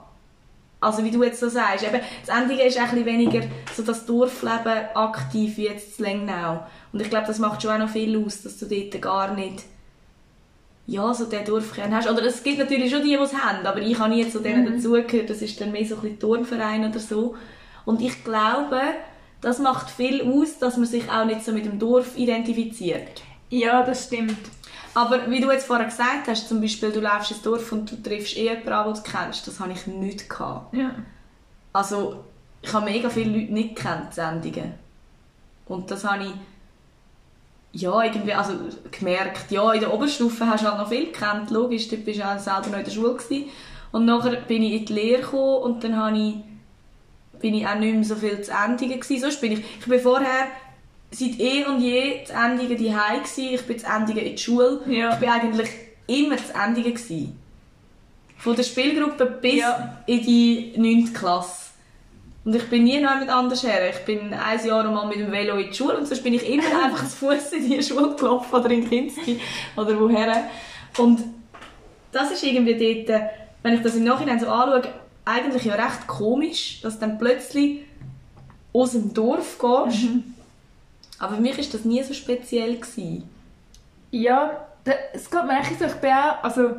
also 0.81 1.05
wie 1.05 1.11
du 1.11 1.23
jetzt 1.23 1.41
so 1.41 1.49
sagst, 1.49 1.85
eben, 1.85 2.01
das 2.25 2.35
Endigen 2.35 2.67
ist 2.67 2.79
ein 2.79 3.05
weniger 3.05 3.43
so 3.77 3.83
das 3.83 4.07
Dorfleben 4.07 4.87
aktiv 4.95 5.59
wie 5.59 5.67
jetzt 5.67 5.97
zu 5.97 6.03
Lengnau. 6.03 6.65
Und 6.93 7.03
ich 7.03 7.11
glaube, 7.11 7.27
das 7.27 7.39
macht 7.39 7.61
schon 7.63 7.73
auch 7.73 7.79
noch 7.79 7.91
viel 7.91 8.17
aus, 8.25 8.43
dass 8.43 8.59
du 8.59 8.67
dort 8.67 9.03
gar 9.03 9.35
nicht 9.35 9.65
ja, 10.91 11.15
so 11.15 11.27
den 11.27 11.45
Dorfkern 11.45 11.95
hast. 11.95 12.11
Oder 12.11 12.25
es 12.25 12.43
gibt 12.43 12.59
natürlich 12.59 12.91
schon 12.91 13.03
die, 13.03 13.17
die 13.17 13.23
es 13.23 13.33
haben, 13.33 13.65
aber 13.65 13.81
ich 13.81 13.97
habe 13.97 14.13
nie 14.13 14.29
zu 14.29 14.41
denen 14.41 14.67
dazugehört. 14.67 15.31
Das 15.31 15.41
ist 15.41 15.61
dann 15.61 15.71
mehr 15.71 15.87
so 15.87 15.95
ein 15.95 16.01
bisschen 16.01 16.19
Turnverein 16.19 16.85
oder 16.85 16.99
so. 16.99 17.37
Und 17.85 18.03
ich 18.03 18.25
glaube, 18.25 18.81
das 19.41 19.61
macht 19.61 19.89
viel 19.89 20.21
aus, 20.23 20.59
dass 20.59 20.77
man 20.77 20.87
sich 20.87 21.09
auch 21.09 21.25
nicht 21.25 21.45
so 21.45 21.53
mit 21.53 21.65
dem 21.65 21.79
Dorf 21.79 22.19
identifiziert. 22.19 23.23
Ja, 23.51 23.85
das 23.85 24.07
stimmt. 24.07 24.37
Aber 24.93 25.31
wie 25.31 25.41
du 25.41 25.51
jetzt 25.53 25.67
vorher 25.67 25.87
gesagt 25.87 26.27
hast, 26.27 26.49
zum 26.49 26.61
Beispiel, 26.61 26.91
du 26.91 26.99
läufst 26.99 27.31
ins 27.31 27.43
Dorf 27.43 27.71
und 27.71 27.89
du 27.91 28.03
triffst 28.03 28.37
eh 28.37 28.49
jemanden 28.49 28.73
an, 28.73 28.93
den 28.93 28.95
du 28.95 29.11
kennst, 29.11 29.47
das 29.47 29.61
habe 29.61 29.71
ich 29.71 29.87
nicht 29.87 30.29
gehabt. 30.29 30.75
Ja. 30.75 30.91
Also, 31.73 32.25
ich 32.63 32.73
habe 32.73 32.91
mega 32.91 33.09
viele 33.09 33.39
Leute 33.39 33.53
nicht 33.53 33.77
gekannt, 33.77 34.13
Sendungen. 34.13 34.75
Und 35.67 35.89
das 35.93 36.05
habe 36.05 36.25
ich, 36.25 36.33
ja, 37.73 38.03
irgendwie, 38.03 38.33
also 38.33 38.55
gemerkt, 38.91 39.51
ja, 39.51 39.73
in 39.73 39.81
der 39.81 39.95
Oberstufe 39.95 40.47
hast 40.47 40.65
du 40.65 40.69
halt 40.69 40.79
noch 40.79 40.89
viel 40.89 41.07
gekannt, 41.07 41.51
logisch, 41.51 41.89
dort 41.89 42.05
bist 42.05 42.19
du 42.21 42.25
auch 42.25 42.39
selber 42.39 42.69
noch 42.71 42.79
in 42.79 42.85
der 42.85 42.91
Schule 42.91 43.15
gewesen. 43.15 43.45
Und 43.93 44.05
nachher 44.05 44.37
bin 44.37 44.63
ich 44.63 44.73
in 44.73 44.87
die 44.87 44.93
Lehre 44.93 45.23
gekommen 45.23 45.63
und 45.63 45.85
dann 45.85 45.97
habe 45.97 46.17
ich, 46.17 46.35
bin 47.41 47.55
ich 47.55 47.67
auch 47.67 47.77
nicht 47.77 47.95
mehr 47.95 48.05
so 48.05 48.17
viel 48.17 48.41
zu 48.43 48.53
Endingen 48.53 49.01
gewesen. 49.01 49.21
Sonst 49.21 49.41
bin 49.41 49.53
ich, 49.53 49.61
ich 49.81 49.87
bin 49.87 50.01
vorher 50.01 50.47
seit 51.11 51.41
eh 51.41 51.65
und 51.65 51.81
je 51.81 52.25
zu 52.25 52.33
Endingen 52.33 52.77
die 52.77 52.85
gewesen. 52.85 53.55
Ich 53.55 53.63
bin 53.63 53.79
zu 53.79 53.87
Endingen 53.87 54.25
in 54.25 54.37
die 54.37 54.43
Schule. 54.43 54.81
Ja. 54.87 55.15
Ich 55.15 55.21
bin 55.21 55.29
eigentlich 55.29 55.71
immer 56.07 56.37
zu 56.37 56.55
Endingen 56.55 56.95
gewesen. 56.95 57.39
Von 58.37 58.57
der 58.57 58.63
Spielgruppe 58.63 59.27
bis 59.27 59.57
Ja. 59.57 60.03
in 60.07 60.23
die 60.23 60.73
9. 60.77 61.13
Klasse. 61.13 61.70
Und 62.51 62.57
ich 62.57 62.69
bin 62.69 62.83
nie 62.83 63.01
noch 63.01 63.17
mit 63.21 63.29
anders 63.29 63.63
her. 63.63 63.91
Ich 63.91 64.05
bin 64.05 64.35
ein 64.35 64.67
Jahr 64.67 64.83
mal 64.91 65.07
mit 65.07 65.19
dem 65.19 65.31
Velo 65.31 65.55
in 65.57 65.69
die 65.69 65.73
Schule 65.73 65.97
und 65.97 66.09
sonst 66.09 66.25
bin 66.25 66.35
ich 66.35 66.51
immer 66.51 66.65
einfach 66.85 67.09
zu 67.09 67.15
Fuß 67.19 67.53
in 67.53 67.71
die 67.71 67.81
Schule 67.81 68.17
gelaufen 68.17 68.53
oder 68.53 68.69
in 68.73 68.91
Kinski 68.91 69.41
oder 69.77 70.01
woher. 70.01 70.51
Und 70.99 71.23
das 72.11 72.33
ist 72.33 72.43
irgendwie 72.43 73.05
dort, 73.07 73.23
wenn 73.63 73.75
ich 73.75 73.83
das 73.83 73.95
im 73.95 74.03
Nachhinein 74.03 74.41
so 74.41 74.49
anschaue, 74.49 74.83
eigentlich 75.25 75.65
ja 75.65 75.77
recht 75.77 76.09
komisch, 76.09 76.81
dass 76.83 76.95
du 76.95 77.07
dann 77.07 77.19
plötzlich 77.19 77.83
aus 78.73 78.91
dem 78.91 79.15
Dorf 79.15 79.57
gehst. 79.57 80.09
Aber 81.21 81.37
für 81.37 81.43
mich 81.43 81.57
ist 81.57 81.73
das 81.73 81.85
nie 81.85 82.03
so 82.03 82.15
speziell 82.15 82.79
gewesen. 82.79 83.31
Ja, 84.11 84.67
es 85.13 85.31
geht 85.31 85.45
mir 85.45 85.61
echt 85.61 85.79
so. 85.79 85.85
Ich 85.85 85.95
bin 85.95 86.11
auch, 86.11 86.43
also 86.43 86.71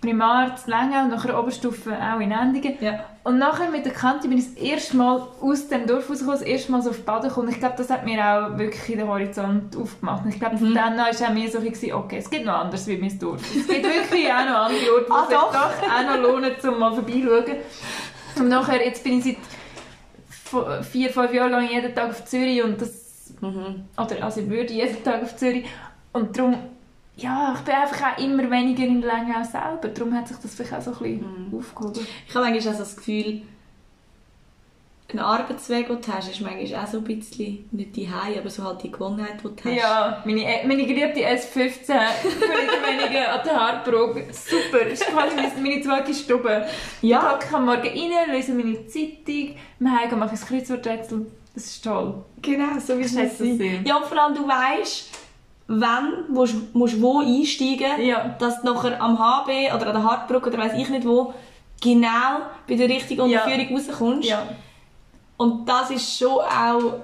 Primar 0.00 0.56
zu 0.56 0.70
Länge 0.70 1.02
und 1.02 1.10
nachher 1.10 1.38
Oberstufe 1.38 1.92
auch 1.92 2.20
in 2.20 2.30
Endigen. 2.32 2.74
Ja. 2.80 3.04
Und 3.24 3.38
nachher 3.38 3.70
mit 3.70 3.84
der 3.84 3.92
Kante 3.92 4.28
bin 4.28 4.38
ich 4.38 4.54
das 4.54 4.62
erste 4.62 4.96
Mal 4.96 5.26
aus 5.40 5.68
dem 5.68 5.86
Dorf 5.86 6.08
rausgekommen, 6.08 6.38
das 6.40 6.48
erste 6.48 6.72
Mal 6.72 6.82
so 6.82 6.90
auf 6.90 7.04
Baden 7.04 7.28
gekommen. 7.28 7.48
Ich 7.50 7.58
glaube, 7.58 7.74
das 7.76 7.90
hat 7.90 8.04
mir 8.04 8.18
auch 8.24 8.56
wirklich 8.58 8.96
den 8.96 9.06
Horizont 9.06 9.76
aufgemacht. 9.76 10.24
Und 10.24 10.30
ich 10.34 10.40
glaube, 10.40 10.56
von 10.58 10.72
dann 10.74 10.98
an 10.98 10.98
war 10.98 11.08
auch 11.28 11.32
mir 11.34 11.50
so, 11.50 11.60
bisschen, 11.60 11.92
okay, 11.94 12.18
es 12.18 12.30
gibt 12.30 12.44
noch 12.44 12.54
anders 12.54 12.86
wie 12.86 12.96
mein 12.96 13.18
Dorf. 13.18 13.40
Es 13.42 13.66
gibt 13.66 13.82
wirklich 13.84 14.26
auch 14.32 14.44
noch 14.44 14.66
andere 14.66 14.92
Orte, 14.94 15.06
wo 15.08 15.14
Ah, 15.14 15.22
es 15.22 15.28
sich 15.28 15.38
doch? 15.38 15.52
doch 15.52 15.82
auch 15.92 16.16
noch 16.16 16.22
lohnt, 16.22 16.64
um 16.64 16.78
mal 16.78 16.92
vorbeischauen. 16.94 17.56
Und 18.38 18.48
nachher, 18.48 18.84
jetzt 18.84 19.02
bin 19.04 19.18
ich 19.18 19.24
seit 19.24 20.84
vier, 20.86 21.10
fünf 21.10 21.32
Jahren 21.32 21.52
lang 21.52 21.68
jeden 21.68 21.94
Tag 21.94 22.10
auf 22.10 22.24
Zürich 22.24 22.62
und 22.62 22.80
das 22.80 23.06
Mhm. 23.40 23.84
oder 23.96 24.24
also 24.24 24.40
ich 24.40 24.48
würde 24.50 24.72
jeden 24.72 25.04
Tag 25.04 25.22
auf 25.22 25.36
Zürich 25.36 25.64
und 26.12 26.36
darum 26.36 26.56
ja, 27.18 27.54
ich 27.56 27.60
bin 27.62 27.74
einfach 27.74 28.12
auch 28.12 28.22
immer 28.22 28.50
weniger 28.50 28.84
in 28.84 29.02
Länge 29.02 29.40
auch 29.40 29.44
selber. 29.44 29.88
Darum 29.88 30.14
hat 30.14 30.28
sich 30.28 30.36
das 30.38 30.54
vielleicht 30.54 30.74
auch 30.74 30.80
so 30.80 31.04
ein 31.04 31.20
bisschen 31.20 31.58
aufgehoben. 31.58 32.06
Ich 32.26 32.34
habe 32.34 32.48
manchmal 32.48 32.74
auch 32.74 32.78
so 32.78 32.84
das 32.84 32.96
Gefühl, 32.96 33.42
ein 35.10 35.18
Arbeitsweg, 35.20 35.88
den 35.88 36.02
du 36.02 36.12
hast, 36.12 36.30
ist 36.30 36.40
manchmal 36.42 36.84
auch 36.84 36.86
so 36.86 36.98
ein 36.98 37.04
bisschen, 37.04 37.66
nicht 37.72 37.96
die 37.96 38.08
Hause, 38.08 38.38
aber 38.38 38.50
so 38.50 38.62
halt 38.62 38.82
die 38.82 38.90
Gewohnheit, 38.90 39.38
die 39.42 39.48
du 39.48 39.54
hast. 39.64 39.74
Ja, 39.74 40.22
meine, 40.24 40.44
meine 40.66 40.86
geliebte 40.86 41.20
S15 41.20 41.46
für 41.46 42.40
weniger 42.86 43.32
an 43.32 43.40
der 43.42 43.56
Haarbrücke. 43.56 44.26
Super, 44.32 44.86
ist 44.86 45.06
quasi 45.06 45.34
meine, 45.60 45.80
zweite 45.80 46.12
Stube. 46.12 46.66
Ja. 47.00 47.38
Ich 47.42 47.54
am 47.54 47.64
Morgen 47.64 47.88
rein, 47.88 48.30
lese 48.30 48.52
meine 48.52 48.86
Zeitung, 48.86 49.56
wir 49.78 49.98
Hause 49.98 50.16
mache 50.16 50.34
ich 50.34 50.42
ein 50.42 50.46
Kreuzworträtsel. 50.46 51.26
Das 51.54 51.64
ist 51.64 51.82
toll. 51.82 52.22
Genau, 52.42 52.78
so 52.78 52.98
wie 52.98 53.02
es 53.02 53.14
das 53.14 53.38
sehr. 53.38 53.80
Ja, 53.84 53.96
und 53.96 54.04
vor 54.04 54.22
allem 54.22 54.34
du 54.34 54.46
weißt, 54.46 55.08
wann 55.68 56.24
musst 56.30 56.74
musst 56.74 57.00
wo 57.00 57.20
einsteigen, 57.20 58.00
Ja. 58.02 58.34
dass 58.38 58.62
du 58.62 58.72
nachher 58.72 59.00
am 59.00 59.18
HB 59.18 59.72
oder 59.74 59.86
an 59.88 59.92
der 59.94 60.02
Hartbrücke 60.02 60.48
oder 60.50 60.58
weiß 60.58 60.72
ich 60.76 60.88
nicht 60.88 61.06
wo 61.06 61.32
genau 61.80 62.40
bei 62.66 62.74
der 62.74 62.88
richtigen 62.88 63.28
Ja. 63.28 63.44
Unterführung 63.44 63.76
rauskommst. 63.76 64.28
Ja. 64.28 64.42
Und 65.36 65.68
das 65.68 65.90
ist 65.90 66.18
schon 66.18 66.28
auch... 66.40 66.94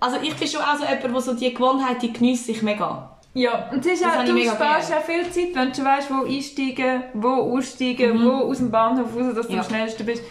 Also 0.00 0.18
ich 0.22 0.34
bin 0.36 0.46
schon 0.46 0.60
auch 0.60 0.76
so 0.76 0.84
jemand, 0.84 1.02
der 1.04 1.20
so 1.20 1.34
die 1.34 1.52
Gewohnheit, 1.54 2.02
die 2.02 2.12
geniesse 2.12 2.52
ich 2.52 2.62
mega. 2.62 3.10
Ja, 3.34 3.68
und 3.72 3.84
es 3.84 3.92
ist 3.94 4.04
Das 4.04 4.16
auch, 4.18 4.24
du 4.24 4.38
sparst 4.44 4.92
auch 4.92 5.02
viel 5.02 5.22
Zeit, 5.30 5.54
wenn 5.54 5.72
du 5.72 5.84
weißt, 5.84 6.10
wo 6.10 6.24
einsteigen, 6.26 7.02
wo 7.14 7.28
aussteigen, 7.56 8.24
wo 8.24 8.30
aus 8.50 8.58
dem 8.58 8.70
Bahnhof 8.70 9.14
raus, 9.14 9.34
dass 9.34 9.46
du 9.46 9.52
Mhm. 9.52 9.58
Ja. 9.58 9.62
am 9.62 9.68
schnellsten 9.68 10.06
bist. 10.06 10.22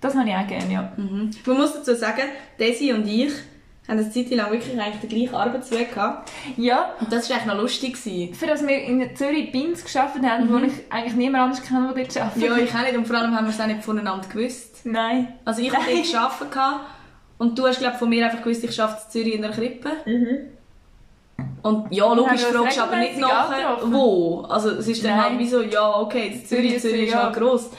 Das 0.00 0.14
habe 0.14 0.28
ich 0.28 0.34
auch 0.34 0.46
gerne, 0.46 0.72
ja. 0.72 0.92
Man 0.96 1.56
muss 1.56 1.72
dazu 1.74 1.94
sagen, 1.94 2.22
Desi 2.58 2.92
und 2.92 3.06
ich 3.06 3.32
haben 3.88 3.98
eine 3.98 4.10
Zeit 4.10 4.30
lang 4.30 4.52
wirklich 4.52 4.78
eigentlich 4.78 5.00
den 5.00 5.08
gleichen 5.08 5.34
Arbeitsweg 5.34 5.94
gehabt. 5.94 6.30
Ja, 6.56 6.92
Und 7.00 7.10
das 7.10 7.28
war 7.28 7.36
eigentlich 7.36 7.54
noch 7.54 7.60
lustig. 7.62 7.94
Gewesen. 7.94 8.34
für 8.34 8.46
das 8.46 8.66
wir 8.66 8.82
in 8.82 9.16
Zürich 9.16 9.50
Bins 9.50 9.84
gearbeitet 9.84 10.28
haben, 10.28 10.52
wo 10.52 10.58
ich 10.58 10.72
eigentlich 10.90 11.14
niemand 11.14 11.44
anders 11.44 11.62
kenne, 11.62 11.92
der 11.94 12.04
dort 12.04 12.16
arbeitet. 12.16 12.36
Mhm. 12.36 12.42
Ja, 12.42 12.56
ich 12.58 12.74
auch 12.74 12.82
nicht. 12.82 12.96
Und 12.96 13.06
vor 13.06 13.16
allem 13.16 13.34
haben 13.34 13.46
wir 13.46 13.50
es 13.50 13.60
auch 13.60 13.66
nicht 13.66 13.82
voneinander 13.82 14.28
gewusst. 14.28 14.84
Nein. 14.84 15.34
Also 15.44 15.62
ich 15.62 15.74
habe 15.74 15.84
dort 15.90 16.10
gearbeitet 16.10 16.80
und 17.38 17.58
du 17.58 17.66
hast 17.66 17.78
glaube 17.78 17.96
von 17.96 18.08
mir 18.08 18.24
einfach 18.26 18.42
gewusst, 18.42 18.64
ich 18.64 18.80
arbeite 18.80 19.00
in 19.04 19.10
Zürich 19.10 19.34
in 19.34 19.42
der 19.42 19.52
Krippe. 19.52 19.90
Und 21.62 21.92
ja, 21.92 22.12
logisch 22.12 22.42
fragst 22.42 22.78
du 22.78 22.82
aber 22.82 22.96
nicht 22.96 23.18
nachher, 23.18 23.78
wo. 23.84 24.42
Also 24.42 24.70
es 24.70 24.88
ist 24.88 25.04
dann 25.04 25.16
Nein. 25.16 25.30
halt 25.30 25.38
wie 25.38 25.48
so, 25.48 25.62
ja 25.62 25.96
okay, 25.98 26.42
Zürich, 26.44 26.46
Zürich, 26.46 26.82
Zürich 26.82 27.02
ist 27.04 27.12
ja. 27.12 27.24
halt 27.24 27.36
gross. 27.36 27.70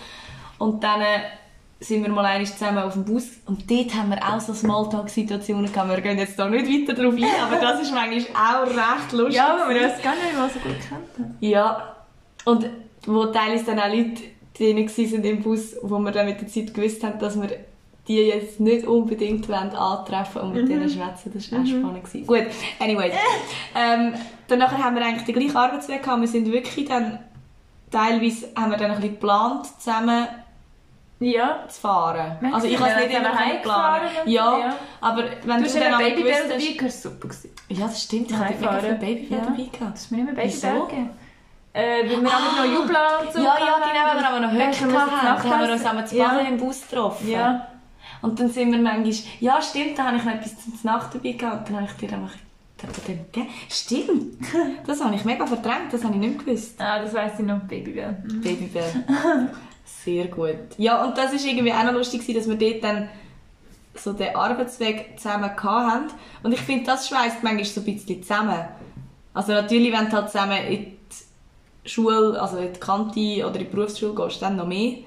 Und 0.58 0.84
dann 0.84 1.02
äh, 1.02 1.20
sind 1.80 2.04
wir 2.04 2.10
mal 2.10 2.26
einmal 2.26 2.46
zusammen 2.46 2.80
auf 2.80 2.94
dem 2.94 3.06
Bus 3.06 3.28
und 3.46 3.70
dort 3.70 3.94
haben 3.96 4.10
wir 4.10 4.18
auch 4.18 4.40
so 4.40 4.54
Smalltalk-Situationen 4.54 5.72
gehabt. 5.72 5.90
Wir 5.90 6.02
gehen 6.02 6.18
jetzt 6.18 6.38
da 6.38 6.50
nicht 6.50 6.68
weiter 6.68 7.02
drauf 7.02 7.14
ein, 7.16 7.24
aber 7.42 7.56
das 7.56 7.82
ist 7.82 7.94
manchmal 7.94 8.26
auch 8.36 8.68
recht 8.68 9.12
lustig. 9.14 9.36
Ja, 9.36 9.54
aber 9.56 9.74
wir 9.74 9.82
uns 9.84 10.02
gar 10.02 10.16
nicht 10.16 10.38
mal 10.38 10.50
so 10.50 10.60
gut 10.60 10.76
kennt 10.80 11.20
haben. 11.20 11.38
Ja, 11.40 11.96
und 12.46 12.70
wo 13.06 13.26
teilweise 13.28 13.66
dann 13.66 13.80
auch 13.80 13.88
Leute 13.88 14.24
drin 14.58 14.78
waren 14.78 15.24
im 15.24 15.42
Bus, 15.42 15.78
wo 15.82 16.00
wir 16.00 16.12
dann 16.12 16.26
mit 16.26 16.42
der 16.42 16.48
Zeit 16.50 16.74
gewusst 16.74 17.04
haben, 17.04 17.18
dass 17.20 17.40
wir 17.42 17.50
die 18.10 18.16
jetzt 18.16 18.60
nicht 18.60 18.88
unbedingt 18.88 19.48
wollen 19.48 19.70
antreffen 19.70 20.42
und 20.42 20.56
mit 20.56 20.68
denen 20.68 20.90
schwätzen. 20.90 21.32
Das 21.32 21.52
war 21.52 21.62
auch 21.62 21.66
spannend. 21.66 22.04
Gewesen. 22.04 22.28
Gut, 22.28 22.48
anyways. 22.80 23.14
ähm, 23.76 24.16
dann 24.48 24.60
nachher 24.60 24.84
haben 24.84 24.96
wir 24.96 25.06
eigentlich 25.06 25.26
den 25.26 25.36
gleichen 25.36 25.56
Arbeitsweg 25.56 26.02
gehabt. 26.02 26.20
Wir 26.20 26.28
sind 26.28 26.52
wirklich 26.52 26.86
dann, 26.86 27.20
teilweise 27.92 28.48
haben 28.56 28.72
wir 28.72 28.78
dann 28.78 28.92
ein 28.92 28.98
bisschen 28.98 29.14
geplant 29.14 29.68
zusammen, 29.80 30.28
Ja. 31.20 31.66
zu 31.68 31.82
fahren. 31.82 32.38
Wir 32.40 32.54
Also 32.54 32.68
ich 32.68 32.78
kann 32.78 32.90
es 32.90 32.96
nicht 32.98 33.10
immer 33.12 33.20
zusammen 33.30 33.40
heimgefahren 33.40 34.08
Ja, 34.26 34.58
ja. 34.58 34.76
aber 35.02 35.24
wenn 35.44 35.64
Du 35.64 35.70
du, 35.70 35.80
dann 35.80 35.98
Babybär 35.98 36.16
gewusst 36.46 36.54
hast... 36.54 36.76
das 36.76 37.06
war 37.06 37.12
super. 37.12 37.28
gewesen. 37.28 37.50
Ja, 37.70 37.86
das 37.88 38.04
stimmt. 38.04 38.32
Ich 38.32 38.38
hatte 38.38 38.54
mega 38.54 38.80
viel 38.80 38.94
Babybär 38.96 39.38
Ja. 39.38 39.44
dabei 39.46 39.64
gehabt. 39.64 39.94
Das 39.96 40.02
ist 40.02 40.12
mir 40.12 40.20
immer 40.20 40.32
Wieso? 40.36 40.68
Babybär 40.68 40.86
gegeben. 40.88 41.10
Äh, 41.72 42.10
weil 42.10 42.22
wir 42.22 42.30
auch 42.30 42.58
noch 42.58 42.66
Jubla 42.66 43.18
und 43.20 43.32
so 43.34 43.40
Ja, 43.40 43.46
ja, 43.46 43.54
genau, 43.60 43.72
haben. 43.74 44.16
wenn 44.16 44.22
wir 44.22 44.30
aber 44.30 44.40
noch 44.40 44.52
Höcke 44.54 45.00
hatten, 45.00 45.50
haben 45.52 45.68
wir 45.68 45.74
uns 45.74 45.86
einmal 45.86 46.08
zu 46.08 46.16
Ja. 46.18 46.28
Baden 46.30 46.48
im 46.48 46.58
Bus 46.58 46.82
getroffen. 46.90 47.30
Ja. 47.30 47.68
Und 48.22 48.40
dann 48.40 48.50
sind 48.50 48.72
wir 48.72 48.80
manchmal, 48.80 49.14
ja 49.40 49.62
stimmt, 49.62 49.98
da 50.00 50.06
habe 50.06 50.18
ich 50.18 50.24
noch 50.24 50.34
etwas 50.34 50.58
zum 50.60 50.74
Nacht 50.84 51.14
dabei 51.16 51.32
gehabt. 51.34 51.70
Und 51.70 51.76
dann 51.76 51.84
habe 51.84 51.92
ich 51.92 52.08
dir 52.08 52.16
einfach. 52.16 52.34
Stimmt, 53.70 54.38
das 54.88 55.04
habe 55.04 55.14
ich 55.16 55.26
mega 55.26 55.46
verdrängt, 55.46 55.92
das 55.92 56.04
habe 56.04 56.14
ich 56.16 56.20
nicht 56.22 56.40
gewusst. 56.46 56.80
Ah, 56.82 57.00
das 57.02 57.14
weiss 57.14 57.34
ich 57.38 57.46
noch, 57.46 57.60
Babybär. 57.60 58.14
Babybär. 58.42 58.84
Sehr 60.04 60.28
gut. 60.28 60.56
Ja, 60.78 61.04
und 61.04 61.18
das 61.18 61.32
war 61.32 61.40
irgendwie 61.40 61.74
auch 61.74 61.84
noch 61.84 61.94
lustig, 61.94 62.26
dass 62.34 62.48
wir 62.48 62.56
dort 62.56 62.84
dann 62.84 63.10
so 63.96 64.14
den 64.14 64.36
Arbeitsweg 64.36 65.20
zusammen 65.20 65.52
hatten. 65.62 66.08
Und 66.44 66.54
ich 66.54 66.62
finde, 66.62 66.86
das 66.86 67.08
schweißt 67.08 67.44
manchmal 67.44 67.66
so 67.66 67.82
ein 67.82 67.86
bisschen 67.86 68.24
zusammen. 68.24 68.60
Also 69.34 69.54
natürlich, 69.54 69.92
wenn 69.92 70.10
du 70.10 70.14
halt 70.14 70.30
zusammen 70.30 70.58
in 70.68 70.98
die 71.86 71.90
Schule, 71.90 72.42
also 72.42 72.58
in 72.58 72.74
die 72.74 72.80
Kante 72.80 73.46
oder 73.46 73.56
in 73.56 73.60
die 73.60 73.76
Berufsschule 73.76 74.14
gehst, 74.16 74.42
dann 74.42 74.56
noch 74.56 74.68
mehr. 74.68 74.98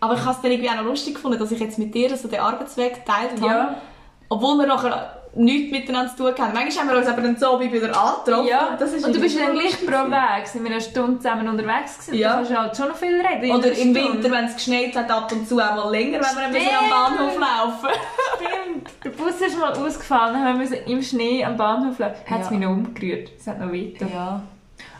Aber 0.00 0.14
ich 0.14 0.20
habe 0.20 0.32
es 0.32 0.40
dann 0.40 0.50
irgendwie 0.50 0.70
auch 0.70 0.76
noch 0.76 0.84
lustig 0.84 1.14
gefunden, 1.14 1.38
dass 1.38 1.52
ich 1.52 1.60
jetzt 1.60 1.78
mit 1.78 1.94
dir 1.94 2.16
so 2.16 2.28
den 2.28 2.40
Arbeitsweg 2.40 3.04
geteilt 3.04 3.40
habe. 3.40 3.46
Ja. 3.46 3.82
Obwohl 4.28 4.58
wir 4.58 4.66
nachher 4.66 5.19
nichts 5.34 5.70
miteinander 5.70 6.10
zu 6.10 6.16
tun 6.24 6.34
haben. 6.38 6.52
Manchmal 6.54 6.84
haben 6.84 6.90
wir 6.92 6.98
uns 6.98 7.06
aber 7.06 7.22
dann 7.22 7.36
so 7.36 7.60
wieder 7.60 7.86
angetroffen. 7.96 8.46
Ja, 8.48 8.76
das 8.78 8.92
ist 8.92 9.04
und 9.06 9.14
du 9.14 9.20
bist 9.20 9.38
ja 9.38 9.46
dann 9.46 9.54
gleich 9.54 9.76
pro 9.86 10.10
Weg. 10.10 10.46
Sind 10.46 10.64
wir 10.64 10.70
eine 10.72 10.80
Stunde 10.80 11.18
zusammen 11.18 11.48
unterwegs 11.48 11.98
gewesen. 11.98 12.18
Ja. 12.18 12.28
Da 12.30 12.34
kannst 12.36 12.50
du 12.50 12.56
halt 12.58 12.76
schon 12.76 12.88
noch 12.88 12.96
viel 12.96 13.20
reden. 13.20 13.52
Oder 13.56 13.72
im. 13.72 13.94
Winter, 13.94 14.30
wenn 14.30 14.44
es 14.46 14.54
geschneit 14.54 14.94
hat, 14.96 15.10
ab 15.10 15.30
und 15.32 15.48
zu 15.48 15.60
auch 15.60 15.74
mal 15.76 15.90
länger, 15.90 16.20
wenn 16.20 16.36
wir 16.36 16.44
ein 16.46 16.52
bisschen 16.52 16.70
am 16.76 16.90
Bahnhof 16.90 17.38
laufen. 17.38 17.88
Stimmt. 18.36 18.90
Der 19.04 19.10
Bus 19.10 19.40
ist 19.40 19.58
mal 19.58 19.72
ausgefallen, 19.72 20.34
dann 20.34 20.44
haben 20.44 20.60
wir 20.70 20.86
im 20.86 21.02
Schnee 21.02 21.44
am 21.44 21.56
Bahnhof 21.56 21.98
laufen. 21.98 22.16
Hat 22.28 22.40
es 22.40 22.46
Ja. 22.46 22.50
mich 22.50 22.60
noch 22.60 22.70
umgerührt. 22.70 23.30
Es 23.38 23.46
hat 23.46 23.60
noch 23.60 23.72
weiter. 23.72 24.06
Ja. 24.12 24.42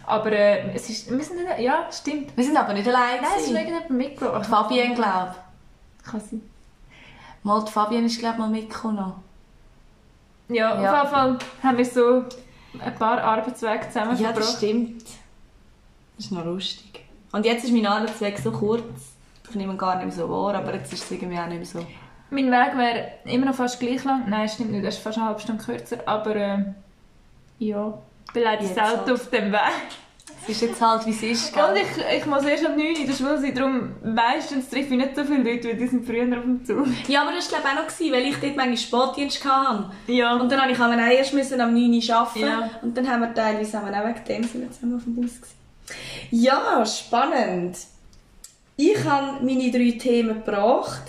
Aber 0.06 0.32
äh, 0.32 0.72
es 0.74 0.88
ist, 0.90 1.10
wir 1.10 1.22
sind 1.24 1.36
nicht, 1.44 1.58
ja, 1.60 1.86
stimmt. 1.90 2.36
Wir 2.36 2.44
sind 2.44 2.56
aber 2.56 2.72
nicht 2.72 2.86
allein. 2.88 3.20
Nein, 3.20 3.30
es 3.36 3.44
ist 3.44 3.50
irgendjemand 3.52 3.90
mitgebracht. 3.90 4.46
Fabienne, 4.46 4.94
glaube 4.94 5.34
Kann 6.08 6.20
sein. 6.20 6.42
ich. 6.42 7.44
Mal, 7.44 7.64
die 7.64 7.70
Fabienne 7.72 8.06
ist, 8.06 8.18
glaube 8.18 8.34
ich, 8.34 8.38
mal 8.40 8.48
mitgekommen. 8.50 9.12
Ja, 10.50 10.74
auf 10.74 10.80
jeden 10.80 11.14
Fall 11.14 11.38
haben 11.62 11.78
wir 11.78 11.84
so 11.84 12.24
ein 12.78 12.94
paar 12.96 13.22
Arbeitswege 13.22 13.88
zusammen 13.88 14.18
Ja, 14.18 14.32
das 14.32 14.56
stimmt. 14.56 15.02
Das 16.16 16.26
ist 16.26 16.32
noch 16.32 16.44
lustig. 16.44 17.04
Und 17.32 17.46
jetzt 17.46 17.64
ist 17.64 17.72
mein 17.72 17.86
Arbeitsweg 17.86 18.38
so 18.38 18.50
kurz. 18.50 19.14
Ich 19.48 19.56
nehme 19.56 19.72
ihn 19.72 19.78
gar 19.78 19.96
nicht 19.96 20.06
mehr 20.06 20.26
so 20.26 20.30
wahr, 20.30 20.54
aber 20.54 20.74
jetzt 20.74 20.92
ist 20.92 21.04
es 21.04 21.10
irgendwie 21.10 21.38
auch 21.38 21.46
nicht 21.46 21.56
mehr 21.56 21.66
so. 21.66 21.86
Mein 22.30 22.50
Weg 22.50 22.76
wäre 22.76 23.12
immer 23.24 23.46
noch 23.46 23.54
fast 23.54 23.80
gleich 23.80 24.04
lang. 24.04 24.28
Nein, 24.28 24.48
stimmt 24.48 24.70
nicht, 24.70 24.84
das 24.84 24.96
ist 24.96 25.02
fast 25.02 25.18
eine 25.18 25.26
halbe 25.26 25.40
Stunde 25.40 25.64
kürzer. 25.64 25.98
Aber 26.06 26.36
äh, 26.36 26.58
ja, 27.58 27.98
leider 28.34 28.62
Jetzt 28.62 28.74
selten 28.74 29.00
halt. 29.00 29.10
auf 29.10 29.30
dem 29.30 29.50
Weg. 29.52 29.60
Es 30.42 30.48
ist 30.48 30.62
jetzt 30.62 30.80
halt, 30.80 31.06
wie 31.06 31.10
es 31.10 31.22
ist, 31.22 31.52
gell? 31.54 31.62
Und 31.64 31.76
ich, 31.76 32.18
ich 32.18 32.26
muss 32.26 32.42
erst 32.44 32.64
um 32.66 32.72
9 32.76 32.80
Uhr 32.80 32.98
in 33.00 33.06
der 33.06 33.14
Schule 33.14 33.38
sein, 33.40 33.54
darum 33.54 33.92
meistens 34.02 34.68
treffe 34.68 34.94
ich 34.94 34.98
nicht 34.98 35.14
so 35.14 35.22
viele 35.24 35.42
Leute, 35.42 35.68
weil 35.68 35.76
die 35.76 35.86
sind 35.86 36.04
früher 36.06 36.24
auf 36.36 36.42
dem 36.44 36.64
Zug. 36.64 36.86
Ja, 37.08 37.22
aber 37.22 37.32
das 37.32 37.50
war 37.52 37.60
glaube 37.60 37.68
auch 37.78 37.82
noch, 37.84 37.94
gewesen, 37.94 38.12
weil 38.12 38.22
ich 38.26 38.36
dort 38.36 38.56
manchmal 38.56 38.76
Sportdienst 38.76 39.44
hatte. 39.44 39.90
Ja. 40.06 40.34
Und 40.36 40.50
dann 40.50 40.68
musste 40.68 40.72
ich 40.72 40.80
auch 40.80 41.10
erst 41.18 41.34
müssen 41.34 41.60
am 41.60 41.74
9 41.74 41.92
Uhr 41.92 42.16
arbeiten. 42.16 42.40
Ja. 42.40 42.70
Und 42.82 42.96
dann 42.96 43.08
haben 43.08 43.20
wir 43.20 43.34
teilweise 43.34 43.78
auch 43.78 43.86
wegen 43.86 44.24
dem 44.26 44.44
sind 44.44 44.60
wir 44.62 44.70
zusammen 44.72 44.96
auf 44.96 45.04
dem 45.04 45.14
Bus. 45.14 45.30
Gewesen. 45.36 45.54
Ja, 46.30 46.84
spannend. 46.86 47.76
Ich 48.76 49.04
habe 49.04 49.44
meine 49.44 49.70
drei 49.70 49.98
Themen 49.98 50.42
gebracht. 50.44 51.02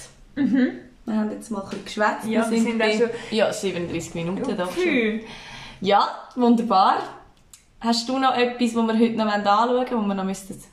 Wir 1.05 1.15
haben 1.15 1.32
jetzt 1.32 1.49
mal 1.51 1.61
ein 1.61 1.69
bisschen 1.69 1.86
geschwätzt. 1.86 2.27
Ja, 2.27 2.49
wir 2.51 2.61
sind 2.61 2.77
bei- 2.77 2.93
auch 2.93 2.97
schon- 2.99 3.09
Ja, 3.32 3.51
37 3.53 4.13
Minuten. 4.15 4.67
Pfui. 4.67 5.25
Ja, 5.82 6.07
wunderbar. 6.36 6.97
Hast 7.82 8.07
du 8.07 8.19
noch 8.19 8.36
etwas, 8.36 8.73
das 8.73 8.88
wir 8.88 8.99
heute 8.99 9.13
noch 9.13 9.25
anschauen 9.25 9.69
wollen, 9.69 9.86
das 9.89 10.07
wir 10.07 10.15
noch 10.15 10.23
müssten 10.23 10.63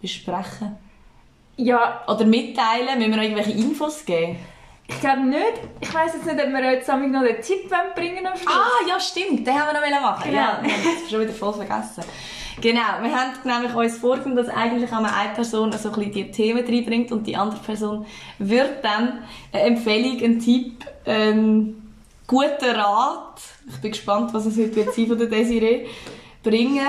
besprechen 0.00 0.76
Ja, 1.56 2.02
Oder 2.08 2.24
mitteilen? 2.24 2.98
Müssen 2.98 3.10
wir 3.10 3.16
noch 3.16 3.22
irgendwelche 3.22 3.52
Infos 3.52 4.04
geben? 4.04 4.38
ich 4.86 5.00
glaube 5.00 5.22
nicht. 5.22 5.60
Ich 5.80 5.94
weiss 5.94 6.12
jetzt 6.12 6.26
nicht, 6.26 6.38
ob 6.38 6.50
wir 6.50 6.70
heute 6.70 6.80
zusammen 6.80 7.10
noch 7.10 7.22
den 7.22 7.40
Tipp 7.40 7.70
wollen 7.70 7.94
bringen 7.94 8.26
am 8.26 8.36
Schluss. 8.36 8.54
Ah, 8.54 8.86
ja, 8.88 9.00
stimmt. 9.00 9.46
Den 9.46 9.54
haben 9.54 9.74
wir 9.74 9.90
noch 9.90 10.00
machen. 10.02 10.24
Genau. 10.24 10.36
Ja, 10.36 10.56
haben 10.58 10.64
es 11.04 11.10
schon 11.10 11.20
wieder 11.20 11.32
voll 11.32 11.54
vergessen. 11.54 12.04
Genau, 12.60 13.02
wir 13.02 13.10
haben 13.12 13.32
nämlich 13.44 13.74
uns 13.74 13.98
vorgenommen, 13.98 14.36
dass 14.36 14.48
eigentlich 14.48 14.92
einmal 14.92 15.12
eine 15.12 15.34
Person 15.34 15.72
so 15.72 15.88
ein 15.88 15.94
bisschen 15.94 16.12
die 16.12 16.30
Themen 16.30 16.64
reinbringt 16.64 17.10
und 17.12 17.26
die 17.26 17.36
andere 17.36 17.60
Person 17.60 18.06
wird 18.38 18.84
dann 18.84 19.24
eine 19.52 19.62
Empfehlung, 19.62 20.22
einen 20.22 20.38
Tipp, 20.38 20.84
einen 21.04 21.96
guten 22.26 22.70
Rat, 22.74 23.40
ich 23.68 23.80
bin 23.80 23.90
gespannt, 23.90 24.32
was 24.32 24.46
es 24.46 24.56
heute 24.56 24.76
wird 24.76 24.94
sein 24.94 25.06
von 25.08 25.18
der 25.18 25.26
Desiree, 25.26 25.86
bringen. 26.44 26.86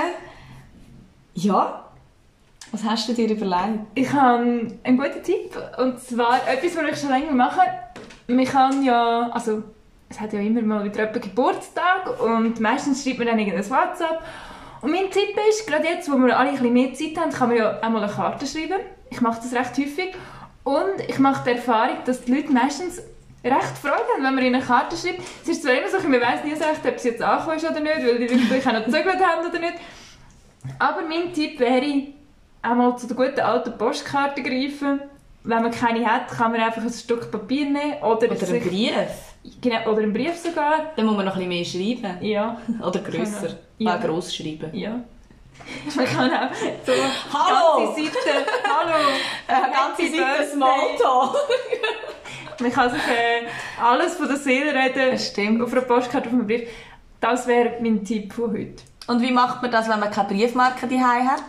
Ja, 1.33 1.85
was 2.71 2.83
hast 2.83 3.09
du 3.09 3.13
dir 3.13 3.31
überlegt? 3.31 3.79
Ich 3.95 4.11
habe 4.11 4.69
einen 4.83 4.97
guten 4.97 5.23
Tipp. 5.23 5.57
Und 5.79 5.99
zwar 5.99 6.47
etwas, 6.47 6.75
was 6.75 6.91
ich 6.91 6.99
schon 6.99 7.09
länger 7.09 7.31
mache. 7.31 7.61
Man 8.27 8.45
kann 8.45 8.83
ja, 8.83 9.29
also 9.31 9.63
es 10.09 10.19
hat 10.19 10.33
ja 10.33 10.39
immer 10.39 10.61
mal 10.61 10.83
wieder 10.83 11.05
jemand 11.05 11.21
Geburtstag 11.21 12.19
und 12.21 12.59
meistens 12.59 13.03
schreibt 13.03 13.19
man 13.19 13.27
dann 13.27 13.39
irgendein 13.39 13.69
WhatsApp. 13.69 14.21
Und 14.81 14.91
mein 14.91 15.09
Tipp 15.09 15.35
ist, 15.49 15.65
gerade 15.65 15.85
jetzt, 15.85 16.11
wo 16.11 16.17
wir 16.17 16.37
alle 16.37 16.49
ein 16.49 16.55
bisschen 16.55 16.73
mehr 16.73 16.93
Zeit 16.93 17.17
haben, 17.17 17.31
kann 17.31 17.49
man 17.49 17.57
ja 17.57 17.79
einmal 17.79 18.03
eine 18.03 18.11
Karte 18.11 18.45
schreiben. 18.45 18.81
Ich 19.09 19.21
mache 19.21 19.41
das 19.41 19.53
recht 19.53 19.77
häufig. 19.77 20.13
Und 20.63 20.99
ich 21.07 21.19
mache 21.19 21.43
die 21.45 21.55
Erfahrung, 21.55 21.97
dass 22.05 22.23
die 22.23 22.33
Leute 22.33 22.51
meistens 22.51 23.01
recht 23.45 23.77
Freude 23.81 23.95
haben, 24.13 24.23
wenn 24.23 24.35
man 24.35 24.43
ihnen 24.43 24.55
eine 24.55 24.63
Karte 24.65 24.95
schreibt. 24.97 25.21
Es 25.43 25.47
ist 25.49 25.63
zwar 25.63 25.73
immer 25.73 25.87
so, 25.89 25.99
man 26.07 26.19
weiß 26.21 26.43
nie 26.43 26.55
so 26.55 26.63
recht, 26.63 26.85
ob 26.85 26.95
es 26.95 27.03
jetzt 27.03 27.21
angekommen 27.21 27.57
ist 27.57 27.69
oder 27.69 27.79
nicht, 27.79 27.97
weil 28.05 28.17
die 28.17 28.27
vielleicht 28.27 28.67
auch 28.67 28.73
noch 28.73 28.85
gezögert 28.85 29.23
haben 29.25 29.47
oder 29.49 29.59
nicht. 29.59 29.73
Aber 30.79 31.01
mein 31.03 31.31
Tipp 31.33 31.59
wäre, 31.59 32.07
einmal 32.61 32.97
zu 32.97 33.07
der 33.07 33.15
guten 33.15 33.39
alten 33.39 33.77
Postkarte 33.77 34.41
greifen. 34.41 35.01
Wenn 35.43 35.61
man 35.61 35.69
keine 35.71 36.03
hat, 36.11 36.27
kann 36.29 36.51
man 36.51 36.59
einfach 36.61 36.81
ein 36.81 36.91
Stück 36.91 37.29
Papier 37.31 37.65
nehmen 37.65 37.93
oder, 38.01 38.31
Oder 38.31 38.47
einen 38.47 38.61
Brief? 38.67 38.93
genau, 39.61 39.91
oder 39.91 40.01
einen 40.01 40.11
Brief 40.13 40.35
sogar. 40.37 40.91
Dann 40.95 41.05
muss 41.05 41.15
man 41.15 41.25
noch 41.25 41.35
ein 41.37 41.47
bisschen 41.47 41.79
mehr 41.79 41.99
schreiben. 42.01 42.17
Ja, 42.25 42.57
Oder 42.83 42.99
grösser. 43.01 43.49
Ja. 43.77 43.91
Ja. 43.91 43.97
gross 43.97 44.35
schreiben. 44.35 44.71
ja. 44.73 44.99
Man 45.95 46.05
kann 46.05 46.31
auch 46.31 46.53
so 46.85 46.91
Hallo! 47.33 47.85
ganze 47.85 48.03
Seite, 48.03 48.45
hallo, 48.67 48.93
Eine 49.47 49.61
ganze 49.73 50.03
Happy 50.03 50.17
Seite. 50.17 50.51
Smalltalk. 50.51 51.35
man 52.59 52.71
kann 52.71 52.89
sich 52.89 53.01
äh, 53.01 53.47
alles 53.81 54.15
von 54.15 54.27
der 54.27 54.37
Seele 54.37 54.73
reden 54.73 55.11
Das 55.11 55.27
stimmt. 55.27 55.61
auf 55.61 55.71
einer 55.71 55.81
Postkarte, 55.81 56.27
auf 56.27 56.33
einem 56.33 56.47
Brief. 56.47 56.67
Das 57.21 57.47
wäre 57.47 57.73
mein 57.81 58.03
Tipp 58.03 58.33
von 58.33 58.51
heute. 58.51 58.83
Und 59.07 59.21
wie 59.21 59.31
macht 59.31 59.61
man 59.61 59.71
das, 59.71 59.87
wenn 59.89 59.99
man 59.99 60.11
keine 60.11 60.27
Briefmarke 60.29 60.87
daheim 60.87 61.29
hat? 61.29 61.43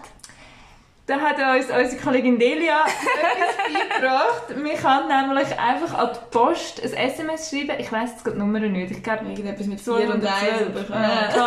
Da 1.07 1.21
hat 1.21 1.37
uns 1.37 1.67
unsere 1.67 2.03
Kollegin 2.03 2.37
Delia 2.37 2.81
etwas 2.85 3.57
beigebracht. 3.57 4.57
Man 4.57 4.75
kann 4.75 5.07
nämlich 5.07 5.59
einfach 5.59 5.97
an 5.97 6.11
die 6.15 6.37
Post 6.37 6.83
ein 6.83 6.93
SMS 6.95 7.49
schreiben. 7.49 7.77
Ich 7.79 7.93
weiss 7.93 8.11
jetzt 8.11 8.25
gerade 8.25 8.37
die 8.37 8.43
Nummer 8.43 8.59
nicht. 8.59 8.91
Ich 8.91 9.03
glaube, 9.05 9.25
Irgendetwas 9.25 9.67
mit 9.69 9.79
So 9.79 9.97
4 9.97 10.15
und 10.15 10.25
1. 10.25 10.27
112. 10.27 10.91
Ja. 10.91 11.03
Ja. 11.03 11.29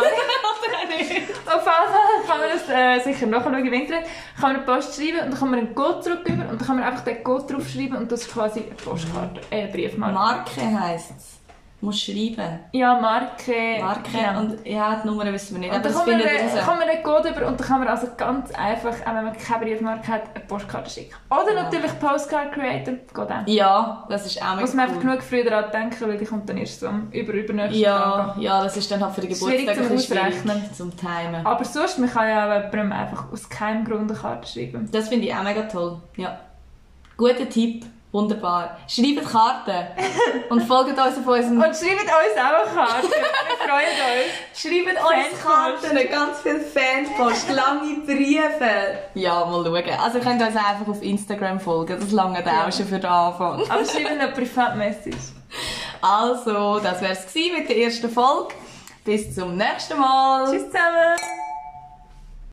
Auf 1.00 1.06
jeden 1.10 1.62
Fall 1.62 1.86
kann 2.26 2.38
man 2.38 2.48
das 2.52 2.68
äh, 2.68 3.00
sicher 3.04 3.26
nachschauen 3.26 3.66
im 3.66 3.72
Internet. 3.72 4.04
Kann 4.40 4.54
man 4.54 4.56
eine 4.56 4.64
Post 4.64 4.96
schreiben 4.96 5.20
und 5.20 5.30
dann 5.32 5.38
kann 5.38 5.50
man 5.50 5.58
einen 5.58 5.74
Code 5.74 6.00
zurückgeben 6.00 6.42
und 6.42 6.60
dann 6.60 6.66
kann 6.66 6.76
man 6.76 6.84
einfach 6.84 7.04
den 7.04 7.22
Code 7.22 7.52
draufschreiben 7.52 7.98
und 7.98 8.10
das 8.10 8.22
ist 8.22 8.32
quasi 8.32 8.60
eine 8.60 8.70
Postkarte, 8.70 9.40
äh, 9.50 9.62
eine 9.62 9.72
Briefmarke. 9.72 10.14
Marke 10.14 10.80
heisst 10.80 11.12
es. 11.16 11.39
Muss 11.82 11.98
schreiben. 12.00 12.60
ja, 12.72 13.00
Marke. 13.00 13.78
Marke. 13.80 14.10
genau. 14.12 14.40
Und 14.40 14.66
ja, 14.66 15.00
die 15.02 15.06
Nummer 15.08 15.24
wissen 15.32 15.54
wir 15.54 15.60
nicht. 15.60 15.70
Und 15.70 15.76
aber 15.78 15.88
das 15.88 15.96
kann 15.96 16.06
man, 16.10 16.20
findet 16.20 16.38
den, 16.40 16.48
raus. 16.50 16.66
kann 16.66 16.78
man 16.78 16.88
den 16.88 17.02
Code 17.02 17.28
über 17.30 17.46
und 17.46 17.58
dann 17.60 17.66
kann 17.66 17.78
man 17.80 17.88
also 17.88 18.08
ganz 18.18 18.50
einfach, 18.52 18.92
auch 19.06 19.14
wenn 19.14 19.24
man 19.24 19.36
keine 19.38 19.64
Briefmarke 19.64 20.08
hat, 20.08 20.22
eine 20.34 20.44
Postkarte 20.44 20.90
schicken. 20.90 21.14
Oder 21.30 21.54
Ja. 21.54 21.62
natürlich 21.62 21.98
Postcard 21.98 22.52
Creator, 22.52 22.94
geht 22.94 23.18
auch. 23.18 23.46
Ja, 23.46 24.04
das 24.10 24.26
ist 24.26 24.42
auch 24.42 24.50
mega 24.50 24.60
Muss 24.60 24.74
man 24.74 24.86
einfach 24.88 25.00
genug 25.00 25.22
früher 25.22 25.44
daran 25.44 25.70
denken, 25.70 26.08
weil 26.08 26.18
die 26.18 26.24
kommt 26.26 26.48
dann 26.50 26.58
erst 26.58 26.80
so 26.80 26.88
am 26.88 27.08
über 27.12 27.32
übernächsten 27.32 27.80
Ja, 27.82 27.98
Tag. 27.98 28.36
ja, 28.38 28.62
das 28.62 28.76
ist 28.76 28.90
dann 28.90 29.00
halt 29.02 29.14
für 29.14 29.22
den 29.22 29.34
Schwierig 29.34 29.66
Geburtstag 29.66 29.86
zum 29.86 29.96
Ausrechnen. 29.96 30.74
zum 30.74 30.96
Timen. 30.96 31.46
Aber 31.46 31.64
sonst, 31.64 31.98
man 31.98 32.10
kann 32.10 32.28
ja 32.28 32.44
auch 32.46 32.54
jemandem 32.56 32.92
einfach 32.92 33.32
aus 33.32 33.48
keinem 33.48 33.86
Grund 33.86 34.10
eine 34.10 34.20
Karte 34.20 34.46
schreiben. 34.46 34.86
Das 34.92 35.08
finde 35.08 35.26
ich 35.28 35.34
auch 35.34 35.42
mega 35.42 35.62
toll. 35.62 35.96
Ja. 36.16 36.40
Guter 37.16 37.48
Tipp. 37.48 37.86
Wunderbar. 38.12 38.76
Schreibt 38.88 39.24
Karten. 39.30 39.86
Und 40.48 40.62
folgt 40.62 40.90
uns 40.90 40.98
auf 41.00 41.26
unserem... 41.26 41.58
Und 41.58 41.76
schreibt 41.76 42.02
uns 42.02 42.36
auch 42.36 42.66
eine 42.66 42.74
Karte. 42.74 43.06
Wir 43.08 43.68
freuen 43.68 43.96
uns. 44.10 44.60
Schreibt 44.60 44.98
uns. 44.98 45.42
Karten, 45.42 46.10
ganz 46.10 46.40
viel 46.40 46.60
Fanpost, 46.60 47.50
lange 47.50 48.00
Briefe. 48.04 48.98
Ja, 49.14 49.44
mal 49.44 49.64
schauen. 49.64 50.00
Also 50.00 50.18
ihr 50.18 50.24
könnt 50.24 50.42
uns 50.42 50.56
einfach 50.56 50.88
auf 50.88 51.02
Instagram 51.02 51.60
folgen, 51.60 52.00
das 52.00 52.10
lange 52.10 52.42
Ja. 52.44 52.66
auch 52.66 52.72
schon 52.72 52.86
für 52.86 52.98
den 52.98 53.06
Anfang. 53.10 53.62
Aber 53.70 53.84
schreibt 53.84 54.10
eine 54.10 54.28
Privatmessage. 54.32 55.16
Also, 56.02 56.80
das 56.80 57.00
wär's 57.02 57.26
gewesen 57.32 57.58
mit 57.58 57.68
der 57.68 57.76
ersten 57.78 58.10
Folge. 58.10 58.54
Bis 59.04 59.34
zum 59.34 59.56
nächsten 59.56 59.98
Mal. 59.98 60.50
Tschüss 60.50 60.66
zusammen. 60.66 61.16